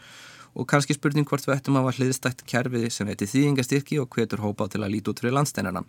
og 0.55 0.69
kannski 0.71 0.95
spurning 0.97 1.27
hvort 1.29 1.45
við 1.47 1.57
ættum 1.57 1.77
að 1.79 1.85
hafa 1.85 1.99
hliðstætt 1.99 2.45
kerfið 2.51 2.89
sem 2.95 3.11
heiti 3.11 3.29
þýðingastyrki 3.31 4.01
og 4.03 4.09
hvetur 4.15 4.43
hópa 4.45 4.69
til 4.71 4.83
að 4.85 4.95
líti 4.95 5.11
út 5.11 5.23
fyrir 5.23 5.37
landsteinarna. 5.37 5.85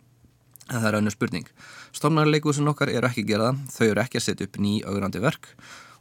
En 0.65 0.81
það 0.81 0.87
er 0.89 0.97
önnur 0.99 1.13
spurning. 1.13 1.47
Stofnarleikusin 1.93 2.71
okkar 2.71 2.89
eru 2.89 3.09
ekki 3.09 3.25
gerða, 3.29 3.53
þau 3.69 3.85
eru 3.91 4.01
ekki 4.01 4.21
að 4.21 4.25
setja 4.25 4.47
upp 4.49 4.57
ný 4.57 4.79
augrandi 4.81 5.21
verk 5.21 5.51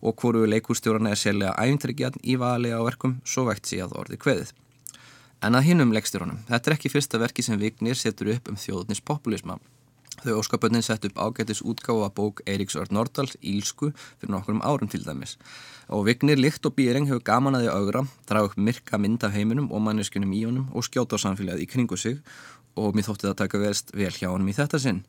og 0.05 0.16
hvoru 0.20 0.44
leikustjórarna 0.48 1.12
er 1.12 1.20
sérlega 1.20 1.55
æfintryggjart 1.61 2.20
í 2.24 2.37
vali 2.40 2.72
á 2.72 2.81
verkum 2.85 3.18
svo 3.24 3.46
vekt 3.48 3.68
síðan 3.68 3.92
orði 4.00 4.20
kveðið. 4.20 4.53
En 5.44 5.57
að 5.59 5.66
hinnum 5.68 5.92
leikstjórunum, 5.92 6.40
þetta 6.48 6.70
er 6.70 6.77
ekki 6.79 6.92
fyrsta 6.92 7.20
verki 7.20 7.44
sem 7.44 7.61
Vignir 7.61 7.98
setur 8.00 8.33
upp 8.33 8.48
um 8.48 8.57
þjóðnins 8.61 9.05
populisma. 9.05 9.59
Þau 10.25 10.39
óskapöndin 10.41 10.81
sett 10.81 11.05
upp 11.05 11.19
ágætis 11.21 11.61
útgáfa 11.61 12.09
bók 12.17 12.41
Eiríks 12.49 12.79
Örd 12.81 12.95
Nordal, 12.97 13.29
Ílsku, 13.45 13.91
fyrir 14.17 14.33
nokkur 14.33 14.55
um 14.55 14.63
árum 14.65 14.89
til 14.89 15.05
dæmis. 15.05 15.37
Og 15.93 16.07
Vignir 16.07 16.41
Licht 16.41 16.65
og 16.65 16.73
Býring 16.79 17.11
hefur 17.11 17.21
gaman 17.21 17.59
að 17.59 17.67
því 17.67 17.75
augra, 17.75 18.03
draga 18.25 18.49
upp 18.49 18.57
myrka 18.57 18.97
mynd 18.97 19.27
af 19.29 19.35
heiminum 19.37 19.69
og 19.69 19.85
manneskunum 19.85 20.33
í 20.33 20.41
honum 20.47 20.71
og 20.73 20.87
skjóta 20.89 21.21
á 21.21 21.25
samfélagið 21.27 21.67
í 21.67 21.69
kringu 21.69 21.99
sig 22.01 22.23
og 22.81 22.97
mér 22.97 23.05
þótti 23.05 23.27
það 23.27 23.35
að 23.35 23.43
taka 23.43 23.61
verst 23.61 23.93
vel 23.93 24.15
hjá 24.17 24.31
honum 24.31 24.49
í 24.49 24.57
þetta 24.57 24.81
sinn. 24.81 25.05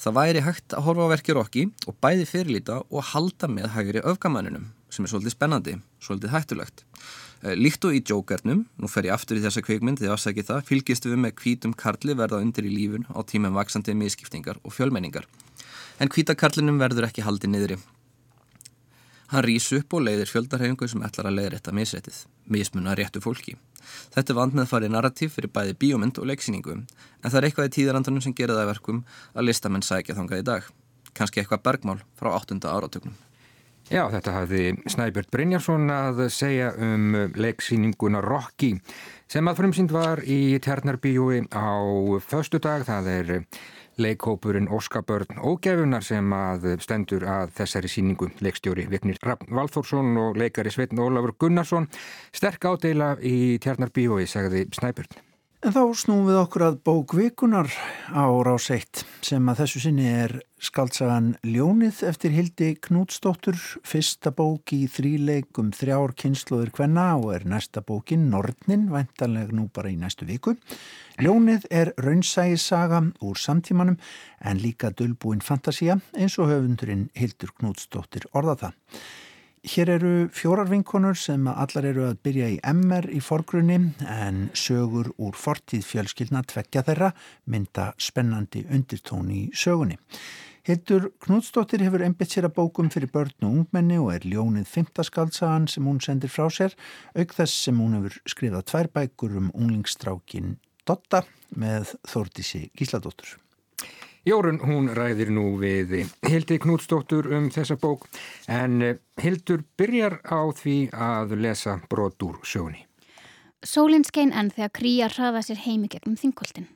Það 0.00 0.16
væri 0.16 0.44
hægt 0.48 0.72
að 0.72 0.88
horfa 0.88 1.04
á 1.04 1.12
verkið 1.12 1.38
Rokki 1.38 1.66
og 1.84 2.00
bæði 2.00 2.24
fyrirlita 2.30 2.80
og 2.88 3.08
halda 3.12 3.52
með 3.52 3.68
hægri 3.76 4.00
öfgamannunum 4.00 4.70
sem 4.88 5.04
er 5.04 5.12
svolítið 5.12 5.36
spennandi, 5.36 5.76
svolítið 6.00 6.32
hættulegt. 6.32 6.84
Eh, 7.44 7.52
líkt 7.60 7.84
og 7.84 7.92
í 7.92 8.00
Jokernum, 8.00 8.62
nú 8.80 8.88
fer 8.88 9.04
ég 9.10 9.12
aftur 9.12 9.36
í 9.36 9.42
þessa 9.44 9.60
kveikmynd 9.60 10.00
þegar 10.00 10.16
ásækja 10.16 10.46
það, 10.48 10.60
fylgist 10.64 11.04
við 11.04 11.18
með 11.20 11.34
hvítum 11.42 11.74
karli 11.76 12.14
verða 12.16 12.38
undir 12.40 12.64
í 12.64 12.70
lífun 12.72 13.04
á 13.12 13.20
tímum 13.20 13.52
vaksandi 13.52 13.92
miskiptingar 14.00 14.56
og 14.64 14.72
fjölmenningar. 14.72 15.26
En 16.00 16.08
hvítakarlinum 16.08 16.80
verður 16.80 17.10
ekki 17.10 17.24
haldið 17.26 17.52
niðri. 17.52 17.76
Hann 19.28 19.44
rýs 19.44 19.66
upp 19.76 19.92
og 19.92 20.06
leiðir 20.06 20.30
fjöldarhefingu 20.30 20.88
sem 20.88 21.04
ætlar 21.04 21.28
að 21.28 21.36
leiðir 21.36 21.58
þetta 21.58 21.76
misrættið, 21.76 22.22
mismunna 22.48 22.96
réttu 22.96 23.20
fólki. 23.20 23.58
Þetta 24.16 24.32
er 24.32 24.40
vand 24.40 24.56
með 24.56 24.70
farið 24.72 24.94
narrativ 24.94 25.36
fyrir 25.36 25.52
bæði 25.52 25.76
bíómynd 25.84 26.22
og 26.22 26.30
leiksýningu, 26.30 26.78
en 26.80 27.28
það 27.28 27.38
er 27.42 27.50
eitthvað 27.50 27.68
í 27.68 27.74
tíðarandunum 27.76 28.24
sem 28.24 28.36
gera 28.36 28.56
það 28.56 28.70
verkum 28.72 29.04
að 29.34 29.50
listamenn 29.50 29.84
sækja 29.84 30.16
þangað 30.16 30.40
í 30.40 30.48
dag. 30.48 30.72
Kanski 31.12 31.44
eitthvað 31.44 31.64
bergmál 31.68 32.00
frá 32.16 32.32
8. 32.38 32.62
áratöknum. 32.64 33.16
Já, 33.92 34.06
þetta 34.08 34.32
hafði 34.32 34.62
Snæbjörn 34.88 35.28
Brynjarsson 35.28 35.90
að 35.92 36.22
segja 36.32 36.70
um 36.80 37.12
leiksýninguna 37.36 38.22
Rocky 38.24 38.78
sem 39.28 39.44
að 39.50 39.58
frumsýnd 39.60 39.92
var 39.92 40.22
í 40.24 40.56
Tjarnarbíjói 40.64 41.42
á 41.52 41.68
förstu 42.24 42.62
dag. 42.64 42.86
Það 42.88 43.10
er 43.12 43.32
leikhópurinn 44.00 44.70
Óskabörn 44.72 45.36
Ógefunar 45.44 46.02
sem 46.06 46.32
að 46.32 46.64
stendur 46.82 47.28
að 47.28 47.52
þessari 47.60 47.92
síningu 47.92 48.30
leikstjóri 48.40 48.88
Vignir 48.88 49.20
Raffn 49.22 49.52
Valþórsson 49.52 50.16
og 50.22 50.40
leikari 50.40 50.72
Sveitn 50.72 51.04
Ólafur 51.04 51.36
Gunnarsson. 51.44 51.90
Sterk 52.32 52.64
ádela 52.64 53.14
í 53.20 53.60
Tjarnarbíjói, 53.60 54.24
segði 54.24 54.64
Snæbjörn. 54.72 55.23
En 55.64 55.72
þá 55.72 55.96
snúum 55.96 56.26
við 56.28 56.36
okkur 56.42 56.62
að 56.66 56.74
bókvikunar 56.84 57.70
á 58.12 58.28
rás 58.44 58.66
1 58.68 59.00
sem 59.24 59.46
að 59.48 59.62
þessu 59.62 59.80
sinni 59.80 60.10
er 60.12 60.34
skaldsagan 60.60 61.30
Ljónið 61.40 62.02
eftir 62.04 62.34
Hildi 62.36 62.68
Knútsdóttur, 62.84 63.56
fyrsta 63.80 64.34
bók 64.36 64.74
í 64.76 64.82
þríleik 64.92 65.56
um 65.62 65.72
þrjár 65.72 66.12
kynsluður 66.20 66.74
hvenna 66.76 67.06
og 67.16 67.32
er 67.38 67.48
næsta 67.48 67.80
bókin 67.80 68.28
Nordnin, 68.28 68.90
væntanleg 68.92 69.56
nú 69.56 69.70
bara 69.72 69.88
í 69.88 69.96
næstu 69.96 70.28
viku. 70.28 70.52
Ljónið 71.24 71.64
er 71.72 71.94
raunsægisaga 71.96 73.00
úr 73.24 73.40
samtímanum 73.40 73.96
en 74.44 74.60
líka 74.60 74.92
dölbúin 74.92 75.40
fantasia 75.40 75.96
eins 76.12 76.36
og 76.36 76.52
höfundurinn 76.52 77.08
Hildur 77.16 77.56
Knútsdóttir 77.56 78.28
orða 78.36 78.60
það. 78.66 78.82
Hér 79.64 79.88
eru 79.88 80.28
fjórar 80.28 80.68
vinkonur 80.68 81.16
sem 81.16 81.46
allar 81.48 81.86
eru 81.88 82.02
að 82.04 82.18
byrja 82.26 82.48
í 82.52 82.56
MR 82.68 83.06
í 83.08 83.20
forgrunni 83.24 83.78
en 84.12 84.42
sögur 84.52 85.08
úr 85.16 85.38
fortíð 85.40 85.86
fjölskyldna 85.88 86.42
tveggja 86.50 86.82
þeirra 86.84 87.08
mynda 87.48 87.86
spennandi 87.96 88.66
undirtón 88.68 89.30
í 89.32 89.46
sögunni. 89.56 89.96
Hildur 90.68 91.06
Knútsdóttir 91.24 91.80
hefur 91.80 92.04
einbitt 92.04 92.36
sér 92.36 92.50
að 92.50 92.58
bókum 92.58 92.90
fyrir 92.92 93.08
börn 93.14 93.32
og 93.48 93.56
ungmenni 93.62 93.96
og 94.02 94.10
er 94.12 94.26
ljónið 94.28 94.68
fymtaskaldsagan 94.68 95.70
sem 95.72 95.88
hún 95.88 96.02
sendir 96.04 96.32
frá 96.32 96.50
sér, 96.52 96.76
auk 97.16 97.32
þess 97.32 97.64
sem 97.64 97.80
hún 97.80 97.96
hefur 97.96 98.18
skrifað 98.28 98.68
tvær 98.68 98.90
bækur 99.00 99.38
um 99.40 99.48
unglingstrákin 99.56 100.58
Dotta 100.84 101.24
með 101.56 101.96
Þórdísi 102.04 102.66
Gísladóttur. 102.76 103.38
Jórun, 104.24 104.56
hún 104.64 104.86
ræðir 104.96 105.28
nú 105.36 105.58
við 105.60 105.90
Hildi 106.24 106.56
Knútsdóttur 106.56 107.26
um 107.36 107.50
þessa 107.52 107.74
bók 107.76 108.06
en 108.48 108.78
eh, 108.80 108.94
Hildur 109.20 109.66
byrjar 109.76 110.16
á 110.24 110.48
því 110.48 110.76
að 110.96 111.34
lesa 111.44 111.74
brot 111.92 112.24
úr 112.24 112.38
sjóni. 112.40 112.86
Sólinn 113.60 114.06
skein 114.08 114.32
enn 114.32 114.48
þegar 114.48 114.72
kríja 114.80 115.10
hraða 115.12 115.44
sér 115.44 115.60
heimi 115.66 115.92
gegnum 115.92 116.16
þingkoltin. 116.16 116.70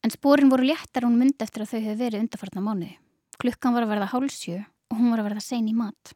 En 0.00 0.14
spórin 0.16 0.48
voru 0.48 0.70
léttar 0.70 1.04
hún 1.04 1.20
mynd 1.20 1.44
eftir 1.44 1.66
að 1.66 1.74
þau 1.74 1.80
hefur 1.84 2.00
verið 2.00 2.24
undarfarnar 2.24 2.64
mánuði. 2.64 2.96
Klukkan 3.36 3.76
var 3.76 3.84
að 3.84 3.92
verða 3.92 4.12
hálsjö 4.14 4.58
og 4.64 4.96
hún 4.96 5.12
var 5.12 5.20
að 5.20 5.28
verða 5.28 5.44
sein 5.50 5.68
í 5.68 5.76
mat. 5.76 6.14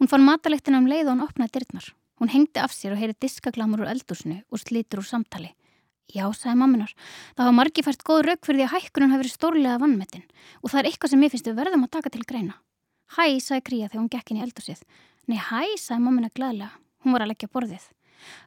Hún 0.00 0.08
fann 0.08 0.24
matalegtina 0.24 0.80
um 0.80 0.88
leið 0.88 1.10
og 1.10 1.18
hún 1.18 1.26
opnaði 1.28 1.58
dyrnar. 1.58 1.92
Hún 2.16 2.32
hengdi 2.32 2.64
af 2.64 2.72
sér 2.72 2.96
og 2.96 3.02
heyri 3.02 3.18
diskaglamur 3.20 3.84
úr 3.84 3.92
eldúsinu 3.92 4.40
og 4.48 4.64
slítur 4.64 5.04
úr 5.04 5.12
samtali. 5.12 5.52
Já, 6.12 6.26
sagði 6.36 6.58
mamminar, 6.60 6.92
það 7.36 7.46
hafa 7.46 7.56
margi 7.56 7.84
fært 7.86 8.02
góð 8.04 8.20
rauk 8.26 8.44
fyrir 8.44 8.60
því 8.60 8.66
að 8.66 8.72
hækkunum 8.74 9.14
verið 9.16 9.32
stórlega 9.32 9.78
vannmetinn 9.80 10.24
og 10.60 10.68
það 10.68 10.80
er 10.82 10.88
eitthvað 10.90 11.12
sem 11.12 11.22
ég 11.24 11.32
finnst 11.32 11.48
við 11.48 11.56
verðum 11.56 11.86
að 11.86 11.92
taka 11.96 12.12
til 12.12 12.24
greina. 12.28 12.58
Hæ, 13.16 13.24
sagði 13.40 13.64
Kría 13.68 13.88
þegar 13.88 14.02
hún 14.02 14.10
gekk 14.12 14.32
inn 14.32 14.40
í 14.40 14.44
eldúsið. 14.44 14.82
Nei, 15.28 15.38
hæ, 15.40 15.62
sagði 15.80 16.04
mammina 16.04 16.28
glæðilega. 16.32 16.76
Hún 17.04 17.16
var 17.16 17.24
að 17.24 17.32
leggja 17.32 17.48
borðið. 17.52 17.86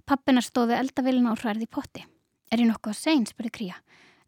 Pappinar 0.06 0.46
stóði 0.46 0.78
eldavilina 0.78 1.34
og 1.34 1.42
hrærði 1.42 1.66
í 1.66 1.72
potti. 1.74 2.06
Er 2.54 2.62
ég 2.62 2.70
nokkuð 2.70 2.94
að 2.94 3.02
segn, 3.02 3.26
spurði 3.30 3.54
Kría. 3.58 3.80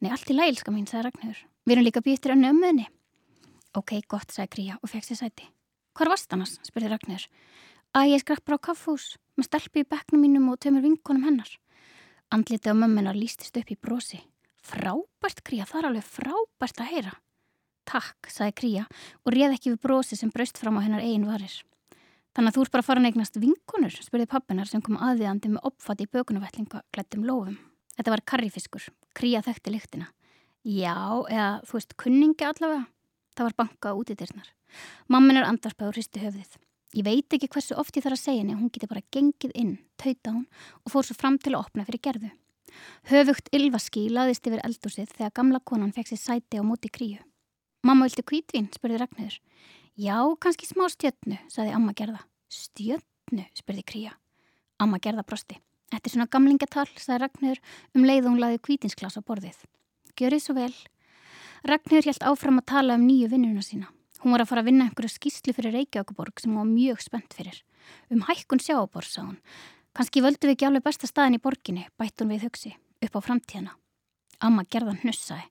Nei, 0.02 0.10
allt 0.14 0.30
í 0.30 0.38
lælska 0.38 0.74
mín, 0.74 0.88
sagði 0.90 1.08
Ragnhjör. 1.08 1.44
Við 1.66 1.76
erum 1.76 1.88
líka 1.88 2.04
býttir 2.06 2.34
önnu 2.34 2.52
ömmuðni. 2.52 2.88
Ok, 3.78 4.00
gott, 4.10 4.34
sagði 4.34 4.54
Kría 4.56 4.80
og 4.82 4.92
fekk 4.92 5.08
sér 5.10 5.22
sæti. 5.22 5.50
Hvar 5.98 6.12
varst 6.14 6.34
annars? 6.34 6.60
spurði 6.66 6.92
Ragnar. 6.92 7.24
Æ, 7.98 8.00
ég 8.14 8.22
skrapp 8.22 8.46
bara 8.46 8.60
á 8.62 8.66
kaffhús, 8.70 9.16
með 9.38 9.48
stelpi 9.50 9.82
í 9.82 9.88
bekknum 9.90 10.22
mínum 10.22 10.52
og 10.52 10.60
tömur 10.62 10.84
vinkonum 10.86 11.26
hennar. 11.26 11.50
Andliti 12.34 12.68
á 12.68 12.76
mömmunar 12.76 13.16
lístist 13.16 13.56
upp 13.56 13.72
í 13.72 13.78
brosi. 13.80 14.20
Frábært, 14.60 15.40
Kría, 15.48 15.64
það 15.64 15.80
er 15.80 15.88
alveg 15.92 16.08
frábært 16.12 16.82
að 16.84 16.92
heyra. 16.92 17.14
Takk, 17.88 18.28
sagði 18.28 18.56
Kría 18.60 18.84
og 19.24 19.32
réð 19.32 19.56
ekki 19.56 19.72
við 19.72 19.82
brosi 19.86 20.18
sem 20.20 20.32
braust 20.34 20.60
fram 20.60 20.76
á 20.76 20.84
hennar 20.84 21.06
eigin 21.06 21.28
varir. 21.30 21.54
Þannig 22.36 22.52
að 22.52 22.58
þú 22.58 22.66
ert 22.66 22.74
bara 22.76 22.84
að 22.84 22.90
fara 22.90 23.02
að 23.02 23.08
negnast 23.08 23.40
vinkonur, 23.40 23.96
spurði 24.04 24.28
pappinar 24.30 24.68
sem 24.70 24.84
kom 24.84 25.00
aðviðandi 25.00 25.54
með 25.54 25.72
opfati 25.72 26.04
í 26.04 26.12
bökunavellinga 26.12 26.84
klættum 26.94 27.24
lofum. 27.26 27.56
Þetta 27.96 28.14
var 28.14 28.26
karrifiskur, 28.28 28.92
Kría 29.18 29.42
þekkti 29.42 29.74
lyktina. 29.74 30.12
Já, 30.68 31.00
eða 31.32 31.50
þú 31.64 31.80
veist, 31.80 31.96
kunningi 31.98 32.46
allavega. 32.46 32.86
Það 33.38 33.48
var 33.48 33.60
banka 33.64 33.96
út 33.96 34.12
í 34.12 34.18
dyrnar. 34.20 34.52
Mammin 35.08 35.40
er 35.40 35.48
andarpað 35.48 35.94
og 35.94 35.96
hristi 35.96 36.22
höfðið. 36.22 36.58
Ég 36.98 37.06
veit 37.06 37.34
ekki 37.36 37.50
hversu 37.54 37.76
oft 37.78 37.94
ég 37.94 38.02
þarf 38.02 38.18
að 38.18 38.24
segja 38.24 38.42
henni 38.42 38.56
að 38.56 38.62
hún 38.64 38.70
geti 38.74 38.88
bara 38.90 39.04
gengið 39.14 39.52
inn, 39.54 39.74
tauta 40.02 40.32
hún 40.34 40.46
og 40.82 40.92
fór 40.94 41.06
svo 41.06 41.16
fram 41.18 41.36
til 41.38 41.52
að 41.54 41.60
opna 41.60 41.84
fyrir 41.86 42.02
gerðu. 42.08 42.30
Höfugt 43.12 43.52
ylvaski 43.54 44.08
laðist 44.10 44.48
yfir 44.50 44.64
eldúsið 44.66 45.12
þegar 45.12 45.36
gamla 45.38 45.62
konan 45.62 45.94
fekk 45.94 46.10
sér 46.10 46.22
sæti 46.24 46.58
á 46.58 46.64
móti 46.66 46.90
kríu. 46.90 47.20
Mamma 47.86 48.08
vilti 48.08 48.26
kvítvin, 48.26 48.72
spurði 48.74 48.98
Ragnhjör. 49.04 49.36
Já, 49.98 50.18
kannski 50.42 50.66
smá 50.66 50.88
stjötnu, 50.90 51.38
saði 51.54 51.76
amma 51.78 51.94
gerða. 51.94 52.24
Stjötnu, 52.50 53.46
spurði 53.54 53.86
kríja. 53.86 54.16
Amma 54.82 54.98
gerða 54.98 55.26
brosti. 55.28 55.60
Þetta 55.94 56.10
er 56.10 56.16
svona 56.16 56.32
gamlingatal, 56.34 56.88
saði 56.98 57.20
Ragnhjör 57.24 57.62
um 57.94 58.08
leið 58.10 58.24
og 58.26 58.32
hún 58.34 58.42
laði 58.42 58.64
kvítinsglas 58.66 59.20
á 59.20 59.22
borðið. 59.22 59.62
Gjörið 60.18 60.44
svo 60.44 60.58
vel, 60.58 60.74
Ragnhjör 61.62 62.10
helt 62.10 62.26
áfram 62.26 62.58
að 62.58 62.68
tala 62.74 62.98
um 62.98 63.06
nýju 63.06 63.30
vinnuna 63.36 63.62
sína. 63.62 63.94
Hún 64.24 64.34
var 64.34 64.44
að 64.44 64.52
fara 64.52 64.64
að 64.64 64.70
vinna 64.72 64.88
einhverju 64.88 65.14
skýslu 65.14 65.54
fyrir 65.54 65.76
Reykjavíkuborg 65.78 66.42
sem 66.42 66.52
hún 66.52 66.62
var 66.64 66.70
mjög 66.72 67.04
spennt 67.06 67.36
fyrir. 67.38 67.60
Um 68.10 68.24
hækkun 68.28 68.62
sjáaborg, 68.64 69.08
sá 69.08 69.22
hún. 69.22 69.38
Kanski 69.98 70.24
völdu 70.26 70.48
við 70.50 70.56
ekki 70.56 70.68
alveg 70.68 70.86
besta 70.86 71.10
staðin 71.10 71.38
í 71.38 71.42
borginni, 71.42 71.86
bætt 71.98 72.22
hún 72.22 72.34
við 72.34 72.48
hugsi, 72.48 72.74
upp 73.02 73.18
á 73.18 73.20
framtíðana. 73.22 73.76
Amma 74.42 74.66
gerðan 74.70 75.00
hnussaði. 75.04 75.48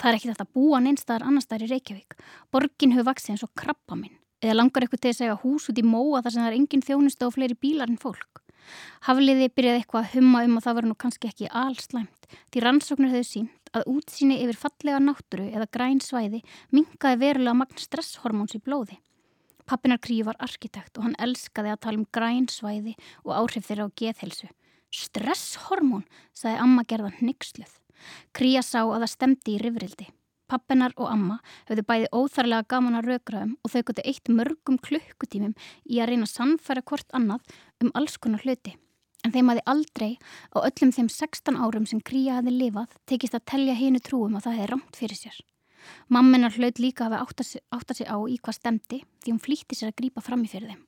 Það 0.00 0.08
er 0.10 0.18
ekki 0.18 0.30
þetta 0.32 0.48
búan 0.56 0.88
einstaðar 0.88 1.26
annar 1.28 1.44
staðar 1.44 1.66
í 1.66 1.70
Reykjavík. 1.74 2.16
Borgin 2.52 2.96
hefur 2.96 3.10
vaksið 3.10 3.34
eins 3.34 3.44
og 3.44 3.52
krabba 3.56 3.98
minn. 4.00 4.16
Eða 4.44 4.56
langar 4.58 4.84
eitthvað 4.84 5.02
til 5.04 5.12
að 5.12 5.20
segja 5.20 5.38
hús 5.42 5.68
út 5.70 5.80
í 5.80 5.84
móa 5.84 6.22
þar 6.24 6.34
sem 6.34 6.44
það 6.44 6.50
er 6.50 6.58
engin 6.58 6.84
þjónustu 6.84 7.28
og 7.28 7.36
fleiri 7.36 7.56
bílar 7.60 7.92
en 7.92 8.00
fólk. 8.00 8.42
Hafliði 9.06 9.48
byrjaði 9.54 9.82
eitthvað 9.82 10.02
að 10.02 10.14
humma 10.16 10.42
um 10.46 10.58
að 10.58 10.66
það 10.66 10.76
var 10.78 10.88
nú 10.88 10.96
kannski 10.98 11.30
ekki 11.30 11.50
allslæmt 11.62 12.28
því 12.50 12.62
rannsóknir 12.64 13.12
hefur 13.14 13.28
sínt 13.28 13.65
að 13.76 13.88
útsýni 13.92 14.38
yfir 14.44 14.58
fallega 14.60 15.00
nátturu 15.02 15.48
eða 15.50 15.68
græn 15.72 16.00
svæði 16.02 16.42
minkaði 16.74 17.20
verulega 17.22 17.60
magn 17.60 17.80
stresshormóns 17.80 18.56
í 18.56 18.62
blóði. 18.64 18.98
Pappinar 19.66 19.98
Krí 19.98 20.20
var 20.26 20.38
arkitekt 20.42 20.98
og 20.98 21.08
hann 21.08 21.16
elskaði 21.22 21.72
að 21.72 21.82
tala 21.82 22.00
um 22.00 22.06
græn 22.14 22.46
svæði 22.50 22.94
og 23.24 23.32
áhrif 23.40 23.66
þeirra 23.66 23.88
á 23.90 23.96
geðhelsu. 23.98 24.50
Stresshormón, 24.94 26.06
sagði 26.32 26.62
amma 26.62 26.86
gerðan 26.86 27.18
nixluð. 27.26 27.72
Kría 28.36 28.62
sá 28.62 28.84
að 28.84 29.02
það 29.02 29.12
stemdi 29.12 29.56
í 29.56 29.60
rifrildi. 29.64 30.06
Pappinar 30.46 30.94
og 30.94 31.10
amma 31.10 31.40
höfðu 31.66 31.82
bæði 31.88 32.10
óþarlega 32.14 32.68
gaman 32.70 33.00
að 33.00 33.08
raugraðum 33.10 33.56
og 33.66 33.72
þau 33.72 33.80
gotið 33.88 34.10
eitt 34.12 34.30
mörgum 34.30 34.78
klukkutímum 34.78 35.56
í 35.90 35.98
að 35.98 36.12
reyna 36.12 36.28
að 36.28 36.34
sannfæra 36.36 36.86
hvort 36.86 37.10
annað 37.18 37.56
um 37.82 37.90
alls 37.98 38.14
konar 38.22 38.46
hluti. 38.46 38.76
En 39.26 39.34
þeim 39.34 39.50
aði 39.50 39.62
aldrei 39.66 40.12
á 40.54 40.62
öllum 40.62 40.92
þeim 40.94 41.10
16 41.10 41.58
árum 41.58 41.86
sem 41.90 41.98
Kría 41.98 42.38
hafi 42.38 42.52
lifað 42.54 42.94
tekist 43.10 43.34
að 43.34 43.46
telja 43.50 43.74
hínu 43.74 43.98
trúum 43.98 44.36
að 44.38 44.46
það 44.46 44.58
hefði 44.60 44.70
rámt 44.70 44.98
fyrir 45.00 45.18
sér. 45.18 45.38
Mamminar 46.10 46.54
hlaut 46.54 46.78
líka 46.82 47.06
að 47.06 47.16
hafa 47.16 47.56
átta 47.74 47.94
sig 47.94 48.06
á 48.06 48.16
í 48.22 48.38
hvað 48.38 48.58
stemdi 48.58 49.00
því 49.24 49.32
hún 49.32 49.42
flýtti 49.42 49.78
sér 49.78 49.90
að 49.90 49.98
grípa 50.00 50.22
fram 50.22 50.44
í 50.46 50.50
fyrir 50.50 50.70
þeim. 50.70 50.84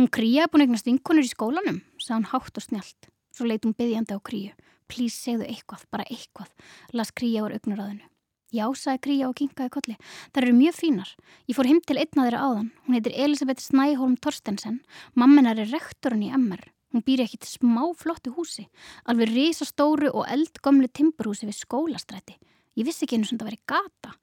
Hún 0.00 0.10
Kría 0.18 0.46
er 0.46 0.50
búin 0.50 0.66
eignast 0.66 0.90
vinkonur 0.90 1.26
í 1.26 1.30
skólanum, 1.30 1.80
sagði 2.02 2.18
hún 2.18 2.28
hátt 2.32 2.58
og 2.58 2.66
snjált. 2.66 3.10
Svo 3.34 3.46
leit 3.46 3.66
hún 3.66 3.76
byggjandi 3.78 4.18
á 4.18 4.20
Kríu. 4.22 4.52
Plís 4.90 5.14
segðu 5.18 5.46
eitthvað, 5.46 5.86
bara 5.90 6.06
eitthvað, 6.10 6.52
las 6.94 7.14
Kría 7.14 7.46
úr 7.46 7.54
augnaráðinu. 7.54 8.06
Já, 8.54 8.66
sagði 8.78 9.02
Kríja 9.02 9.28
og 9.28 9.34
kinkaði 9.38 9.72
kolli. 9.74 9.96
Það 10.30 10.44
eru 10.44 10.54
mjög 10.54 10.76
fínar. 10.78 11.10
Ég 11.50 11.58
fór 11.58 11.66
heim 11.66 11.80
til 11.82 11.98
einna 11.98 12.26
þeirra 12.28 12.44
áðan. 12.46 12.68
Hún 12.86 12.96
heitir 12.96 13.16
Elisabeth 13.26 13.64
Snæholm 13.64 14.14
Torstensen. 14.22 14.78
Mamminar 15.18 15.58
er 15.58 15.72
rektorinn 15.72 16.22
í 16.28 16.30
MR. 16.30 16.62
Hún 16.94 17.02
býr 17.06 17.24
ekki 17.24 17.40
til 17.42 17.50
smá 17.50 17.82
flottu 17.98 18.32
húsi. 18.36 18.66
Alveg 19.10 19.32
risastóru 19.32 20.12
og 20.12 20.28
eldgömlu 20.30 20.88
timburhúsi 20.92 21.48
við 21.48 21.58
skólastræti. 21.64 22.36
Ég 22.76 22.86
vissi 22.86 23.06
ekki 23.06 23.18
einu 23.18 23.28
sem 23.28 23.40
það 23.40 23.50
væri 23.50 23.60
gata. 23.68 24.14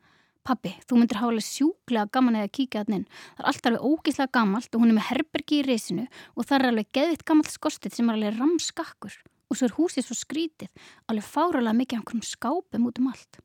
Pabbi, 0.44 0.74
þú 0.84 0.98
myndir 1.00 1.22
alveg 1.24 1.46
sjúklega 1.48 2.10
gaman 2.12 2.36
eða 2.42 2.52
kíkja 2.52 2.82
hann 2.84 2.98
inn. 2.98 3.06
Það 3.38 3.44
er 3.44 3.50
alltaf 3.52 3.70
alveg 3.70 3.86
ógíslega 3.88 4.34
gamalt 4.36 4.76
og 4.76 4.84
hún 4.84 4.92
er 4.92 4.98
með 4.98 5.08
herbergi 5.10 5.60
í 5.62 5.68
risinu 5.68 6.04
og 6.36 6.48
það 6.50 6.58
er 6.58 6.68
alveg 6.70 6.90
geðvitt 6.98 7.24
gamalt 7.30 7.54
skostið 7.54 7.96
sem 7.96 8.10
er 8.12 8.18
alveg 8.18 8.36
ramskakkur. 8.42 9.16
Og 9.48 9.60
svo 9.60 9.70
er 9.70 9.76
húsið 9.78 10.08
svo 10.08 10.18
skrítið, 10.20 10.72
alveg 11.08 11.28
fáralega 11.30 11.78
mikið 11.80 12.00
einhverjum 12.00 12.28
skápum 12.28 12.90
út 12.90 13.00
um 13.00 13.10
allt. 13.14 13.40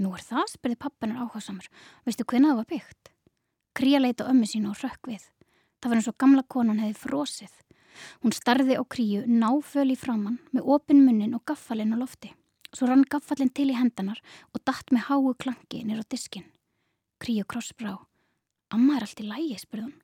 Nú 0.00 0.14
er 0.14 0.22
það, 0.22 0.54
spurði 0.54 0.78
pappanar 0.80 1.26
áhersamur. 1.26 1.66
Veistu 2.06 2.24
hvernig 2.24 2.52
það 2.52 2.60
var 2.60 2.70
byggt? 2.70 3.10
Kría 3.76 3.98
leita 4.00 4.28
ömmu 4.30 4.46
sínu 4.46 4.70
og 4.70 4.78
rökk 4.84 5.10
við. 5.10 5.26
Það 5.80 5.90
var 5.90 5.98
eins 5.98 6.10
og 6.12 6.18
gamla 6.20 6.46
konan 6.46 6.80
hefði 6.82 7.00
frosið. 7.00 7.52
Hún 8.22 8.34
starði 8.36 8.76
á 8.78 8.84
kríu 8.84 9.24
náföl 9.26 9.90
í 9.92 9.98
framann 9.98 10.38
með 10.54 10.68
opin 10.76 11.02
munnin 11.06 11.34
og 11.36 11.44
gaffalinn 11.48 11.94
á 11.94 12.00
lofti. 12.00 12.32
Svo 12.70 12.86
rann 12.86 13.02
gaffalinn 13.02 13.50
til 13.54 13.70
í 13.72 13.78
hendanar 13.78 14.20
og 14.54 14.62
datt 14.64 14.92
með 14.94 15.08
háu 15.08 15.32
klangi 15.34 15.82
nýra 15.82 16.06
á 16.06 16.10
diskin. 16.10 16.46
Kríu 17.20 17.44
krossbrá. 17.44 17.96
Amma 18.70 18.96
er 18.96 19.06
allt 19.06 19.20
í 19.20 19.26
lægi, 19.26 19.58
spurði 19.58 19.88
hún. 19.88 19.96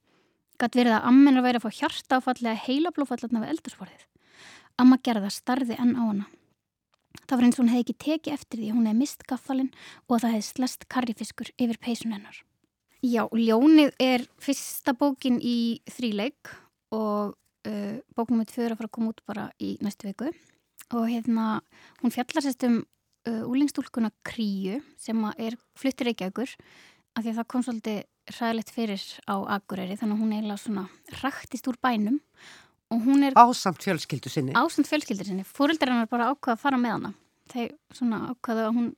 Gatt 0.59 0.75
verið 0.75 0.97
að 0.97 1.07
ammenar 1.11 1.45
væri 1.45 1.61
að 1.61 1.67
fá 1.67 1.79
hjarta 1.79 2.19
áfallega 2.19 2.65
heila 2.67 2.91
blófallatna 2.97 3.43
við 3.45 3.53
eldursporðið. 3.55 4.03
Amma 4.81 4.99
gerða 5.05 5.31
starði 5.33 5.79
enn 5.81 5.95
á 5.95 6.03
hana. 6.03 6.27
Það 7.25 7.39
var 7.39 7.47
eins 7.47 7.57
og 7.57 7.63
hún 7.63 7.73
hefði 7.73 7.85
ekki 7.85 7.97
tekið 8.05 8.37
eftir 8.37 8.61
því 8.61 8.69
að 8.69 8.77
hún 8.77 8.89
hefði 8.91 9.01
mist 9.01 9.25
gaffalinn 9.31 9.73
og 10.07 10.21
það 10.21 10.35
hefði 10.35 10.47
slest 10.51 10.87
karrifiskur 10.93 11.51
yfir 11.57 11.81
peysun 11.83 12.15
hennar. 12.17 12.43
Já, 13.05 13.27
Ljónið 13.31 13.93
er 14.03 14.25
fyrsta 14.43 14.95
bókin 14.97 15.39
í 15.39 15.81
þríleik 15.93 16.51
og 16.97 17.37
uh, 17.66 17.96
bóknum 18.16 18.42
er 18.42 18.50
tvöður 18.50 18.74
að 18.74 18.83
fara 18.83 18.90
að 18.90 18.96
koma 18.98 19.12
út 19.12 19.24
bara 19.29 19.46
í 19.62 19.76
næstu 19.85 20.09
viku. 20.09 20.31
Og 20.94 21.09
hérna 21.11 21.46
hún 22.02 22.14
fjallar 22.14 22.46
sérst 22.46 22.66
um 22.68 22.81
uh, 23.26 23.44
úlingstúlkuna 23.50 24.12
Kríu 24.26 24.81
sem 25.00 25.24
er 25.37 25.59
fluttir 25.79 26.11
Reykjavíkur 26.11 26.52
af 27.16 27.24
því 27.24 27.33
að 27.33 27.40
það 27.40 27.48
kom 27.52 27.64
svolítið 27.64 28.02
ræðilegt 28.37 28.72
fyrir 28.74 29.05
á 29.31 29.37
Akureyri 29.57 29.96
þannig 29.98 30.16
að 30.16 30.22
hún 30.22 30.35
eiginlega 30.35 30.62
svona 30.62 30.87
rættist 31.22 31.68
úr 31.70 31.79
bænum. 31.83 32.18
Ásamt 33.38 33.83
fjölskyldu 33.83 34.31
sinni. 34.31 34.55
Ásamt 34.55 34.90
fjölskyldu 34.90 35.26
sinni, 35.26 35.46
fóröldar 35.46 35.90
hennar 35.90 36.11
bara 36.11 36.31
ákvaða 36.31 36.55
að 36.55 36.62
fara 36.62 36.81
með 36.81 36.96
hana. 36.96 37.12
Þeir 37.50 37.72
svona 37.94 38.20
ákvaða 38.35 38.68
að 38.68 38.76
hún 38.76 38.92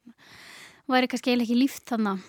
væri 0.88 1.11
kannski 1.12 1.33
eiginlega 1.33 1.48
ekki 1.48 1.61
líft 1.61 1.87
þannig 1.92 2.26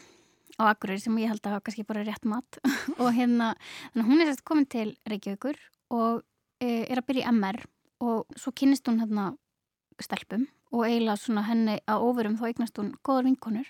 á 0.59 0.63
Akureyri 0.69 1.03
sem 1.03 1.19
ég 1.19 1.31
held 1.31 1.43
að 1.43 1.55
hafa 1.55 1.65
kannski 1.67 1.87
bara 1.87 2.05
rétt 2.07 2.27
mat. 2.27 2.59
Og 3.01 3.11
hérna, 3.15 3.53
hún 3.95 4.19
er 4.19 4.31
sérst 4.31 4.45
komin 4.47 4.67
til 4.69 4.93
Reykjavíkur 5.07 5.59
og 5.95 6.23
er 6.59 6.99
að 6.99 7.07
byrja 7.07 7.27
í 7.27 7.35
MR 7.35 7.59
og 8.05 8.39
svo 8.39 8.53
kynist 8.55 8.87
hún 8.87 9.01
hérna 9.03 9.31
stelpum 9.99 10.47
og 10.71 10.85
eiginlega 10.85 11.19
svona 11.19 11.43
henni 11.47 11.77
að 11.89 12.05
ofurum 12.07 12.37
þá 12.39 12.45
eignast 12.49 12.79
hún 12.79 12.91
góðar 13.03 13.25
vinkonur. 13.27 13.69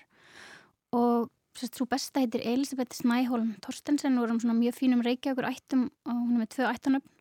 Og 0.94 1.30
sérst 1.56 1.78
svo 1.78 1.86
besta 1.90 2.22
heitir 2.22 2.44
Elisabeth 2.46 2.94
Snæholm 2.98 3.54
Torstensen 3.64 4.18
og 4.18 4.26
er 4.26 4.34
um 4.34 4.40
svona 4.42 4.58
mjög 4.58 4.78
fínum 4.78 5.02
reykjagur 5.06 5.48
ættum 5.48 5.88
og 6.06 6.12
hún 6.14 6.36
er 6.36 6.42
með 6.44 6.52
tvö 6.54 6.68
ættanöfn 6.70 7.16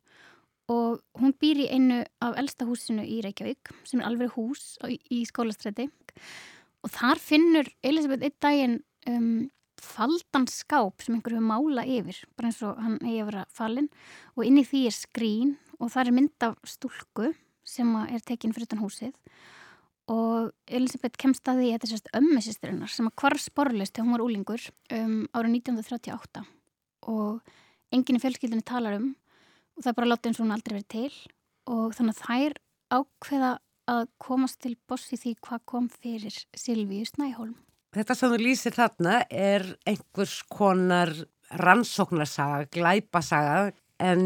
og 0.70 1.00
hún 1.18 1.34
býr 1.42 1.64
í 1.64 1.70
einu 1.74 2.04
af 2.22 2.38
elsta 2.38 2.68
húsinu 2.70 3.02
í 3.02 3.20
Reykjavík 3.26 3.72
sem 3.90 4.02
er 4.02 4.10
alveg 4.10 4.36
hús 4.36 4.78
í 4.86 5.24
skólastræti 5.26 5.88
og 6.86 6.94
þar 6.94 7.22
finnur 7.24 7.70
Elisabeth 7.82 8.28
einn 8.28 8.38
daginn 8.46 8.76
um, 9.10 9.50
faldan 9.84 10.48
skáp 10.50 11.04
sem 11.04 11.16
einhver 11.16 11.36
hefur 11.36 11.48
mála 11.50 11.86
yfir 11.88 12.24
bara 12.38 12.50
eins 12.50 12.62
og 12.66 12.80
hann 12.82 12.98
hegi 13.04 13.22
að 13.24 13.30
vera 13.32 13.46
falin 13.54 13.90
og 14.36 14.44
inn 14.48 14.60
í 14.62 14.66
því 14.68 14.82
er 14.90 14.96
skrín 14.96 15.54
og 15.80 15.94
það 15.94 16.02
er 16.04 16.18
mynd 16.18 16.46
af 16.48 16.58
stúlku 16.68 17.32
sem 17.68 17.96
er 18.02 18.24
tekinn 18.26 18.54
fyrir 18.56 18.70
utan 18.70 18.84
húsið. 18.84 19.16
Og 20.10 20.50
Elisabeth 20.66 21.20
kemst 21.22 21.46
að 21.50 21.62
því 21.62 21.68
að 21.70 21.76
þetta 21.76 21.90
sérst 21.92 22.14
ömmisistrinnar 22.18 22.92
sem 22.92 23.10
að 23.10 23.16
hvar 23.22 23.38
sporlist 23.38 23.94
þegar 23.94 24.08
hún 24.08 24.16
var 24.16 24.26
úlingur 24.26 24.64
um, 24.96 25.20
árið 25.38 25.60
1938 25.60 26.46
og 27.14 27.54
enginn 27.94 28.18
í 28.18 28.24
fjölskyldinni 28.24 28.66
talar 28.66 28.98
um 28.98 29.12
og 29.78 29.84
það 29.84 29.92
er 29.92 30.00
bara 30.02 30.10
látið 30.10 30.32
eins 30.32 30.40
og 30.40 30.46
hún 30.48 30.56
aldrei 30.58 30.76
verið 30.80 30.90
til. 30.96 31.20
Og 31.70 31.94
þannig 31.96 32.18
að 32.18 32.26
þær 32.26 32.58
ákveða 33.00 33.52
að 33.90 34.04
komast 34.22 34.60
til 34.66 34.76
bossi 34.90 35.18
því 35.18 35.36
hvað 35.46 35.66
kom 35.70 35.90
fyrir 35.94 36.36
Silvíu 36.58 37.06
Snæholm. 37.08 37.56
Þetta 37.96 38.14
sem 38.14 38.34
þú 38.34 38.38
lýsir 38.44 38.76
þarna 38.76 39.14
er 39.34 39.64
einhvers 39.90 40.40
konar 40.46 41.10
rannsóknarsaga, 41.58 42.68
glæpasaga 42.70 43.72
en 44.00 44.26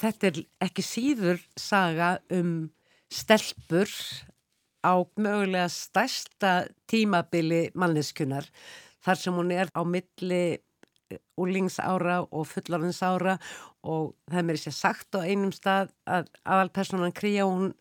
þetta 0.00 0.30
er 0.30 0.38
ekki 0.64 0.84
síður 0.86 1.42
saga 1.60 2.14
um 2.32 2.70
stelpur 3.12 3.90
á 4.80 4.96
mögulega 5.20 5.68
stærsta 5.68 6.54
tímabili 6.88 7.66
manneskunar 7.76 8.48
þar 9.04 9.20
sem 9.20 9.36
hún 9.36 9.52
er 9.52 9.68
á 9.76 9.84
milli 9.84 10.62
úlingsára 11.36 12.22
og 12.24 12.46
fullorðinsára 12.48 13.36
og 13.84 14.14
það 14.30 14.38
er 14.40 14.46
mér 14.48 14.60
sér 14.62 14.76
sagt 14.78 15.18
á 15.18 15.20
einum 15.20 15.52
stað 15.52 15.92
að 16.08 16.30
aðalpersonan 16.46 17.12
Kríja 17.12 17.44
hún 17.44 17.74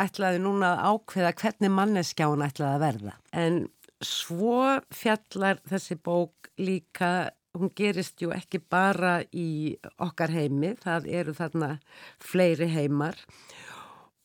ætlaði 0.00 0.42
núna 0.42 0.74
að 0.74 0.92
ákveða 0.92 1.32
hvernig 1.40 1.72
manneskja 1.72 2.28
hún 2.28 2.44
ætlaði 2.44 2.74
að 2.76 2.84
verða. 2.84 3.16
En 3.32 3.58
svo 4.06 4.80
fjallar 4.94 5.60
þessi 5.68 5.96
bók 5.96 6.50
líka, 6.60 7.30
hún 7.54 7.70
gerist 7.76 8.22
ju 8.22 8.32
ekki 8.34 8.60
bara 8.60 9.20
í 9.32 9.76
okkar 10.02 10.32
heimi, 10.34 10.74
það 10.82 11.08
eru 11.20 11.34
þarna 11.36 11.70
fleiri 12.22 12.68
heimar 12.72 13.18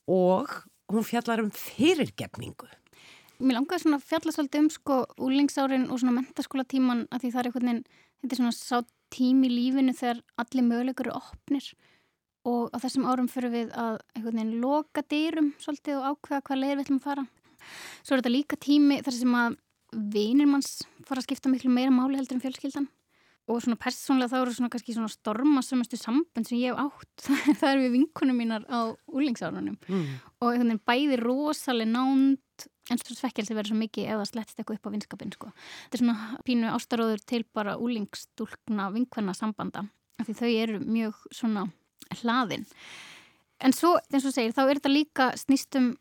og 0.10 0.50
hún 0.90 1.06
fjallar 1.06 1.44
um 1.44 1.52
fyrirgefningu. 1.54 2.70
Mér 3.40 3.60
langaði 3.60 3.86
svona 3.86 4.00
að 4.02 4.08
fjalla 4.10 4.34
svolítið 4.36 4.64
um 4.66 4.72
sko 4.74 4.96
úlingsárin 5.24 5.86
og 5.88 6.02
svona 6.02 6.18
mentaskóla 6.18 6.66
tíman 6.68 7.06
að 7.14 7.24
því 7.24 7.30
það 7.32 7.40
er 7.40 7.50
einhvern 7.50 7.70
veginn, 7.70 7.86
þetta 8.20 8.36
er 8.36 8.42
svona 8.42 8.58
sá 8.58 8.90
tím 9.14 9.46
í 9.48 9.52
lífinu 9.54 9.94
þegar 9.96 10.20
allir 10.42 10.68
mögulegur 10.68 11.08
eru 11.08 11.22
opnir 11.22 11.70
og 12.50 12.74
á 12.76 12.78
þessum 12.82 13.08
árum 13.08 13.30
fyrir 13.32 13.54
við 13.54 13.72
að 13.78 14.02
einhvern 14.16 14.42
veginn 14.42 14.62
loka 14.64 15.04
dýrum 15.08 15.54
svolítið 15.62 16.00
og 16.00 16.10
ákveða 16.12 16.46
hvað 16.50 16.62
leir 16.64 16.76
við 16.76 16.84
ætlum 16.86 17.00
að 17.00 17.08
fara. 17.08 17.26
Svo 18.04 18.16
er 18.16 18.22
þetta 18.22 18.34
líka 18.34 18.60
tími 18.60 19.00
þar 19.06 19.16
sem 19.16 19.40
að 19.40 19.58
vinir 19.94 20.50
manns 20.50 20.82
fara 21.08 21.22
að 21.22 21.30
skipta 21.30 21.52
miklu 21.52 21.72
meira 21.74 21.94
máli 21.94 22.20
heldur 22.20 22.38
en 22.38 22.44
fjölskyldan 22.44 22.90
og 23.50 23.64
svona 23.64 23.80
persónlega 23.82 24.30
þá 24.30 24.38
eru 24.44 24.54
svona 24.54 24.72
kannski 24.74 24.96
svona 24.96 25.10
stormasumustu 25.12 25.98
sambund 25.98 26.48
sem 26.48 26.60
ég 26.62 26.76
hef 26.76 26.84
átt 26.84 27.30
það 27.60 27.72
eru 27.72 27.86
við 27.86 27.96
vinkunum 27.98 28.38
mínar 28.38 28.68
á 28.70 28.94
úlingsárunum 29.10 29.80
mm. 29.80 30.06
og 30.42 30.52
einhvern 30.52 30.76
veginn 30.76 30.86
bæði 30.92 31.20
rosalega 31.24 31.94
nánd 31.96 32.68
en 32.90 33.02
svo 33.02 33.16
svekkelsi 33.18 33.56
verður 33.58 33.74
svo 33.74 33.80
mikið 33.80 34.10
það 34.12 34.26
slettist 34.30 34.62
eitthvað 34.62 34.80
upp 34.80 34.90
á 34.90 34.94
vinskapin 34.94 35.34
sko. 35.34 35.52
þetta 35.54 35.98
er 35.98 36.04
svona 36.04 36.42
pínu 36.46 36.74
ástaróður 36.74 37.24
til 37.26 37.44
bara 37.54 37.78
úlingstúlkna 37.82 38.90
vinkvenna 38.94 39.36
sambanda 39.38 39.86
af 40.20 40.28
því 40.28 40.38
þau 40.42 40.50
eru 40.50 40.82
mjög 40.86 41.24
svona 41.34 41.68
hlaðin 42.22 42.66
en 43.60 43.76
svo, 43.76 43.96
eins 44.12 44.28
og 44.28 44.36
segir, 44.36 44.54
þá 44.56 44.64
er 44.66 44.80
þetta 44.80 44.94
líka 44.94 45.30
snýstum 45.40 45.94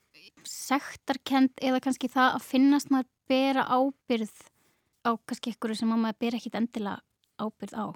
sektarkend 0.46 1.56
eða 1.64 1.80
kannski 1.84 2.10
það 2.12 2.36
að 2.36 2.46
finnast 2.46 2.92
maður 2.92 3.10
bera 3.28 3.64
ábyrð 3.68 4.34
á 5.08 5.10
kannski 5.26 5.52
einhverju 5.52 5.78
sem 5.80 5.92
maður 5.92 6.20
ber 6.24 6.38
ekkit 6.38 6.58
endilega 6.58 7.00
ábyrð 7.38 7.74
á. 7.78 7.86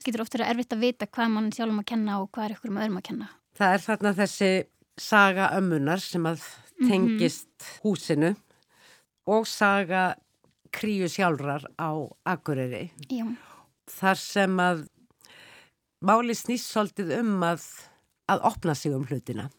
Það 0.00 0.08
getur 0.08 0.24
ofta 0.24 0.38
verið 0.38 0.52
erfitt 0.54 0.74
að 0.76 0.84
vita 0.84 1.06
hvað 1.06 1.32
mann 1.34 1.52
sjálfum 1.52 1.82
að 1.82 1.90
kenna 1.92 2.20
og 2.22 2.30
hvað 2.32 2.46
er 2.46 2.54
ykkur 2.56 2.70
um 2.72 2.80
öðrum 2.80 3.00
að 3.00 3.06
kenna. 3.10 3.28
Það 3.58 3.74
er 3.74 3.84
þarna 3.84 4.12
þessi 4.20 4.50
saga 5.00 5.50
ömmunar 5.56 6.00
sem 6.04 6.26
að 6.28 6.40
mhm. 6.40 6.88
tengist 6.88 7.48
mm 7.48 7.66
-hmm. 7.66 7.80
húsinu 7.84 8.34
og 9.26 9.46
saga 9.46 10.14
kríu 10.72 11.08
sjálfrar 11.08 11.66
á 11.76 11.90
Akureyri. 12.24 12.90
Já. 13.10 13.26
Þar 13.90 14.16
sem 14.16 14.60
að 14.60 14.86
máli 16.00 16.34
snýst 16.34 16.70
svolítið 16.70 17.18
um 17.20 17.42
að, 17.42 17.64
að 18.30 18.44
opna 18.48 18.74
sig 18.74 18.94
um 18.94 19.04
hlutina. 19.04 19.50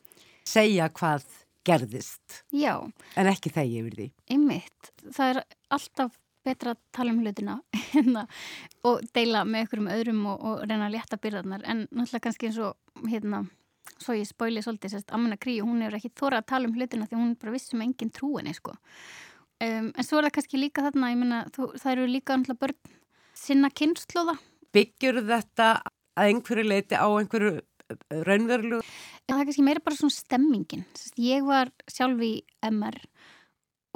Segja 0.48 0.90
hvað 0.90 1.26
gerðist. 1.68 2.41
Já. 2.55 2.74
En 3.20 3.30
ekki 3.30 3.51
þegi 3.53 3.80
yfir 3.82 3.97
því. 3.99 4.09
Einmitt. 4.34 4.91
Það 5.07 5.34
er 5.34 5.41
alltaf 5.78 6.18
betra 6.45 6.76
að 6.76 6.82
tala 6.95 7.14
um 7.14 7.22
hlutina 7.22 7.57
hérna, 7.93 8.26
og 8.88 9.01
deila 9.16 9.43
með 9.47 9.68
ykkur 9.68 9.82
um 9.84 9.89
öðrum 9.93 10.22
og, 10.32 10.45
og 10.45 10.64
reyna 10.66 10.88
að 10.88 10.95
létta 10.97 11.20
byrðarnar 11.22 11.66
en 11.70 11.84
náttúrulega 11.89 12.24
kannski 12.28 12.49
eins 12.49 12.62
og 12.66 13.05
hérna, 13.09 13.43
svo 14.01 14.16
ég 14.18 14.30
spóili 14.30 14.64
svolítið 14.66 14.95
sérst 14.95 15.14
Amina 15.16 15.38
Krí 15.41 15.59
og 15.62 15.70
hún 15.70 15.84
hefur 15.86 15.99
ekki 15.99 16.14
þóra 16.18 16.41
að 16.41 16.49
tala 16.53 16.70
um 16.70 16.76
hlutina 16.78 17.09
því 17.09 17.20
hún 17.20 17.36
bara 17.41 17.55
vissum 17.55 17.86
engin 17.86 18.14
trúinni 18.14 18.55
sko. 18.57 18.74
um, 18.74 19.91
en 19.93 20.07
svo 20.07 20.20
er 20.20 20.30
það 20.30 20.36
kannski 20.39 20.62
líka 20.62 20.86
þarna 20.88 21.14
myna, 21.22 21.43
þú, 21.53 21.72
það 21.78 21.93
eru 21.95 22.09
líka 22.09 22.38
náttúrulega 22.38 22.66
börn 22.66 22.99
sinna 23.38 23.70
kynnslóða 23.70 24.38
Byggjur 24.72 25.22
þetta 25.28 25.72
að 26.16 26.30
einhverju 26.32 26.68
leiti 26.68 26.97
á 26.97 27.05
einhverju 27.05 27.59
raunverlu? 28.28 28.82
Það 29.28 29.39
er 29.39 29.50
kannski 29.50 29.66
meira 29.66 29.84
bara 29.84 30.00
svona 30.00 30.16
stemmingin 30.16 30.86
ég 31.18 31.46
var 31.48 31.74
sjálf 31.88 32.22
í 32.26 32.34
MR 32.70 33.00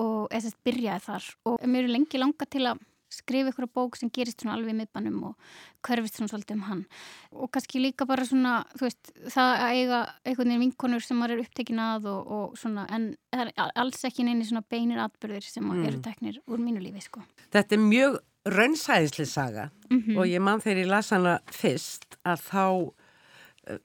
og 0.02 0.28
eða 0.32 0.42
þess 0.42 0.58
að 0.58 0.68
byrjaði 0.68 1.06
þar 1.06 1.32
og 1.52 1.66
mér 1.72 1.88
er 1.88 1.96
lengi 1.96 2.22
langa 2.22 2.50
til 2.52 2.66
að 2.72 2.84
skrifa 3.16 3.52
ykkur 3.52 3.68
á 3.70 3.76
bók 3.78 3.98
sem 4.00 4.10
gerist 4.14 4.42
svona 4.42 4.56
alveg 4.58 4.74
í 4.74 4.78
miðbannum 4.80 5.22
og 5.30 5.50
hverfist 5.86 6.18
svona 6.18 6.32
svolítið 6.32 6.58
um 6.58 6.66
hann 6.68 6.84
og 7.32 7.52
kannski 7.54 7.82
líka 7.82 8.08
bara 8.10 8.26
svona 8.28 8.56
veist, 8.80 9.14
það 9.32 9.52
að 9.54 9.78
eiga 9.80 10.00
einhvern 10.26 10.52
veginn 10.52 10.64
vinkonur 10.66 11.06
sem 11.06 11.20
maður 11.20 11.38
er 11.38 11.46
upptekin 11.46 11.82
að 11.86 12.10
og, 12.12 12.34
og 12.38 12.60
svona, 12.60 12.88
en 12.90 13.12
það 13.32 13.52
er 13.54 13.74
alls 13.84 14.04
ekki 14.10 14.26
neini 14.28 14.48
svona 14.48 14.66
beinir 14.68 15.02
atbyrðir 15.06 15.48
sem 15.48 15.66
mm. 15.66 15.86
eru 15.90 16.02
teknir 16.06 16.42
úr 16.46 16.62
mínu 16.62 16.84
lífi, 16.84 17.06
sko. 17.06 17.24
Þetta 17.56 17.78
er 17.78 17.84
mjög 17.86 18.20
raunsæðislega 18.46 19.32
saga 19.32 19.70
mm 19.90 20.02
-hmm. 20.02 20.18
og 20.20 20.26
ég 20.28 20.42
mann 20.42 20.62
þegar 20.62 20.84
ég 20.84 20.92
las 20.92 21.10
hana 21.10 21.40
fyrst 21.52 22.18
að 22.26 22.42
þá 22.52 22.66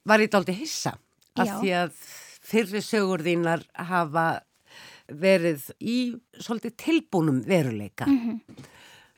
var 0.05 0.23
ég 0.23 0.31
daldi 0.31 0.55
hissa 0.55 0.95
af 1.39 1.57
því 1.59 1.73
að 1.77 1.95
fyrri 2.41 2.81
sögur 2.83 3.23
þínar 3.25 3.63
hafa 3.89 4.41
verið 5.11 5.67
í 5.79 5.97
svolítið 6.39 6.77
tilbúnum 6.79 7.41
veruleika. 7.47 8.05
Mm 8.07 8.19
-hmm. 8.19 8.65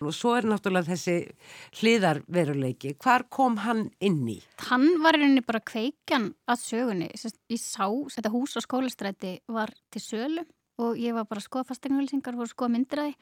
og 0.04 0.14
svo 0.14 0.34
er 0.36 0.44
náttúrulega 0.44 0.92
þessi 0.92 1.32
hliðar 1.80 2.24
veruleiki 2.28 2.96
hvar 3.00 3.24
kom 3.30 3.58
hann 3.58 3.90
inn 4.00 4.28
í? 4.28 4.42
Hann 4.68 5.02
var 5.04 5.14
reyni 5.14 5.42
bara 5.42 5.60
kveikjan 5.60 6.34
að 6.48 6.60
sögunni. 6.60 7.08
Ég 7.50 7.60
sá, 7.60 7.88
þetta 7.88 8.30
hús 8.30 8.58
á 8.58 8.62
skólastræti 8.62 9.40
var 9.48 9.72
til 9.92 10.02
sölu 10.02 10.46
og 10.78 10.98
ég 10.98 11.14
var 11.14 11.26
bara 11.26 11.40
að 11.40 11.48
skoða 11.48 11.70
fastegnulsingar 11.70 12.36
og 12.36 12.50
skoða 12.50 12.74
myndiræði 12.76 13.16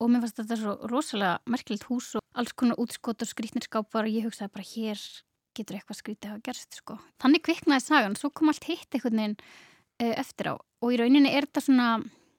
og 0.00 0.10
mér 0.10 0.20
fannst 0.24 0.40
þetta 0.40 0.56
svo 0.56 0.74
rosalega 0.90 1.38
merkilegt 1.46 1.88
hús 1.90 2.14
og 2.18 2.22
alls 2.36 2.52
konar 2.52 2.78
útskot 2.78 3.22
og 3.22 3.28
skrítnirskáp 3.28 3.92
var 3.92 4.04
og 4.04 4.12
ég 4.12 4.24
hugsaði 4.28 4.52
bara 4.52 4.70
hér 4.74 5.00
getur 5.56 5.78
eitthvað 5.78 6.00
skrítið 6.00 6.34
að 6.34 6.44
gerst 6.48 6.78
sko. 6.80 6.98
Þannig 7.22 7.44
kviknaði 7.48 7.84
sagan, 7.84 8.18
svo 8.18 8.30
kom 8.30 8.52
allt 8.52 8.68
hitt 8.68 8.94
einhvern 8.94 9.22
veginn 9.22 9.40
Eh, 9.96 10.12
eftir 10.12 10.52
á 10.52 10.54
og 10.60 10.92
í 10.92 10.98
rauninni 11.00 11.30
er 11.32 11.46
þetta 11.46 11.62
svona 11.64 11.86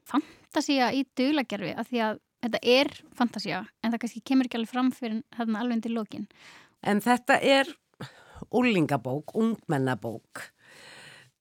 fantasía 0.05 0.91
í 0.93 1.01
döglagerfi 1.17 1.71
af 1.73 1.87
því 1.89 2.01
að 2.05 2.19
þetta 2.45 2.59
er 2.69 2.89
fantasía 3.17 3.61
en 3.81 3.93
það 3.93 4.01
kannski 4.03 4.21
kemur 4.29 4.45
ekki 4.45 4.59
alveg 4.59 4.69
fram 4.69 4.91
fyrir 4.93 5.23
þarna 5.33 5.63
alveg 5.63 5.79
til 5.81 5.95
lokin. 5.95 6.27
En 6.85 7.01
þetta 7.01 7.39
er 7.41 7.71
úlingabók, 8.53 9.33
ungmennabók 9.33 10.43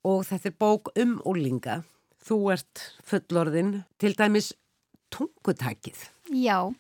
og 0.09 0.25
þetta 0.25 0.49
er 0.49 0.57
bók 0.57 0.89
um 0.97 1.19
úlinga. 1.29 1.83
Þú 2.25 2.39
ert 2.55 2.87
fullorðin 3.05 3.75
til 4.01 4.15
dæmis 4.17 4.55
tungutækið. 5.13 6.01
Já, 6.33 6.73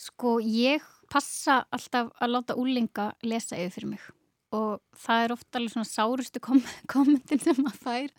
sko 0.00 0.38
ég 0.40 0.88
passa 1.12 1.66
alltaf 1.68 2.14
að 2.16 2.32
láta 2.32 2.56
úlinga 2.56 3.10
lesa 3.28 3.60
yfir 3.60 3.76
fyrir 3.76 3.92
mig 3.92 4.08
og 4.56 4.80
það 5.04 5.24
er 5.24 5.34
ofta 5.34 5.60
alveg 5.60 5.74
svona 5.74 5.90
sárustu 5.90 6.42
kom 6.42 6.62
kommentin 6.92 7.42
sem 7.42 7.60
maður 7.60 7.84
fær. 7.84 8.16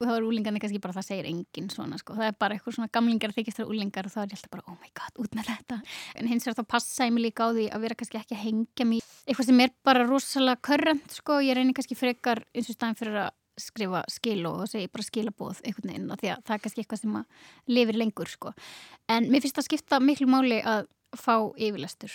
Og 0.00 0.06
þá 0.08 0.14
er 0.14 0.24
úlingarnir 0.24 0.62
kannski 0.62 0.80
bara 0.80 0.96
það 0.96 1.08
segir 1.10 1.26
enginn 1.28 1.66
svona 1.68 1.98
sko, 2.00 2.14
það 2.16 2.30
er 2.30 2.36
bara 2.40 2.56
eitthvað 2.56 2.78
svona 2.78 2.92
gamlingar 2.94 3.34
þykist 3.36 3.58
þar 3.60 3.72
úlingar 3.74 4.06
og 4.08 4.14
þá 4.14 4.22
er 4.22 4.30
ég 4.30 4.38
alltaf 4.38 4.54
bara 4.54 4.64
oh 4.72 4.78
my 4.80 4.88
god, 4.96 5.18
út 5.20 5.34
með 5.36 5.50
þetta. 5.50 5.76
En 6.16 6.30
hins 6.30 6.46
vegar 6.48 6.56
þá 6.62 6.70
passa 6.72 7.08
ég 7.08 7.12
mig 7.12 7.26
líka 7.26 7.44
á 7.44 7.52
því 7.52 7.66
að 7.68 7.84
vera 7.84 7.98
kannski 8.00 8.20
ekki 8.22 8.38
að 8.38 8.42
hengja 8.46 8.86
mér 8.88 9.10
eitthvað 9.26 9.50
sem 9.50 9.60
er 9.60 9.74
bara 9.84 10.06
rosalega 10.08 10.64
körrent 10.70 11.18
sko, 11.18 11.36
ég 11.44 11.58
reynir 11.58 11.76
kannski 11.76 11.98
frekar 12.00 12.40
eins 12.54 12.72
og 12.72 12.78
staðin 12.78 12.96
fyrir 12.96 13.20
að 13.26 13.36
skrifa 13.60 14.02
skil 14.08 14.40
og 14.48 14.64
ég 14.72 14.88
bara 14.92 15.04
skilabóð 15.04 15.60
einhvern 15.64 15.92
veginn 15.92 16.08
og 16.14 16.20
því 16.20 16.32
að 16.32 16.42
það 16.46 16.56
er 16.56 16.64
kannski 16.64 16.84
eitthvað 16.84 17.02
sem 17.02 17.20
að 17.20 17.76
lifir 17.76 18.00
lengur 18.00 18.32
sko. 18.32 18.54
En 19.12 19.28
mér 19.28 19.44
finnst 19.44 19.58
það 19.58 19.64
að 19.64 19.68
skipta 19.68 20.00
miklu 20.00 20.30
máli 20.30 20.60
að 20.64 20.88
fá 21.18 21.34
yfirlestur. 21.58 22.12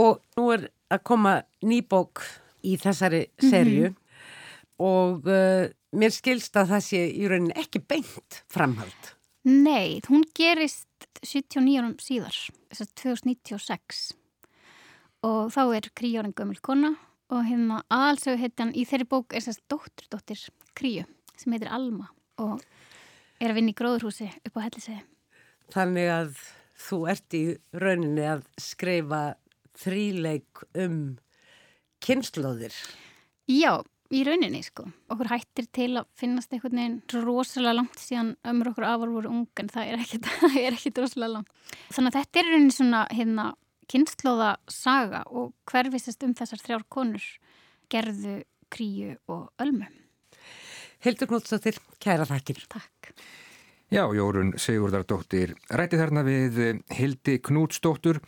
Og 0.00 0.20
nú 0.38 0.50
er 0.54 0.68
að 0.90 1.04
koma 1.06 1.34
nýbók 1.66 2.24
í 2.66 2.76
þessari 2.80 3.26
serju 3.40 3.90
mm 3.90 3.94
-hmm. 3.94 4.84
og 4.86 5.26
uh, 5.26 5.68
mér 5.92 6.12
skilst 6.14 6.56
að 6.56 6.72
það 6.74 6.82
sé 6.86 7.00
í 7.10 7.28
rauninni 7.28 7.56
ekki 7.56 7.80
beint 7.80 8.42
framhald. 8.48 9.14
Nei, 9.44 10.00
hún 10.08 10.24
gerist 10.36 10.88
79 11.24 11.78
árum 11.78 11.96
síðar, 11.98 12.36
þess 12.70 12.84
að 12.84 12.94
2096 13.02 14.00
og 15.26 15.52
þá 15.52 15.62
er 15.76 15.90
Kríjórin 15.96 16.34
Gömul 16.36 16.60
Kona 16.60 16.94
og 17.30 17.44
hérna 17.46 17.82
aðalsögu 17.92 18.40
heitan 18.40 18.72
í 18.74 18.84
þeirri 18.88 19.06
bók 19.08 19.34
er 19.34 19.44
þess 19.44 19.60
að 19.60 19.66
dóttur, 19.74 20.06
dóttir 20.10 20.44
Kríu 20.74 21.04
sem 21.36 21.52
heitir 21.52 21.72
Alma 21.72 22.10
og 22.40 22.62
er 23.40 23.50
að 23.50 23.58
vinna 23.60 23.72
í 23.72 23.76
gróðurhúsi 23.78 24.28
upp 24.28 24.56
á 24.56 24.64
hellisegi. 24.66 25.02
Þannig 25.70 26.10
að 26.12 26.40
þú 26.80 26.98
ert 27.12 27.36
í 27.36 27.44
rauninni 27.76 28.26
að 28.26 28.44
skreifa 28.60 29.22
þríleik 29.78 30.64
um 30.78 30.98
kynnslóðir. 32.04 32.74
Já, 33.50 33.80
í 34.10 34.22
rauninni 34.26 34.62
sko. 34.64 34.86
Okkur 35.12 35.30
hættir 35.30 35.68
til 35.74 35.90
að 36.00 36.08
finnast 36.18 36.52
einhvern 36.54 36.80
veginn 36.80 37.24
rosalega 37.26 37.76
langt 37.78 38.00
síðan 38.00 38.34
ömur 38.50 38.72
okkur 38.72 38.88
afar 38.88 39.12
voru 39.12 39.32
ung 39.32 39.62
en 39.62 39.72
það 39.72 39.92
er 39.92 40.04
ekkit, 40.04 40.30
ekkit 40.74 41.02
rosalega 41.02 41.36
langt. 41.38 41.52
Þannig 41.90 42.12
að 42.12 42.18
þetta 42.20 42.42
er 42.42 42.50
rauninni 42.50 42.76
svona 42.76 43.04
hérna 43.12 43.50
kynnslóða 43.90 44.50
saga 44.70 45.24
og 45.34 45.52
hverfisast 45.70 46.22
um 46.26 46.34
þessar 46.38 46.62
þrjár 46.62 46.86
konur 46.92 47.26
gerðu, 47.90 48.40
kríu 48.70 49.16
og 49.30 49.50
ölmu. 49.62 49.88
Hildur 51.00 51.30
Knútsdóttir, 51.30 51.78
kæra 52.02 52.26
þakkir. 52.28 52.60
Takk. 52.70 53.14
Já, 53.90 54.04
Jórun 54.14 54.52
Sigurdardóttir 54.54 55.56
rætti 55.66 55.98
þarna 55.98 56.22
við 56.22 56.58
Hildi 56.94 57.40
Knútsdóttur 57.42 58.20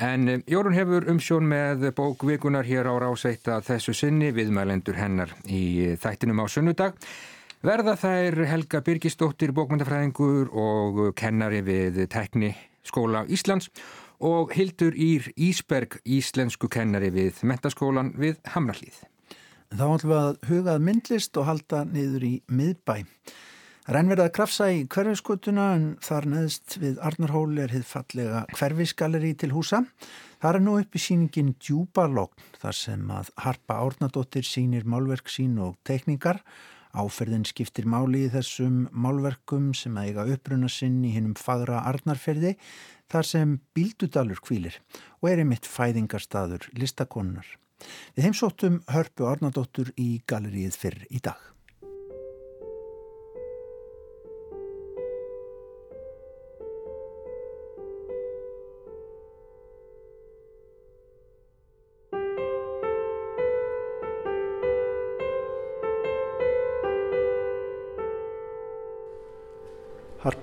en 0.00 0.40
Jórun 0.48 0.72
hefur 0.72 1.04
umsjón 1.12 1.44
með 1.44 1.90
bókvikunar 1.98 2.64
hér 2.64 2.88
á 2.88 2.96
rásveita 3.04 3.58
þessu 3.66 3.92
sinni 3.92 4.30
viðmælendur 4.32 4.96
hennar 4.96 5.34
í 5.44 5.92
þættinum 6.00 6.40
á 6.40 6.48
sunnudag. 6.48 6.96
Verða 7.60 7.98
þær 8.00 8.40
Helga 8.48 8.80
Birgisdóttir 8.86 9.52
bókmyndafræðingur 9.60 10.54
og 10.56 11.02
kennari 11.20 11.60
við 11.68 12.00
tekni 12.08 12.54
skóla 12.80 13.26
Íslands 13.28 13.68
og 14.24 14.56
Hildur 14.56 14.96
Ír 14.96 15.28
Ísberg 15.36 16.00
íslensku 16.08 16.72
kennari 16.72 17.12
við 17.12 17.44
mentaskólan 17.44 18.14
við 18.16 18.40
Hamrallíð. 18.56 19.04
Þá 19.68 19.84
ætlum 19.84 20.16
við 20.16 20.18
að 20.24 20.42
hugað 20.48 20.82
myndlist 20.88 21.36
og 21.36 21.50
halda 21.52 21.84
niður 21.92 22.24
í 22.24 22.34
miðbæ. 22.48 23.02
Rænverða 23.88 24.26
krafsa 24.28 24.66
í 24.68 24.82
hverfiskutuna 24.92 25.70
en 25.72 25.84
þar 26.04 26.26
neðst 26.28 26.74
við 26.82 26.98
Arnarhóli 27.00 27.62
er 27.64 27.72
hitt 27.72 27.86
fallega 27.88 28.42
hverfisgalleri 28.52 29.30
til 29.40 29.54
húsa. 29.54 29.80
Það 30.42 30.58
er 30.58 30.64
nú 30.66 30.74
upp 30.82 30.98
í 30.98 31.00
síningin 31.00 31.54
Djúbalogn 31.56 32.44
þar 32.60 32.76
sem 32.76 33.06
að 33.16 33.30
Harpa 33.40 33.78
Árnadóttir 33.80 34.44
sínir 34.44 34.84
málverk 34.84 35.32
sín 35.32 35.56
og 35.64 35.78
teikningar. 35.88 36.42
Áferðin 36.92 37.46
skiptir 37.48 37.88
máli 37.88 38.26
í 38.26 38.32
þessum 38.34 38.82
málverkum 38.92 39.70
sem 39.78 39.96
að 39.96 40.10
eiga 40.10 40.26
uppruna 40.34 40.68
sinn 40.68 40.98
í 41.06 41.14
hinnum 41.14 41.38
fagra 41.38 41.80
Arnarferði 41.88 42.58
þar 43.10 43.28
sem 43.30 43.54
Bíldudalur 43.72 44.42
kvílir 44.44 44.76
og 45.22 45.30
er 45.30 45.40
einmitt 45.40 45.64
fæðingarstaður 45.70 46.68
listakonunar. 46.76 47.48
Við 48.12 48.28
heimsóttum 48.28 48.82
Hörpu 48.92 49.30
Arnardóttur 49.30 49.94
í 49.96 50.18
gallerið 50.28 50.76
fyrr 50.76 51.06
í 51.08 51.22
dag. 51.24 51.40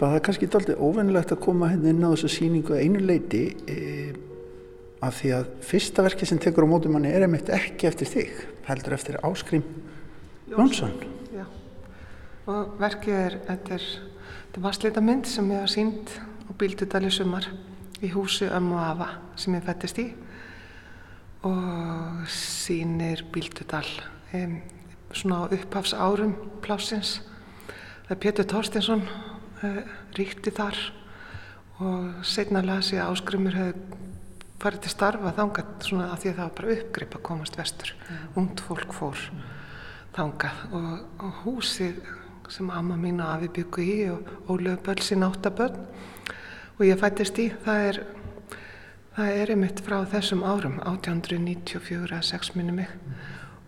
Það 0.05 0.15
er 0.15 0.23
kannski 0.25 0.49
alltaf 0.49 0.81
óvennilegt 0.81 1.33
að 1.33 1.43
koma 1.43 1.71
hérna 1.71 1.91
inn 1.93 2.05
á 2.05 2.13
þessu 2.13 2.29
síningu 2.29 2.75
að 2.75 2.83
einu 2.85 3.03
leiti 3.05 3.43
e 3.67 3.77
af 5.03 5.19
því 5.19 5.33
að 5.37 5.49
fyrsta 5.65 6.05
verki 6.05 6.25
sem 6.25 6.39
tekur 6.41 6.65
á 6.65 6.71
mótum 6.71 6.95
manni 6.95 7.11
er 7.13 7.25
einmitt 7.27 7.51
ekki 7.53 7.89
eftir 7.89 8.09
þig 8.09 8.31
heldur 8.67 8.95
eftir 8.97 9.19
Áskrím 9.25 9.65
Jónsson. 10.49 10.93
Já, 11.35 11.45
og 12.49 12.77
verkið 12.81 13.19
er 13.19 13.37
þetta 13.49 13.77
er, 13.77 13.87
er 14.55 14.63
vasleita 14.63 15.03
mynd 15.03 15.29
sem 15.29 15.51
ég 15.51 15.61
hafa 15.61 15.73
sínt 15.73 16.15
á 16.17 16.51
Bíldudal 16.57 17.03
í 17.05 17.13
sumar 17.13 17.49
í 18.01 18.09
húsi 18.13 18.49
Ömmu 18.49 18.79
Afa 18.81 19.11
sem 19.37 19.57
ég 19.57 19.65
fættist 19.67 20.01
í 20.01 20.07
og 21.45 22.25
sínir 22.33 23.21
Bíldudal 23.33 23.85
um, 24.33 24.59
svona 25.13 25.45
á 25.45 25.53
upphafs 25.53 25.93
árum 25.93 26.33
plásins 26.65 27.19
það 28.07 28.15
er 28.15 28.21
Pétur 28.23 28.49
Tórstinsson 28.49 29.05
ríkti 30.17 30.53
þar 30.53 30.77
og 31.77 32.25
setna 32.25 32.63
las 32.65 32.91
ég 32.93 33.03
að 33.03 33.13
Áskrimur 33.13 33.57
hefði 33.57 34.05
farið 34.57 34.83
til 34.83 34.93
starfa 34.93 35.33
þangað 35.37 35.73
svona 35.85 36.07
að 36.11 36.21
því 36.21 36.29
að 36.29 36.37
það 36.37 36.43
var 36.47 36.55
bara 36.59 36.75
uppgrip 36.75 37.17
að 37.17 37.25
komast 37.27 37.57
vestur 37.59 37.91
mm. 37.93 38.23
ungt 38.41 38.63
fólk 38.65 38.95
fór 38.97 39.21
mm. 39.33 39.43
þangað 40.17 40.63
og, 40.79 40.89
og 41.21 41.41
húsið 41.43 41.99
sem 42.49 42.71
amma 42.73 42.97
mín 42.97 43.21
og 43.21 43.29
afi 43.35 43.51
byggu 43.59 43.85
í 43.85 43.97
og 44.09 44.31
Ólöf 44.49 44.81
Bölsi 44.87 45.17
náttaböld 45.19 45.77
og 46.77 46.83
ég 46.87 46.97
fættist 47.01 47.37
í 47.43 47.51
það 47.65 47.87
er 47.91 48.01
það 49.17 49.31
er 49.43 49.53
einmitt 49.53 49.81
frá 49.85 49.99
þessum 50.09 50.43
árum 50.45 50.81
1894 50.81 52.17
að 52.17 52.27
6 52.31 52.53
minni 52.57 52.79
mig 52.81 52.89
mm. 52.97 53.23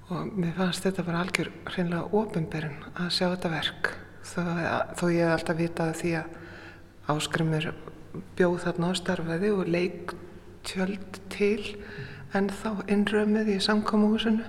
og 0.09 0.37
mér 0.41 0.57
fannst 0.57 0.89
þetta 0.89 1.05
var 1.05 1.21
algjör 1.21 1.53
hreinlega 1.69 2.21
ofinberinn 2.23 2.85
að 2.95 3.13
sjá 3.13 3.27
þetta 3.27 3.57
verk 3.59 3.93
þó, 4.29 5.05
ég 5.11 5.25
hef 5.25 5.35
alltaf 5.35 5.59
vitað 5.59 5.95
því 6.01 6.13
að 6.19 6.37
áskrimur 7.09 7.69
bjóð 8.37 8.63
þarna 8.65 8.91
á 8.91 8.99
starfaði 8.99 9.51
og 9.55 9.69
leik 9.69 10.13
tjöld 10.67 11.19
til 11.33 11.75
en 12.37 12.49
þá 12.53 12.83
innrömið 12.91 13.55
í 13.55 13.57
samkómuhúsinu 13.63 14.45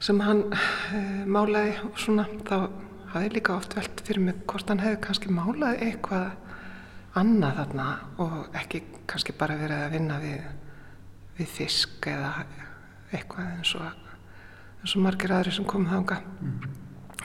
sem 0.00 0.20
hann 0.24 0.46
e, 0.52 1.00
málaði 1.28 1.76
og 1.86 1.98
svona 2.00 2.26
þá 2.48 2.70
hafði 3.14 3.32
líka 3.36 3.56
oft 3.56 3.76
velt 3.76 4.02
fyrir 4.06 4.24
mig 4.24 4.42
hvort 4.48 4.68
hann 4.70 4.82
hefði 4.82 5.00
kannski 5.06 5.32
málaði 5.34 5.90
eitthvað 5.90 6.30
annað 7.20 7.56
þarna 7.60 7.86
og 8.22 8.58
ekki 8.60 8.82
kannski 9.10 9.34
bara 9.36 9.58
verið 9.60 9.86
að 9.86 9.96
vinna 9.96 10.20
við, 10.22 10.44
við 11.40 11.54
fisk 11.56 12.06
eða 12.10 12.34
eitthvað 13.10 13.56
eins 13.56 13.74
og, 13.78 14.04
eins 14.80 14.94
og 14.94 15.04
margir 15.04 15.34
aðri 15.34 15.56
sem 15.56 15.68
komið 15.68 15.96
þánga 15.96 16.20
mm. 16.20 16.60
og 16.60 16.79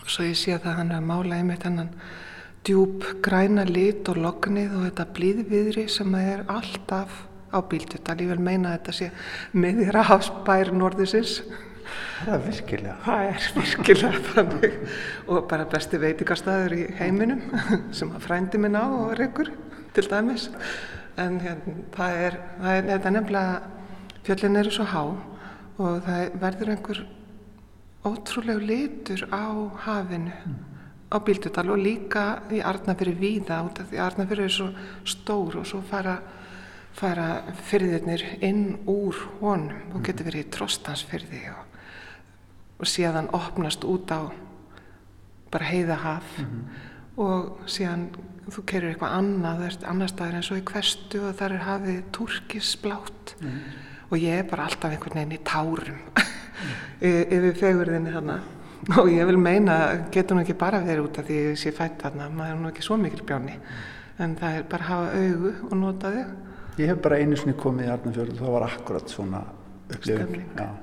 svo 0.08 0.26
ég 0.28 0.40
sé 0.40 0.56
að 0.56 0.70
hann 0.80 0.94
hefði 0.94 1.10
málaði 1.10 1.48
með 1.50 1.62
þennan 1.66 1.94
djúb 2.66 3.06
græna 3.26 3.66
lit 3.70 4.10
og 4.10 4.20
lognið 4.22 4.74
og 4.74 4.88
þetta 4.88 5.06
blíðviðri 5.18 5.86
sem 5.92 6.18
er 6.20 6.44
alltaf 6.50 7.24
á 7.56 7.60
Bíldudal, 7.62 8.18
ég 8.20 8.34
vil 8.34 8.42
meina 8.44 8.74
að 8.74 8.80
þetta 8.80 8.96
sé 8.98 9.12
miðjara 9.56 10.04
hafsbær 10.10 10.74
norðisins 10.76 11.40
Það 12.26 12.34
er 12.34 12.44
virkilega. 12.46 12.96
Það 13.06 13.28
er 13.30 13.44
virkilega 13.60 14.22
þannig. 14.32 14.78
Og 15.30 15.44
bara 15.50 15.68
besti 15.70 16.00
veitikastæður 16.02 16.76
í 16.78 16.84
heiminum 17.00 17.44
sem 17.96 18.12
að 18.16 18.26
frændi 18.26 18.62
minn 18.62 18.78
á 18.78 18.86
og 18.86 19.14
reykur 19.20 19.52
til 19.96 20.08
dæmis. 20.10 20.50
En 21.22 21.38
hérna, 21.44 21.76
það 21.96 22.22
er, 22.26 22.40
það 22.64 22.80
er 22.80 22.90
er 22.96 23.16
nefnilega 23.16 23.60
fjöllin 24.26 24.60
eru 24.60 24.74
svo 24.74 24.88
há 24.90 25.04
og 25.06 26.02
það 26.08 26.40
verður 26.42 26.74
einhver 26.74 27.04
ótrúlegu 28.06 28.62
litur 28.62 29.28
á 29.34 29.46
hafinu 29.86 30.32
mm. 30.32 30.56
á 31.12 31.18
Bíldudal 31.20 31.70
og 31.74 31.82
líka 31.82 32.26
í 32.52 32.62
Arnafyrir 32.62 33.18
víða 33.20 33.64
út 33.66 33.82
af 33.82 33.90
því 33.90 34.02
Arnafyrir 34.02 34.46
er 34.46 34.54
svo 34.54 34.70
stór 35.04 35.62
og 35.62 35.68
svo 35.68 35.82
fara 35.82 36.20
fara 36.96 37.44
fyrðirnir 37.68 38.24
inn 38.46 38.78
úr 38.88 39.18
honum 39.42 39.96
og 39.96 40.04
getur 40.06 40.30
verið 40.30 40.46
í 40.46 40.52
trostansfyrði 40.56 41.42
og, 41.52 41.64
og 42.80 42.88
síðan 42.88 43.32
opnast 43.36 43.84
út 43.88 44.14
á 44.16 44.32
bara 45.52 45.66
heiðahaf 45.72 46.38
mm 46.40 46.46
-hmm. 46.46 46.64
og 47.18 47.68
síðan 47.68 48.10
þú 48.50 48.64
kerur 48.66 48.90
eitthvað 48.90 49.18
annað, 49.18 49.86
annar 49.86 50.10
staðir 50.10 50.36
eins 50.36 50.52
og 50.52 50.58
í 50.58 50.68
hverstu 50.72 51.22
og 51.28 51.36
þar 51.36 51.52
er 51.52 51.68
hafið 51.68 52.04
turkisblátt 52.12 53.36
mm 53.42 53.48
-hmm. 53.48 53.62
og 54.10 54.18
ég 54.18 54.40
er 54.40 54.50
bara 54.50 54.64
alltaf 54.64 54.92
einhvern 54.92 55.16
veginn 55.16 55.40
í 55.40 55.44
tárum 55.44 56.00
yfir 57.02 57.58
fegurðinni 57.60 58.14
þarna 58.16 58.40
og 59.02 59.10
ég 59.10 59.26
vil 59.26 59.38
meina, 59.42 59.76
getur 60.14 60.38
nú 60.38 60.46
ekki 60.46 60.58
bara 60.60 60.84
verið 60.86 61.08
út 61.08 61.20
af 61.20 61.28
því 61.28 61.42
ég 61.50 61.60
sé 61.60 61.74
fætt 61.76 62.02
þarna, 62.04 62.30
maður 62.30 62.56
er 62.56 62.64
nú 62.64 62.72
ekki 62.72 62.86
svo 62.86 62.98
mikil 63.02 63.26
bjáni 63.26 63.56
en 64.22 64.36
það 64.40 64.60
er 64.60 64.68
bara 64.72 64.86
að 64.86 64.92
hafa 64.92 65.22
augu 65.22 65.54
og 65.70 65.78
nota 65.82 66.12
þig 66.16 66.34
Ég 66.76 66.90
hef 66.92 66.98
bara 67.00 67.22
einu 67.24 67.38
sinni 67.40 67.56
komið 67.56 67.86
í 67.88 67.92
Arnarfjörð 67.94 68.34
og 68.34 68.42
það 68.42 68.54
var 68.58 68.66
akkurat 68.68 69.12
svona 69.12 69.40
upplifun 69.86 70.42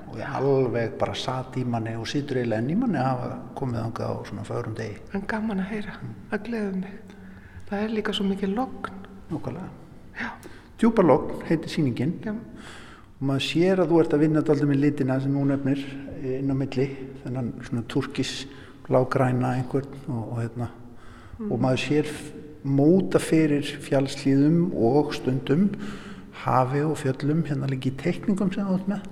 og 0.09 0.15
ég 0.17 0.37
alveg 0.39 0.95
bara 0.97 1.13
satt 1.17 1.57
í 1.61 1.65
manni 1.69 1.93
og 1.99 2.07
sýtur 2.09 2.39
eiginlega 2.39 2.63
enn 2.63 2.71
í 2.73 2.77
manni 2.79 2.97
að 2.97 3.09
hafa 3.11 3.27
komið 3.59 3.81
ánga 3.83 4.07
á 4.09 4.13
svona 4.25 4.45
förum 4.47 4.77
degi. 4.79 4.95
En 5.13 5.25
gaman 5.29 5.61
að 5.61 5.69
heyra, 5.69 5.93
mm. 5.99 6.15
að 6.31 6.47
gleðu 6.47 6.71
mig. 6.79 7.13
Það 7.69 7.83
er 7.83 7.93
líka 7.93 8.15
svo 8.17 8.25
mikið 8.29 8.55
logn. 8.57 8.97
Nákvæmlega. 9.29 9.69
Já. 10.17 10.29
Djúbalogn 10.81 11.45
heitir 11.49 11.69
síningin 11.75 12.17
Já. 12.25 12.33
Og 13.23 13.29
maður 13.29 13.43
sér 13.45 13.79
að 13.79 13.91
þú 13.93 13.99
ert 14.01 14.13
að 14.17 14.23
vinna 14.25 14.41
alltaf 14.41 14.61
með 14.67 14.81
litina 14.83 15.15
sem 15.23 15.35
hún 15.39 15.51
nefnir 15.53 15.83
inn 16.27 16.51
á 16.51 16.55
milli 16.59 16.87
þennan 17.21 17.51
svona 17.63 17.83
turkis 17.87 18.33
lágræna 18.91 19.53
einhvern 19.61 19.93
og, 20.11 20.23
og, 20.25 20.33
hérna, 20.41 20.67
og 21.47 21.61
maður 21.63 21.79
sér 21.85 22.09
móta 22.67 23.21
fyrir 23.23 23.63
fjallslíðum 23.85 24.73
og 24.75 25.13
stundum 25.15 25.69
hafi 26.43 26.81
og 26.83 26.97
fjöllum 26.99 27.45
hérna 27.47 27.69
líka 27.71 27.93
í 27.93 27.95
teikningum 28.01 28.51
sem 28.51 28.67
þú 28.67 28.75
ert 28.81 28.91
með 28.91 29.07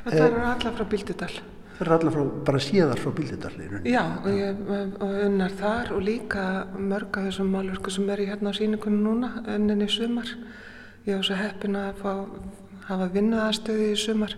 Þetta 0.00 0.24
eru 0.30 0.40
alla 0.48 0.72
frá 0.78 0.84
Bíldudal. 0.88 1.34
það 1.76 1.84
er 1.84 1.92
allar 1.98 2.14
frá, 2.14 2.24
bara 2.48 2.62
séðar 2.64 3.02
frá 3.04 3.12
bíldidalli 3.18 3.68
Já, 3.92 4.02
og 4.22 4.30
ég 4.32 4.64
og 5.04 5.20
unnar 5.26 5.52
þar 5.60 5.92
og 5.98 6.00
líka 6.08 6.46
mörg 6.80 7.20
af 7.20 7.28
þessum 7.28 7.52
málverku 7.52 7.92
sem 7.92 8.08
er 8.08 8.24
í 8.24 8.30
hérna 8.32 8.52
á 8.52 8.56
síningunum 8.56 9.04
núna, 9.04 9.30
önninni 9.44 9.88
sumar. 9.92 10.32
Ég 11.04 11.16
var 11.16 11.24
svo 11.24 11.36
heppin 11.40 11.76
að 11.80 12.02
fá, 12.02 12.12
hafa 12.90 13.10
vinnuðastöði 13.14 13.90
í 13.94 13.98
sumar. 13.98 14.36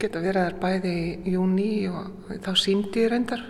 Geta 0.00 0.22
verið 0.22 0.48
þar 0.48 0.56
bæði 0.62 0.94
í 0.98 1.34
júni 1.36 1.72
og 1.90 2.32
þá 2.42 2.52
síndi 2.58 3.04
ég 3.04 3.12
reyndar 3.12 3.42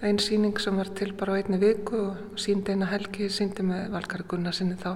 einn 0.00 0.20
síning 0.22 0.56
sem 0.62 0.76
var 0.80 0.88
til 0.96 1.12
bara 1.12 1.36
á 1.36 1.38
einni 1.40 1.58
viku 1.60 1.98
og 2.06 2.38
síndi 2.40 2.72
eina 2.72 2.88
helgi, 2.88 3.28
síndi 3.28 3.64
með 3.66 3.90
Valkari 3.92 4.24
Gunnarsinni 4.28 4.78
þá. 4.80 4.94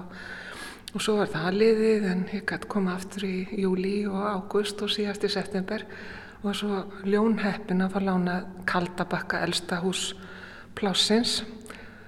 Og 0.95 1.03
svo 1.03 1.17
var 1.19 1.29
það 1.29 1.59
liðið 1.59 2.07
en 2.09 2.23
ég 2.33 2.45
gæti 2.49 2.69
koma 2.71 2.95
aftur 2.95 3.27
í 3.27 3.35
júli 3.61 3.97
og 4.09 4.23
águst 4.31 4.81
og 4.81 4.89
síðast 4.89 5.27
í 5.27 5.29
september 5.29 5.83
og 6.41 6.55
svo 6.57 6.79
ljónheppin 7.05 7.83
að 7.85 7.93
fá 7.93 7.99
lána 8.01 8.39
Kaldabakka 8.65 9.43
elsta 9.45 9.81
hús 9.83 10.13
plássins 10.77 11.43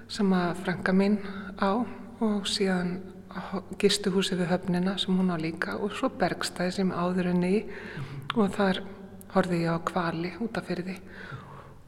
sem 0.09 0.33
að 0.33 0.63
frænka 0.63 0.95
mín 0.95 1.19
á 1.59 1.83
og 2.23 2.49
síðan 2.49 2.97
gistuhúsi 3.81 4.37
við 4.39 4.51
höfnina 4.51 4.97
sem 5.01 5.17
hún 5.17 5.33
á 5.33 5.37
líka 5.39 5.77
og 5.77 5.95
svo 5.97 6.09
bergstæði 6.09 6.75
sem 6.79 6.93
áður 6.93 7.31
henni 7.31 7.51
í. 7.59 7.63
Og 8.37 8.53
þar 8.55 8.83
horfði 9.33 9.63
ég 9.63 9.75
á 9.75 9.87
kvali 9.87 10.33
út 10.43 10.57
af 10.57 10.69
fyrir 10.69 10.87
því 10.87 10.97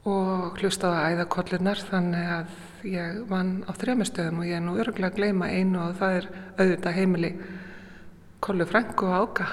og 0.10 0.60
hlustaði 0.62 1.00
að 1.00 1.14
æðakollunar 1.14 1.82
þannig 1.90 2.30
að 2.34 2.86
ég 2.88 3.18
vann 3.30 3.52
á 3.68 3.72
þremastöðum 3.76 4.40
og 4.42 4.48
ég 4.48 4.58
er 4.58 4.64
nú 4.64 4.78
örgulega 4.80 5.12
að 5.12 5.18
gleyma 5.18 5.50
einu 5.52 5.82
og 5.84 5.98
það 6.00 6.20
er 6.20 6.30
auðvitað 6.58 6.96
heimili 6.96 7.32
Kollu 8.40 8.66
Frænku 8.66 9.06
og 9.06 9.16
Áka. 9.20 9.48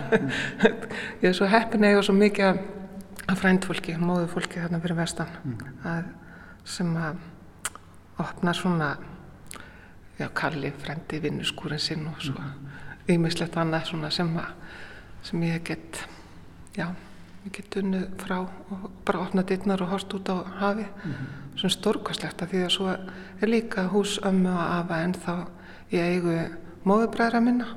Ég 1.22 1.28
er 1.28 1.34
svo 1.36 1.44
heppin 1.44 1.84
að 1.84 1.98
var 1.98 2.06
svo 2.06 2.14
mikið 2.16 2.60
af 3.26 3.42
frændfólki, 3.42 3.98
móðu 4.00 4.30
fólki 4.32 4.62
þarna 4.62 4.80
fyrir 4.80 4.96
vestan 4.96 5.58
að, 5.84 6.08
sem 6.64 6.94
að 6.96 7.20
opna 8.22 8.54
svona 8.56 8.88
já, 10.18 10.28
Kalli 10.34 10.72
frændi 10.78 11.20
vinnuskúrin 11.22 11.82
sinn 11.82 12.06
og 12.10 12.22
svo 12.22 12.44
ýmislegt 13.08 13.56
annað 13.60 13.90
svona 13.90 14.10
sem, 14.10 14.30
að, 14.38 14.52
sem 15.22 15.42
ég 15.46 15.64
get 15.64 16.00
já, 16.76 16.88
ég 17.44 17.52
get 17.54 17.78
unnið 17.80 18.06
frá 18.22 18.38
og 18.42 18.86
bara 19.06 19.24
opna 19.26 19.44
dittnar 19.46 19.82
og 19.84 19.92
horst 19.92 20.14
út 20.16 20.30
á 20.32 20.36
hafi 20.62 20.86
svona 21.56 21.74
stórkostlegt 21.76 22.42
að 22.42 22.52
því 22.52 22.62
að 22.64 22.72
svo 22.74 22.92
er 22.92 23.50
líka 23.50 23.86
hús 23.92 24.18
ömmu 24.26 24.52
og 24.52 24.64
afa 24.64 25.02
en 25.04 25.14
þá 25.14 25.34
ég 25.92 26.16
eigu 26.16 26.36
móðubræðra 26.86 27.42
minna. 27.42 27.68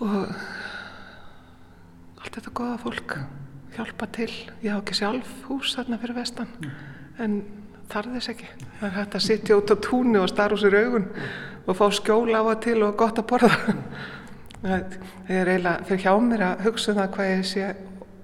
Og 0.00 0.30
allt 2.20 2.36
þetta 2.36 2.52
goða 2.56 2.78
fólk 2.80 3.16
hjálpa 3.76 4.08
til, 4.16 4.30
ég 4.64 4.76
á 4.76 4.80
ekki 4.80 4.96
sjálf 4.96 5.30
hús 5.48 5.74
þarna 5.76 6.00
fyrir 6.00 6.18
vestan. 6.20 6.52
En 7.20 7.40
þarf 7.90 8.16
þess 8.16 8.32
ekki. 8.34 8.50
Það 8.80 8.88
er 8.88 8.96
hægt 8.96 9.16
að 9.18 9.26
sitja 9.26 9.58
út 9.60 9.72
á 9.74 9.76
túnu 9.86 10.22
og 10.22 10.30
starra 10.30 10.56
úr 10.56 10.62
sér 10.62 10.78
augun 10.80 11.08
og 11.66 11.76
fá 11.78 11.86
skjóla 11.94 12.42
á 12.42 12.44
að 12.46 12.62
til 12.66 12.78
og 12.86 12.96
gott 12.98 13.20
að 13.20 13.28
borða. 13.30 13.52
Það 14.60 14.96
er 15.32 15.48
eiginlega 15.48 15.88
fyrir 15.88 16.02
hjá 16.04 16.14
mér 16.20 16.42
að 16.44 16.64
hugsa 16.66 16.92
um 16.92 16.98
það 17.00 17.12
hvað 17.14 17.30
ég 17.30 17.44
sé 17.48 17.68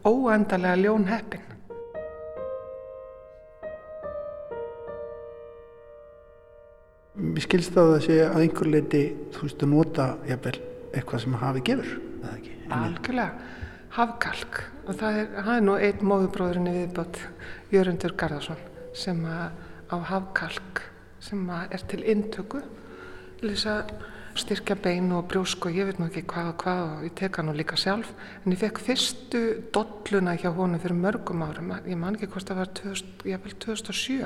óendalega 0.07 0.81
ljón 0.83 1.07
heppin 1.09 1.45
Mér 7.17 7.47
skilst 7.47 7.73
það 7.73 7.95
að 7.95 8.03
sé 8.05 8.17
að 8.27 8.43
einhver 8.43 8.69
leiti 8.69 9.03
þú 9.33 9.47
veist 9.47 9.63
að 9.65 9.71
nota 9.73 10.07
jafnvel 10.29 10.59
eitthvað 10.93 11.23
sem 11.25 11.37
hafi 11.41 11.63
gefur 11.65 11.95
eða 11.97 12.35
ekki? 12.35 12.57
algjörlega. 12.77 13.53
Hafkalk. 13.97 14.59
Og 14.85 14.99
það 15.01 15.21
er, 15.23 15.29
það 15.41 15.53
er 15.55 15.63
nú 15.65 15.77
einn 15.81 16.09
móðubróðurinn 16.11 16.69
í 16.69 16.75
viðbót 16.83 17.21
Jörundur 17.73 18.13
Garðarsson 18.21 18.61
sem 18.97 19.23
á 19.27 19.97
hafkalk 20.11 20.83
sem 21.21 21.49
er 21.51 21.83
til 21.89 22.03
intöku 22.05 22.63
til 23.41 23.53
þess 23.53 23.67
að 23.71 23.97
styrkja 24.37 24.77
bein 24.85 25.13
og 25.17 25.29
brjósk 25.31 25.69
og 25.69 25.77
ég 25.77 25.89
veit 25.89 25.99
nú 26.01 26.09
ekki 26.11 26.27
hvað 26.29 26.51
og 26.51 26.57
hvað 26.61 26.83
og 26.85 27.05
ég 27.07 27.15
teka 27.17 27.43
nú 27.45 27.55
líka 27.57 27.77
sjálf. 27.81 28.11
En 28.45 28.53
ég 28.53 28.61
fekk 28.61 28.81
fyrstu 28.85 29.43
dolluna 29.73 30.37
hjá 30.37 30.51
honum 30.53 30.81
fyrir 30.81 30.99
mörgum 30.99 31.45
árum 31.47 31.73
ég 31.79 31.97
man 31.97 32.17
ekki 32.17 32.29
hvort 32.33 32.49
það 32.49 32.61
var 32.61 32.73
2000, 32.81 33.29
ég 33.33 33.45
vel 33.45 33.57
2007 33.65 34.19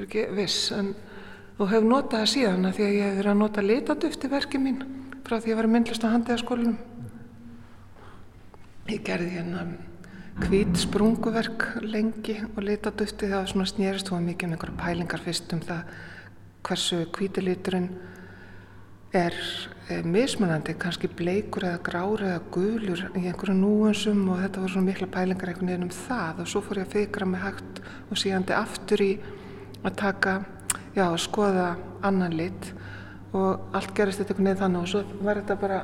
er 0.00 0.06
ekki 0.06 0.26
viss 0.36 0.70
en, 0.76 0.94
og 1.58 1.70
hef 1.72 1.84
notað 1.84 2.22
það 2.22 2.32
síðan 2.34 2.72
því 2.72 2.86
að 2.86 2.96
ég 2.96 3.06
hef 3.06 3.18
verið 3.20 3.32
að 3.32 3.40
nota 3.42 3.64
litaduft 3.64 4.24
í 4.24 4.32
verki 4.32 4.60
mín 4.60 4.80
frá 5.26 5.36
því 5.36 5.44
að 5.44 5.50
ég 5.52 5.60
var 5.60 5.70
myndlist 5.74 6.06
á 6.06 6.12
handiðaskólinum 6.14 6.78
ég 8.90 9.04
gerði 9.06 9.34
hérna 9.36 9.66
hvít 10.38 10.78
sprunguverk 10.78 11.66
lengi 11.82 12.36
og 12.54 12.62
litaduftið 12.64 13.34
það 13.34 13.50
svona 13.50 13.68
snýrist 13.68 14.12
að 14.12 14.24
mikið 14.28 14.48
um 14.48 14.54
einhverja 14.56 14.80
pælingar 14.84 15.24
fyrst 15.24 15.52
um 15.56 15.60
það 15.64 15.92
hversu 16.66 17.04
hvítiliturinn 17.16 17.90
er 19.12 19.34
e, 19.90 20.02
mismunandi, 20.06 20.76
kannski 20.78 21.08
bleikur 21.18 21.66
eða 21.66 21.80
grár 21.82 22.22
eða 22.22 22.42
gulur 22.54 23.02
í 23.18 23.24
einhverju 23.24 23.56
núansum 23.58 24.22
og 24.30 24.42
þetta 24.44 24.62
var 24.62 24.72
svona 24.74 24.86
mikla 24.86 25.08
pælingar 25.10 25.50
einhvern 25.50 25.72
veginn 25.72 25.88
um 25.88 25.94
það. 25.94 26.42
Og 26.44 26.50
svo 26.52 26.62
fór 26.62 26.80
ég 26.80 26.86
að 26.86 26.94
fikra 26.94 27.26
mig 27.26 27.42
hægt 27.42 27.80
og 28.06 28.20
síðandi 28.22 28.54
aftur 28.54 29.02
í 29.02 29.10
að 29.82 29.96
taka, 29.98 30.36
já, 30.94 31.08
að 31.08 31.18
skoða 31.24 31.66
annan 32.06 32.36
lit. 32.38 32.70
Og 33.34 33.74
allt 33.74 33.94
gerist 33.98 34.22
þetta 34.22 34.36
einhvern 34.36 34.50
veginn 34.52 34.62
þannig 34.62 34.84
og 34.84 34.92
svo 34.94 35.26
var 35.26 35.42
þetta 35.42 35.58
bara 35.64 35.82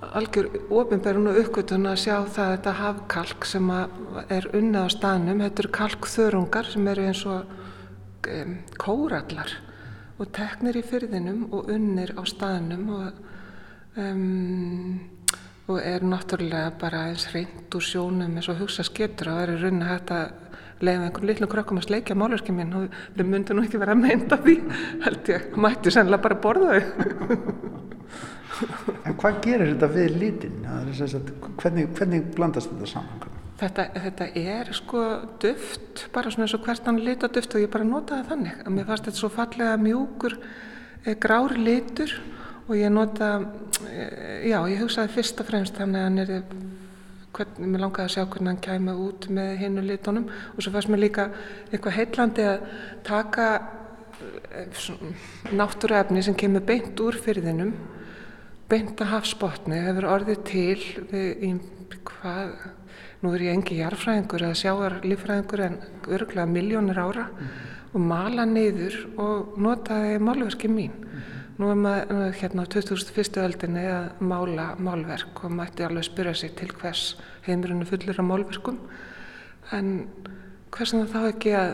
algjör 0.00 0.48
ofinberun 0.70 1.30
og 1.30 1.38
uppgötun 1.40 1.88
að 1.88 2.00
sjá 2.04 2.16
það 2.28 2.50
þetta 2.52 2.74
hafkalk 2.80 3.46
sem 3.48 3.70
er 3.72 4.48
unnið 4.52 4.84
á 4.84 4.88
staðnum, 4.92 5.42
þetta 5.44 5.62
eru 5.64 5.72
kalkþörungar 5.78 6.70
sem 6.72 6.88
eru 6.92 7.06
eins 7.08 7.22
og 7.30 7.54
um, 8.32 8.56
kórallar 8.80 9.52
og 10.16 10.32
teknir 10.36 10.78
í 10.80 10.84
fyrðinum 10.86 11.46
og 11.50 11.70
unnir 11.72 12.12
á 12.16 12.22
staðnum 12.28 12.88
og, 12.96 13.20
um, 14.00 14.98
og 15.66 15.80
er 15.80 16.04
náttúrulega 16.04 16.72
bara 16.80 17.06
eins 17.10 17.28
reynd 17.32 17.72
úr 17.76 17.84
sjónum 17.84 18.36
eins 18.36 18.50
og 18.52 18.60
hugsa 18.60 18.84
skiptur 18.86 19.32
og 19.32 19.40
það 19.40 19.46
er 19.48 19.64
runni 19.64 19.88
hægt 19.88 20.12
að 20.14 20.26
leiða 20.84 21.06
einhvern 21.06 21.30
litlum 21.30 21.48
krökkum 21.48 21.80
að 21.80 21.86
sleikja 21.88 22.16
málverki 22.20 22.52
minn. 22.52 22.74
Og 22.76 22.96
þau 23.16 23.24
myndi 23.24 23.54
nú 23.56 23.62
ekki 23.64 23.80
vera 23.80 23.94
að 23.96 24.02
meinta 24.02 24.36
því 24.42 24.56
held 25.06 25.30
ég, 25.32 25.46
mætti 25.56 25.92
sennilega 25.94 26.26
bara 26.26 26.40
borða 26.44 26.74
þau 26.76 27.54
En 29.06 29.16
hvað 29.20 29.40
gerir 29.44 29.72
þetta 29.74 29.88
við 29.92 30.14
litin? 30.20 30.62
Hvernig, 31.60 31.90
hvernig 31.96 32.30
blandast 32.36 32.72
þetta 32.72 32.90
saman? 32.90 33.34
Þetta, 33.56 33.86
þetta 34.04 34.26
er 34.36 34.70
sko 34.76 35.02
duft, 35.40 36.06
bara 36.12 36.32
svona 36.32 36.44
eins 36.44 36.54
og 36.58 36.64
hvert 36.66 36.88
hann 36.88 37.00
lita 37.00 37.28
duft 37.32 37.54
og 37.56 37.62
ég 37.62 37.72
bara 37.72 37.86
notaði 37.88 38.28
þannig. 38.28 38.58
Að 38.64 38.74
mér 38.76 38.88
fannst 38.88 39.08
þetta 39.08 39.20
svo 39.22 39.30
fallega 39.32 39.78
mjúkur, 39.80 40.36
e, 41.04 41.14
grári 41.20 41.62
litur 41.64 42.12
og 42.66 42.74
ég 42.76 42.92
nota, 42.92 43.30
e, 43.88 44.04
já 44.50 44.58
ég 44.60 44.82
hugsaði 44.82 45.14
fyrst 45.14 45.40
og 45.40 45.48
fremst 45.48 45.80
þannig 45.80 46.02
að 46.02 46.06
hann 46.08 46.22
er, 46.24 46.34
hvernig, 47.38 47.72
mér 47.72 47.84
langaði 47.86 48.04
að 48.04 48.14
sjá 48.16 48.26
hvernig 48.26 48.52
hann 48.52 48.62
kæmi 48.68 48.98
út 49.06 49.30
með 49.38 49.50
hinnu 49.62 49.86
litunum 49.88 50.28
og 50.28 50.60
svo 50.60 50.74
fannst 50.76 50.92
mér 50.92 51.04
líka 51.06 51.28
eitthvað 51.70 51.96
heitlandi 51.96 52.48
að 52.50 52.70
taka 53.08 53.50
e, 54.20 54.66
náttúruefni 55.56 56.24
sem 56.24 56.36
kemur 56.36 56.64
beint 56.68 57.00
úr 57.00 57.16
fyrðinum 57.24 57.72
beint 58.70 59.00
að 59.00 59.12
hafsbotni 59.12 59.78
hefur 59.84 60.08
orðið 60.10 60.42
til 60.48 60.82
við, 61.10 61.28
í 61.46 61.50
hvað, 62.06 62.52
nú 63.22 63.32
er 63.36 63.46
ég 63.46 63.56
engi 63.56 63.78
jarfræðingur 63.80 64.46
eða 64.48 64.58
sjáar 64.58 64.98
lífræðingur 65.06 65.64
en 65.68 65.80
örgulega 66.06 66.50
miljónir 66.50 66.98
ára 66.98 67.28
mm. 67.30 67.56
og 67.92 68.06
mala 68.10 68.46
niður 68.48 68.98
og 69.22 69.56
notaði 69.62 70.18
málverki 70.22 70.70
mín. 70.70 70.94
Mm. 70.98 71.26
Nú 71.56 71.70
er 71.72 71.78
maður 71.80 72.34
hérna 72.36 72.66
á 72.68 72.72
2001. 72.74 73.38
öldinni 73.40 73.84
að 73.88 74.18
mála 74.20 74.72
málverk 74.76 75.44
og 75.46 75.54
mætti 75.56 75.86
alveg 75.86 76.04
spyrja 76.04 76.34
sig 76.36 76.52
til 76.58 76.68
hvers 76.74 77.14
heimurinn 77.46 77.80
er 77.80 77.88
fullir 77.88 78.18
af 78.20 78.26
málverkum 78.28 78.82
en 79.72 79.94
hversan 80.74 81.08
þá 81.08 81.22
ekki 81.30 81.54
að 81.56 81.70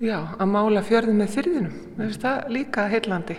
já, 0.00 0.16
að 0.40 0.48
mála 0.54 0.82
fjörðin 0.86 1.20
með 1.20 1.34
fyrðinum, 1.34 1.76
það 2.16 2.30
er 2.32 2.54
líka 2.56 2.86
heillandi 2.88 3.36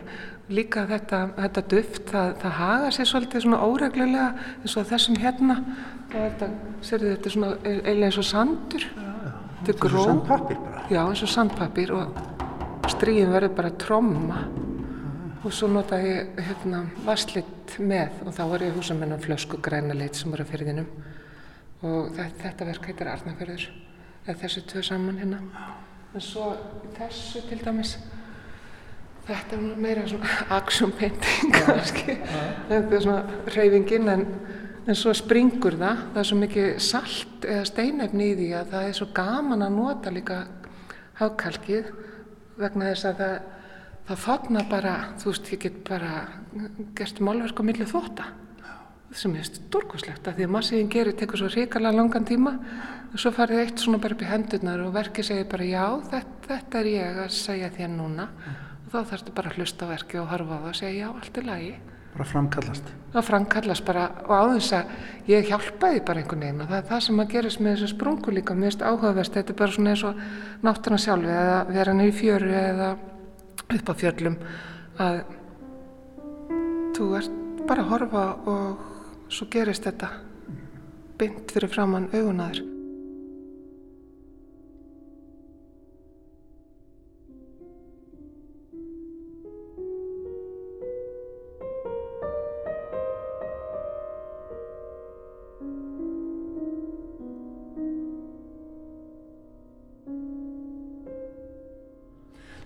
líka 0.52 0.84
þetta, 0.90 1.22
þetta 1.38 1.64
duft, 1.74 2.02
það, 2.12 2.34
það 2.42 2.56
haga 2.58 2.90
sér 2.96 3.10
svolítið 3.10 3.46
svona 3.46 3.62
óreglulega 3.66 4.28
eins 4.62 4.76
og 4.78 4.90
þessum 4.90 5.20
hérna. 5.22 5.58
Það 6.12 6.18
er 6.22 6.34
þetta, 6.34 6.50
sérðu 6.88 7.14
þetta 7.14 7.30
er 7.30 7.36
svona 7.36 7.52
eiginlega 7.64 8.10
eins 8.10 8.20
og 8.22 8.28
sandur. 8.28 8.88
Þetta 9.62 9.74
er 9.74 9.80
gró 9.86 10.06
já 10.92 11.02
eins 11.04 11.24
og 11.24 11.32
sandpapir 11.32 11.94
og 11.96 12.20
stríðin 12.92 13.34
verður 13.36 13.56
bara 13.62 13.74
tromma. 13.86 14.44
Og 15.42 15.54
svo 15.56 15.72
nota 15.72 15.98
ég 16.02 16.36
hérna 16.38 16.84
vasslitt 17.06 17.78
með 17.82 18.20
og 18.28 18.36
þá 18.38 18.44
var 18.52 18.66
ég 18.68 18.76
húsa 18.78 18.94
með 18.98 19.16
hann 19.16 19.24
flösku 19.24 19.58
græna 19.64 19.96
lit 19.98 20.20
sem 20.20 20.30
var 20.34 20.44
að 20.44 20.52
fyrðinum 20.54 20.90
og 21.82 22.12
þetta, 22.14 22.44
þetta 22.44 22.68
verk 22.68 22.90
heitir 22.92 23.10
Arnafjörður 23.10 23.64
eða 24.28 24.36
þessu 24.44 24.62
tvö 24.70 24.84
saman 24.86 25.18
hérna. 25.18 25.40
En 26.14 26.22
svo 26.22 26.52
þessu 26.98 27.42
til 27.50 27.58
dæmis 27.64 27.96
þetta 29.32 29.58
er 29.58 29.84
meira 29.86 30.08
svona 30.10 30.36
action 30.58 30.92
painting 30.98 31.56
kannski. 31.56 32.18
Þetta 32.70 32.98
er 32.98 33.06
svona 33.06 33.40
reyfingin 33.56 34.12
en, 34.12 34.28
en 34.86 35.00
svo 35.00 35.16
springur 35.18 35.80
það. 35.80 36.04
Það 36.12 36.22
er 36.24 36.30
svo 36.32 36.40
mikið 36.42 36.70
salt 36.84 37.48
eða 37.48 37.70
steinefni 37.72 38.30
í 38.34 38.38
því 38.40 38.52
að 38.60 38.76
það 38.76 38.90
er 38.90 39.00
svo 39.00 39.10
gaman 39.16 39.66
að 39.66 39.80
nota 39.80 40.14
líka 40.14 40.44
hákalkið 41.22 41.92
vegna 42.62 42.92
þess 42.92 43.10
að 43.10 43.20
það 43.24 43.36
það 44.12 44.22
fagnar 44.26 44.70
bara, 44.70 44.94
þú 45.22 45.32
veist, 45.32 45.50
ég 45.54 45.62
get 45.62 45.82
bara 45.88 46.14
gert 46.98 47.20
málverk 47.24 47.62
á 47.62 47.64
milli 47.64 47.88
þóta 47.88 48.32
sem 49.12 49.34
er 49.36 49.44
stórkoslegt 49.44 50.28
að 50.30 50.38
því 50.38 50.46
að 50.48 50.52
massiðin 50.56 50.92
gerir 50.92 51.16
tekur 51.20 51.42
svo 51.42 51.50
ríkala 51.52 51.92
langan 51.92 52.24
tíma. 52.24 52.54
Og 53.12 53.20
svo 53.20 53.34
farið 53.36 53.66
eitt 53.66 53.82
svona 53.84 54.00
bara 54.00 54.16
upp 54.16 54.22
í 54.24 54.30
hendurnar 54.30 54.84
og 54.86 54.94
verkið 54.96 55.28
segir 55.28 55.50
bara 55.52 55.68
já, 55.68 55.84
þetta, 56.14 56.46
þetta 56.48 56.80
er 56.80 56.88
ég 56.94 57.20
að 57.26 57.34
segja 57.36 57.72
þér 57.76 57.92
núna. 57.92 58.28
Og 58.32 58.71
þá 58.92 59.00
þarfstu 59.08 59.34
bara 59.36 59.52
að 59.52 59.58
hlusta 59.60 59.88
á 59.88 59.92
verkið 59.92 60.22
og 60.22 60.30
harfa 60.32 60.58
á 60.58 60.62
það 60.62 60.70
og 60.72 60.78
segja 60.80 61.00
já, 61.00 61.10
allt 61.12 61.38
er 61.40 61.48
lagi. 61.48 61.74
Bara 62.12 62.28
framkallast. 62.28 62.90
Það 63.14 63.28
framkallast 63.28 63.86
bara. 63.88 64.08
Og 64.28 64.34
á 64.36 64.44
þess 64.52 64.74
að 64.76 65.30
ég 65.32 65.48
hjálpaði 65.48 66.02
bara 66.08 66.20
einhvern 66.20 66.44
veginn. 66.44 66.64
Og 66.64 66.72
það 66.72 66.82
er 66.82 66.90
það 66.90 67.04
sem 67.06 67.22
að 67.24 67.30
gerist 67.32 67.62
með 67.62 67.78
þessu 67.78 67.92
sprungu 67.94 68.34
líka. 68.36 68.58
Finnst 68.58 68.84
áhugaverst, 68.84 69.38
þetta 69.38 69.54
er 69.54 69.60
bara 69.62 69.76
svona 69.78 69.94
eins 69.94 70.04
og 70.10 70.20
náttúruna 70.66 71.00
sjálfi 71.06 71.32
eða 71.38 71.62
vera 71.72 71.96
niður 71.96 72.12
í 72.12 72.18
fjöru 72.20 72.52
eða 72.60 72.90
upp 73.78 73.92
á 73.92 73.94
fjöllum. 74.02 74.36
Að 75.00 75.22
þú 76.98 77.08
ert 77.22 77.40
bara 77.72 77.86
að 77.86 77.94
horfa 77.94 78.26
og 78.52 79.32
svo 79.32 79.48
gerist 79.54 79.88
þetta 79.88 80.12
bynd 81.22 81.56
fyrir 81.56 81.72
framann 81.72 82.12
augunadur. 82.12 82.81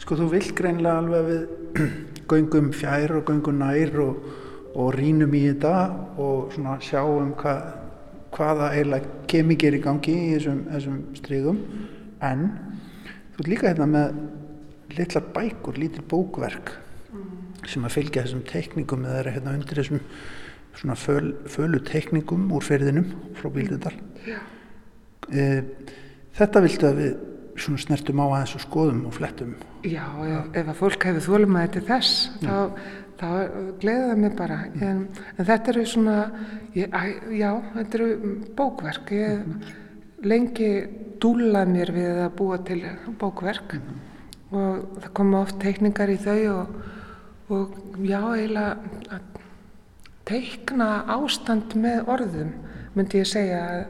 Sko 0.06 0.20
þú 0.20 0.26
vilt 0.36 0.52
greinlega 0.54 1.00
alveg 1.02 1.24
við 1.26 1.86
göngum 2.30 2.68
fjær 2.78 3.16
og 3.18 3.24
göngum 3.26 3.56
nær 3.58 3.96
og, 4.04 4.28
og 4.78 4.92
rínum 4.94 5.34
í 5.34 5.40
þetta 5.48 5.72
og 6.22 6.52
svona 6.54 6.76
sjáum 6.78 7.32
hva, 7.40 7.54
hvaða 8.36 8.68
eiginlega 8.76 9.26
kemikir 9.34 9.80
í 9.80 9.82
gangi 9.82 10.14
í 10.14 10.30
þessum, 10.36 10.62
þessum 10.70 11.02
strigum. 11.18 11.58
En 12.22 12.46
þú 13.34 13.42
ert 13.42 13.52
líka 13.56 13.72
hérna 13.72 13.90
með 13.96 14.22
litlar 14.94 15.26
bækur, 15.40 15.82
lítil 15.82 16.06
bókverk 16.14 16.76
sem 17.66 17.90
að 17.90 17.98
fylgja 17.98 18.28
þessum 18.28 18.46
teknikum 18.46 19.10
eða 19.10 19.24
er 19.24 19.34
hérna 19.40 19.58
undir 19.58 19.82
þessum 19.82 20.06
svona 20.78 21.02
föl, 21.02 21.34
fölu 21.50 21.82
teknikum 21.82 22.52
úr 22.54 22.62
ferðinum 22.62 23.10
frá 23.42 23.50
Bíldudal. 23.58 23.98
E, 25.34 25.50
þetta 26.38 26.70
viltu 26.70 26.94
að 26.94 27.02
við 27.02 27.24
svona 27.56 27.82
snertum 27.82 28.22
á 28.22 28.26
aðeins 28.26 28.56
og 28.58 28.64
skoðum 28.66 29.02
og 29.10 29.16
flettum. 29.16 29.56
Já, 29.88 30.04
ef, 30.26 30.52
ef 30.60 30.70
að 30.72 30.80
fólk 30.82 31.08
hefur 31.08 31.26
þólumæði 31.26 31.72
til 31.76 31.84
þess 31.88 32.16
þá, 32.42 32.58
þá 33.20 33.28
gleða 33.82 34.10
það 34.10 34.22
mér 34.24 34.36
bara. 34.40 34.60
En, 34.84 35.02
en 35.36 35.50
þetta 35.50 35.74
eru 35.74 35.86
svona 35.92 36.18
ég, 36.76 37.00
já, 37.36 37.50
þetta 37.78 38.00
eru 38.00 38.34
bókverk. 38.58 39.14
Ég 39.16 39.72
lengi 40.26 40.72
dúlað 41.22 41.72
mér 41.72 41.94
við 41.96 42.20
að 42.26 42.36
búa 42.40 42.60
til 42.66 42.82
bókverk 43.20 43.78
og 44.56 45.00
það 45.02 45.12
koma 45.18 45.42
oft 45.44 45.58
teikningar 45.62 46.12
í 46.12 46.18
þau 46.22 46.40
og, 46.54 46.76
og 47.56 47.80
já, 48.06 48.20
eiginlega 48.20 49.16
að 49.16 49.32
teikna 50.26 50.90
ástand 51.16 51.76
með 51.78 52.10
orðum 52.16 52.54
myndi 52.96 53.22
ég 53.22 53.30
segja 53.30 53.62
að 53.70 53.84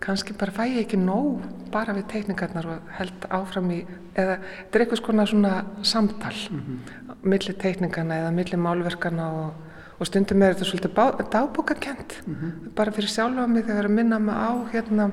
kannski 0.00 0.32
bara 0.32 0.52
fæ 0.52 0.64
ég 0.64 0.84
ekki 0.84 0.98
nóg 1.00 1.42
bara 1.72 1.94
við 1.96 2.06
teikningarnar 2.10 2.68
og 2.72 2.92
held 2.96 3.26
áfram 3.28 3.70
í 3.74 3.80
eða 4.18 4.38
þetta 4.40 4.78
er 4.78 4.84
eitthvað 4.84 5.02
svona, 5.02 5.26
svona 5.26 5.52
samtal 5.82 6.36
mm 6.50 6.60
-hmm. 6.60 7.16
millir 7.22 7.56
teikningarna 7.56 8.20
eða 8.22 8.30
millir 8.30 8.58
málverkarna 8.58 9.26
og, 9.30 9.52
og 9.98 10.06
stundum 10.06 10.42
er 10.42 10.54
þetta 10.54 10.64
svolítið 10.70 11.30
dagbókakent 11.32 12.22
mm 12.26 12.34
-hmm. 12.34 12.74
bara 12.74 12.92
fyrir 12.92 13.08
sjálfa 13.08 13.46
mig 13.46 13.64
þegar 13.64 13.84
að 13.84 13.96
minna 13.98 14.18
mig 14.18 14.34
á 14.34 14.50
hérna 14.72 15.10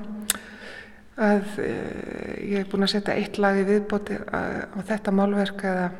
að 1.16 1.58
e, 1.58 1.72
ég 2.42 2.58
hef 2.58 2.70
búin 2.70 2.82
að 2.82 2.90
setja 2.90 3.14
eitt 3.14 3.38
lag 3.38 3.56
í 3.56 3.64
viðbóti 3.64 4.18
á 4.32 4.80
þetta 4.86 5.10
málverk 5.10 5.64
eða 5.64 5.90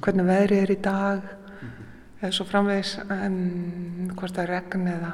hvernig 0.00 0.26
veðrið 0.26 0.62
er 0.62 0.70
í 0.70 0.80
dag 0.80 1.20
mm 1.22 1.68
-hmm. 1.68 2.22
eða 2.22 2.32
svo 2.32 2.44
framvegis 2.44 2.98
um, 3.10 4.10
hvort 4.16 4.34
það 4.34 4.42
er 4.42 4.48
regn 4.48 4.86
eða 4.88 5.12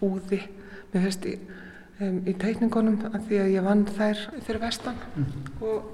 úði 0.00 0.42
mér 0.92 1.02
finnst 1.02 1.24
ég 1.24 1.38
um, 2.00 2.18
í 2.26 2.34
teikningunum 2.36 2.98
að 3.12 3.22
því 3.28 3.40
að 3.42 3.52
ég 3.54 3.66
vann 3.66 3.86
þær 3.96 4.24
fyrir 4.46 4.62
vestan. 4.62 4.98
Mm. 5.14 5.30
og 5.60 5.92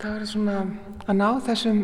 það 0.00 0.18
er 0.18 0.28
svona 0.28 0.58
að 1.06 1.16
ná 1.16 1.28
þessum 1.46 1.80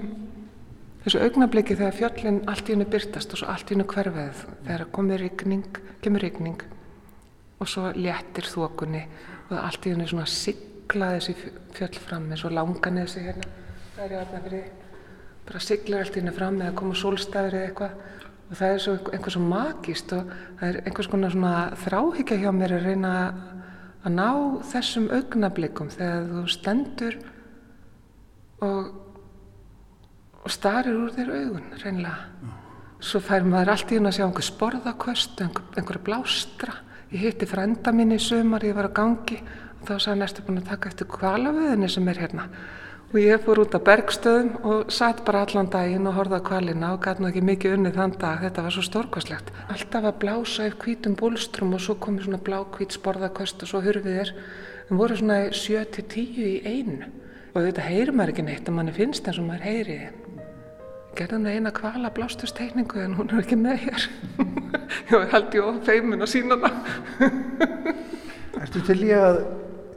þessu 1.02 1.22
augnabliki 1.24 1.76
þegar 1.78 1.96
fjöllin 1.98 2.42
allt 2.50 2.68
í 2.68 2.76
hennu 2.76 2.86
byrtast 2.90 3.32
og 3.34 3.40
svo 3.40 3.48
allt 3.50 3.70
í 3.70 3.74
hennu 3.74 3.86
hverfið 3.90 4.44
þegar 4.66 4.84
komir 4.94 5.22
rigning, 5.22 5.80
kemur 6.04 6.22
rigning 6.22 6.62
og 7.58 7.70
svo 7.70 7.90
léttir 7.96 8.46
þokunni 8.50 9.02
og 9.48 9.56
allt 9.58 9.86
í 9.86 9.94
hennu 9.94 10.06
svona 10.10 10.28
sigla 10.30 11.12
þessi 11.16 11.34
fjöll 11.74 11.98
fram 12.04 12.30
eins 12.30 12.44
og 12.46 12.54
langan 12.54 13.00
þessi 13.02 13.24
hérna. 13.26 13.50
Það 13.96 14.04
er 14.04 14.14
hérna 14.18 14.42
fyrir 14.46 14.70
bara 15.48 15.62
siglar 15.62 16.04
allt 16.04 16.16
í 16.16 16.22
hennu 16.22 16.34
fram 16.36 16.60
eða 16.60 16.76
koma 16.78 16.98
sólstæður 16.98 17.58
eða 17.58 17.70
eitthvað 17.70 18.21
og 18.52 18.58
það 18.58 18.74
er 18.74 18.82
svo 18.84 18.96
einhvers 19.00 19.36
svo 19.38 19.44
magist 19.48 20.12
og 20.12 20.32
það 20.60 20.66
er 20.68 20.80
einhvers 20.84 21.10
konar 21.10 21.32
svona 21.32 21.54
þráhyggja 21.82 22.40
hjá 22.42 22.50
mér 22.52 22.76
að 22.76 22.88
reyna 22.90 23.12
að 24.02 24.16
ná 24.18 24.28
þessum 24.68 25.08
augnablikum 25.16 25.92
þegar 25.92 26.26
þú 26.28 26.42
stendur 26.52 27.20
og, 28.62 28.90
og 30.42 30.52
starir 30.52 30.98
úr 30.98 31.14
þér 31.16 31.32
augun 31.38 31.70
reynilega 31.80 32.58
svo 33.02 33.20
fær 33.22 33.46
maður 33.46 33.72
allt 33.74 33.90
í 33.90 33.98
hún 33.98 34.08
að 34.10 34.16
sjá 34.18 34.24
einhver 34.26 34.46
sporðaköst 34.46 35.40
einhver, 35.42 35.64
einhverja 35.76 36.04
blástra. 36.06 36.76
Ég 37.12 37.26
hitti 37.26 37.48
frænda 37.50 37.92
mín 37.94 38.14
í 38.14 38.20
sömar 38.22 38.64
ég 38.64 38.76
var 38.78 38.88
á 38.88 38.92
gangi. 38.94 39.40
Og 39.80 39.88
þá 39.88 39.94
sagði 39.96 40.20
næstu 40.20 40.44
búin 40.46 40.60
að 40.60 40.68
taka 40.70 40.92
eftir 40.92 41.08
kvalavöðinni 41.10 41.88
sem 41.90 42.06
er 42.08 42.20
hérna 42.22 42.46
og 43.12 43.18
ég 43.20 43.42
fór 43.44 43.58
út 43.60 43.74
á 43.76 43.80
bergstöðum 43.84 44.54
og 44.64 44.92
satt 44.92 45.18
bara 45.26 45.42
allan 45.44 45.68
daginn 45.68 46.08
og 46.08 46.14
horfði 46.16 46.38
á 46.40 46.48
kvalina 46.48 46.92
og 46.94 47.02
gæti 47.04 47.20
nú 47.20 47.28
ekki 47.28 47.42
mikið 47.44 47.74
unnið 47.76 47.96
þann 47.98 48.14
dag, 48.16 48.38
þetta 48.40 48.62
var 48.64 48.72
svo 48.72 48.84
stórkvæslegt. 48.86 49.50
Alltaf 49.68 50.06
að 50.08 50.20
blása 50.22 50.68
upp 50.70 50.86
hvítum 50.86 51.16
búlstrum 51.20 51.74
og 51.76 51.82
svo 51.84 51.98
komið 52.00 52.24
svona 52.24 52.40
blákvít 52.46 52.96
sporðaköst 52.96 53.64
og 53.66 53.68
svo 53.68 53.82
hurfið 53.84 54.16
þér. 54.16 54.32
Það 54.88 55.02
voru 55.02 55.18
svona 55.20 55.36
7-10 55.52 56.40
í 56.40 56.54
einu 56.64 57.10
og 57.52 57.58
þetta 57.66 57.84
heyrir 57.84 58.14
maður 58.16 58.32
ekki 58.32 58.46
neitt 58.46 58.72
en 58.72 58.78
manni 58.78 58.96
finnst 58.96 59.28
eins 59.28 59.42
og 59.42 59.48
maður 59.50 59.68
heyri. 59.68 59.98
Gerði 61.12 61.36
hann 61.36 61.50
eina 61.52 61.74
kvala 61.76 62.14
blástustekningu 62.16 63.04
en 63.04 63.18
hún 63.18 63.28
er 63.28 63.42
ekki 63.44 63.60
með 63.60 63.90
hér. 63.90 64.08
ég 65.12 65.28
held 65.36 65.58
ég 65.60 65.68
of 65.68 65.84
feimin 65.84 66.24
að 66.24 66.32
sína 66.32 66.56
hana. 66.56 66.72
Ertu 68.62 68.80
til 68.88 68.98
ég 69.04 69.20
að 69.20 69.44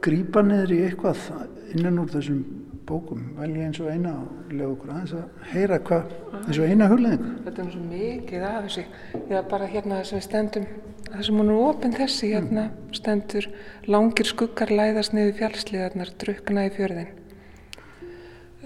grýpa 0.04 0.44
niður 0.44 0.76
í 0.76 0.84
eitthvað 0.90 1.30
innan 1.72 2.04
úr 2.04 2.12
þessum 2.12 2.44
bókum 2.86 3.22
velja 3.36 3.66
eins 3.66 3.78
og 3.82 3.88
eina 3.90 4.12
og 4.20 4.52
lega 4.52 4.68
okkur 4.70 4.92
aðeins 4.94 5.14
að 5.16 5.48
heyra 5.52 5.78
hvað 5.88 6.12
eins 6.38 6.60
og 6.60 6.70
eina 6.70 6.88
hulleðingu. 6.92 7.32
Þetta 7.46 7.64
er 7.64 7.72
svo 7.72 7.82
mikið 7.90 8.46
af 8.46 8.58
þessi, 8.66 8.84
já 9.32 9.38
bara 9.50 9.70
hérna 9.72 9.98
þessum 10.02 10.22
stendum, 10.26 10.68
þessum 11.08 11.40
hún 11.42 11.52
er 11.52 11.62
ofinn 11.64 11.96
þessi 11.96 12.30
hérna 12.34 12.68
mm. 12.68 12.94
stendur 13.00 13.50
langir 13.90 14.30
skuggar 14.30 14.72
læðast 14.72 15.16
niður 15.16 15.38
fjallsliðarnar 15.40 16.14
drukna 16.22 16.66
í 16.68 16.72
fjörðin. 16.76 17.12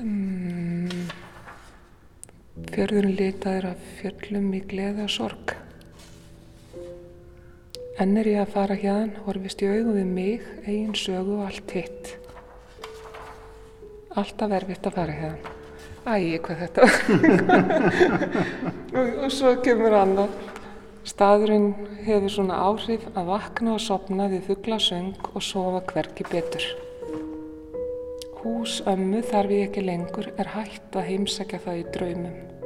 Um, 0.00 1.10
fjörðurinn 2.70 3.18
litaður 3.18 3.72
af 3.72 3.90
fjöllum 4.00 4.52
í 4.56 4.64
gleða 4.68 5.08
og 5.08 5.14
sorg. 5.16 5.56
Enn 8.00 8.16
er 8.16 8.28
ég 8.30 8.40
að 8.40 8.54
fara 8.54 8.76
hérna, 8.80 9.24
horfist 9.26 9.60
í 9.60 9.68
augu 9.68 9.96
við 9.96 10.08
mig, 10.08 10.50
eigin 10.64 10.96
sögu 10.96 11.40
og 11.40 11.48
allt 11.50 11.76
hitt 11.76 12.16
alltaf 14.18 14.54
erfitt 14.58 14.86
að 14.90 14.96
fara 14.98 15.16
hérna 15.22 15.56
æg, 16.10 16.40
hvað 16.44 16.62
þetta 16.64 16.86
og, 18.98 19.10
og 19.26 19.30
svo 19.34 19.52
kemur 19.64 19.94
annað 20.00 20.32
staðurinn 21.06 21.72
hefur 22.04 22.32
svona 22.32 22.60
áhrif 22.66 23.06
að 23.14 23.30
vakna 23.30 23.74
og 23.76 23.82
sopna 23.84 24.28
við 24.32 24.46
fugglasöng 24.50 25.14
og 25.32 25.42
sofa 25.44 25.82
hverki 25.92 26.26
betur. 26.28 26.64
Hús 28.40 28.80
ömmu 28.88 29.22
þarf 29.26 29.52
ég 29.52 29.68
ekki 29.68 29.84
lengur 29.84 30.30
er 30.36 30.54
hægt 30.54 30.96
að 30.96 31.10
heimsækja 31.10 31.60
það 31.66 31.80
í 31.80 31.86
draumum 31.96 32.59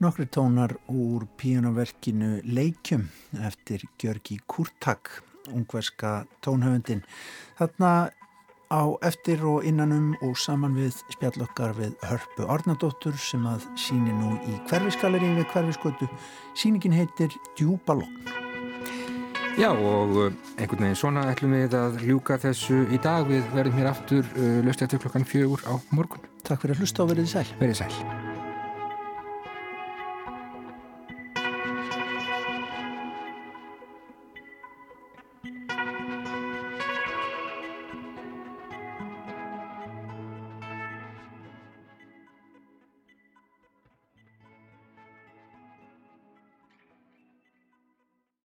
Nokkri 0.00 0.24
tónar 0.26 0.78
úr 0.88 1.26
píjónaverkinu 1.36 2.40
Leikjum 2.44 3.02
eftir 3.44 3.82
Gjörgi 4.00 4.38
Kurtak, 4.46 5.10
ungverska 5.52 6.24
tónhöfundin. 6.40 7.02
Þarna 7.58 8.08
á 8.72 8.82
eftir 9.04 9.44
og 9.44 9.66
innanum 9.68 10.14
og 10.24 10.38
saman 10.40 10.72
við 10.72 11.02
spjallokkar 11.12 11.76
við 11.76 11.92
Hörpu 12.08 12.48
Arnardóttur 12.48 13.18
sem 13.20 13.44
að 13.44 13.66
síni 13.76 14.14
nú 14.16 14.38
í 14.48 14.56
hverfisgaleri 14.70 15.34
við 15.36 15.50
hverfiskötu. 15.52 16.08
Síningin 16.56 16.96
heitir 16.96 17.36
Djúbalokn. 17.60 18.32
Já 19.60 19.68
og 19.68 20.16
uh, 20.16 20.32
einhvern 20.56 20.86
veginn 20.86 20.96
svona 20.96 21.26
ætlum 21.28 21.52
við 21.58 21.76
að 21.76 22.00
ljúka 22.06 22.40
þessu 22.40 22.86
í 22.88 23.04
dag. 23.04 23.28
Við 23.28 23.44
verðum 23.52 23.76
hér 23.82 23.92
aftur 23.92 24.24
uh, 24.24 24.64
löst 24.64 24.80
eftir 24.80 25.04
klokkan 25.04 25.28
fjögur 25.28 25.60
á 25.68 25.76
morgun. 25.92 26.24
Takk 26.40 26.64
fyrir 26.64 26.78
að 26.78 26.86
hlusta 26.86 27.04
og 27.04 27.12
verið 27.12 27.32
sæl. 27.36 27.48
Verið 27.60 27.82
sæl. 27.84 28.29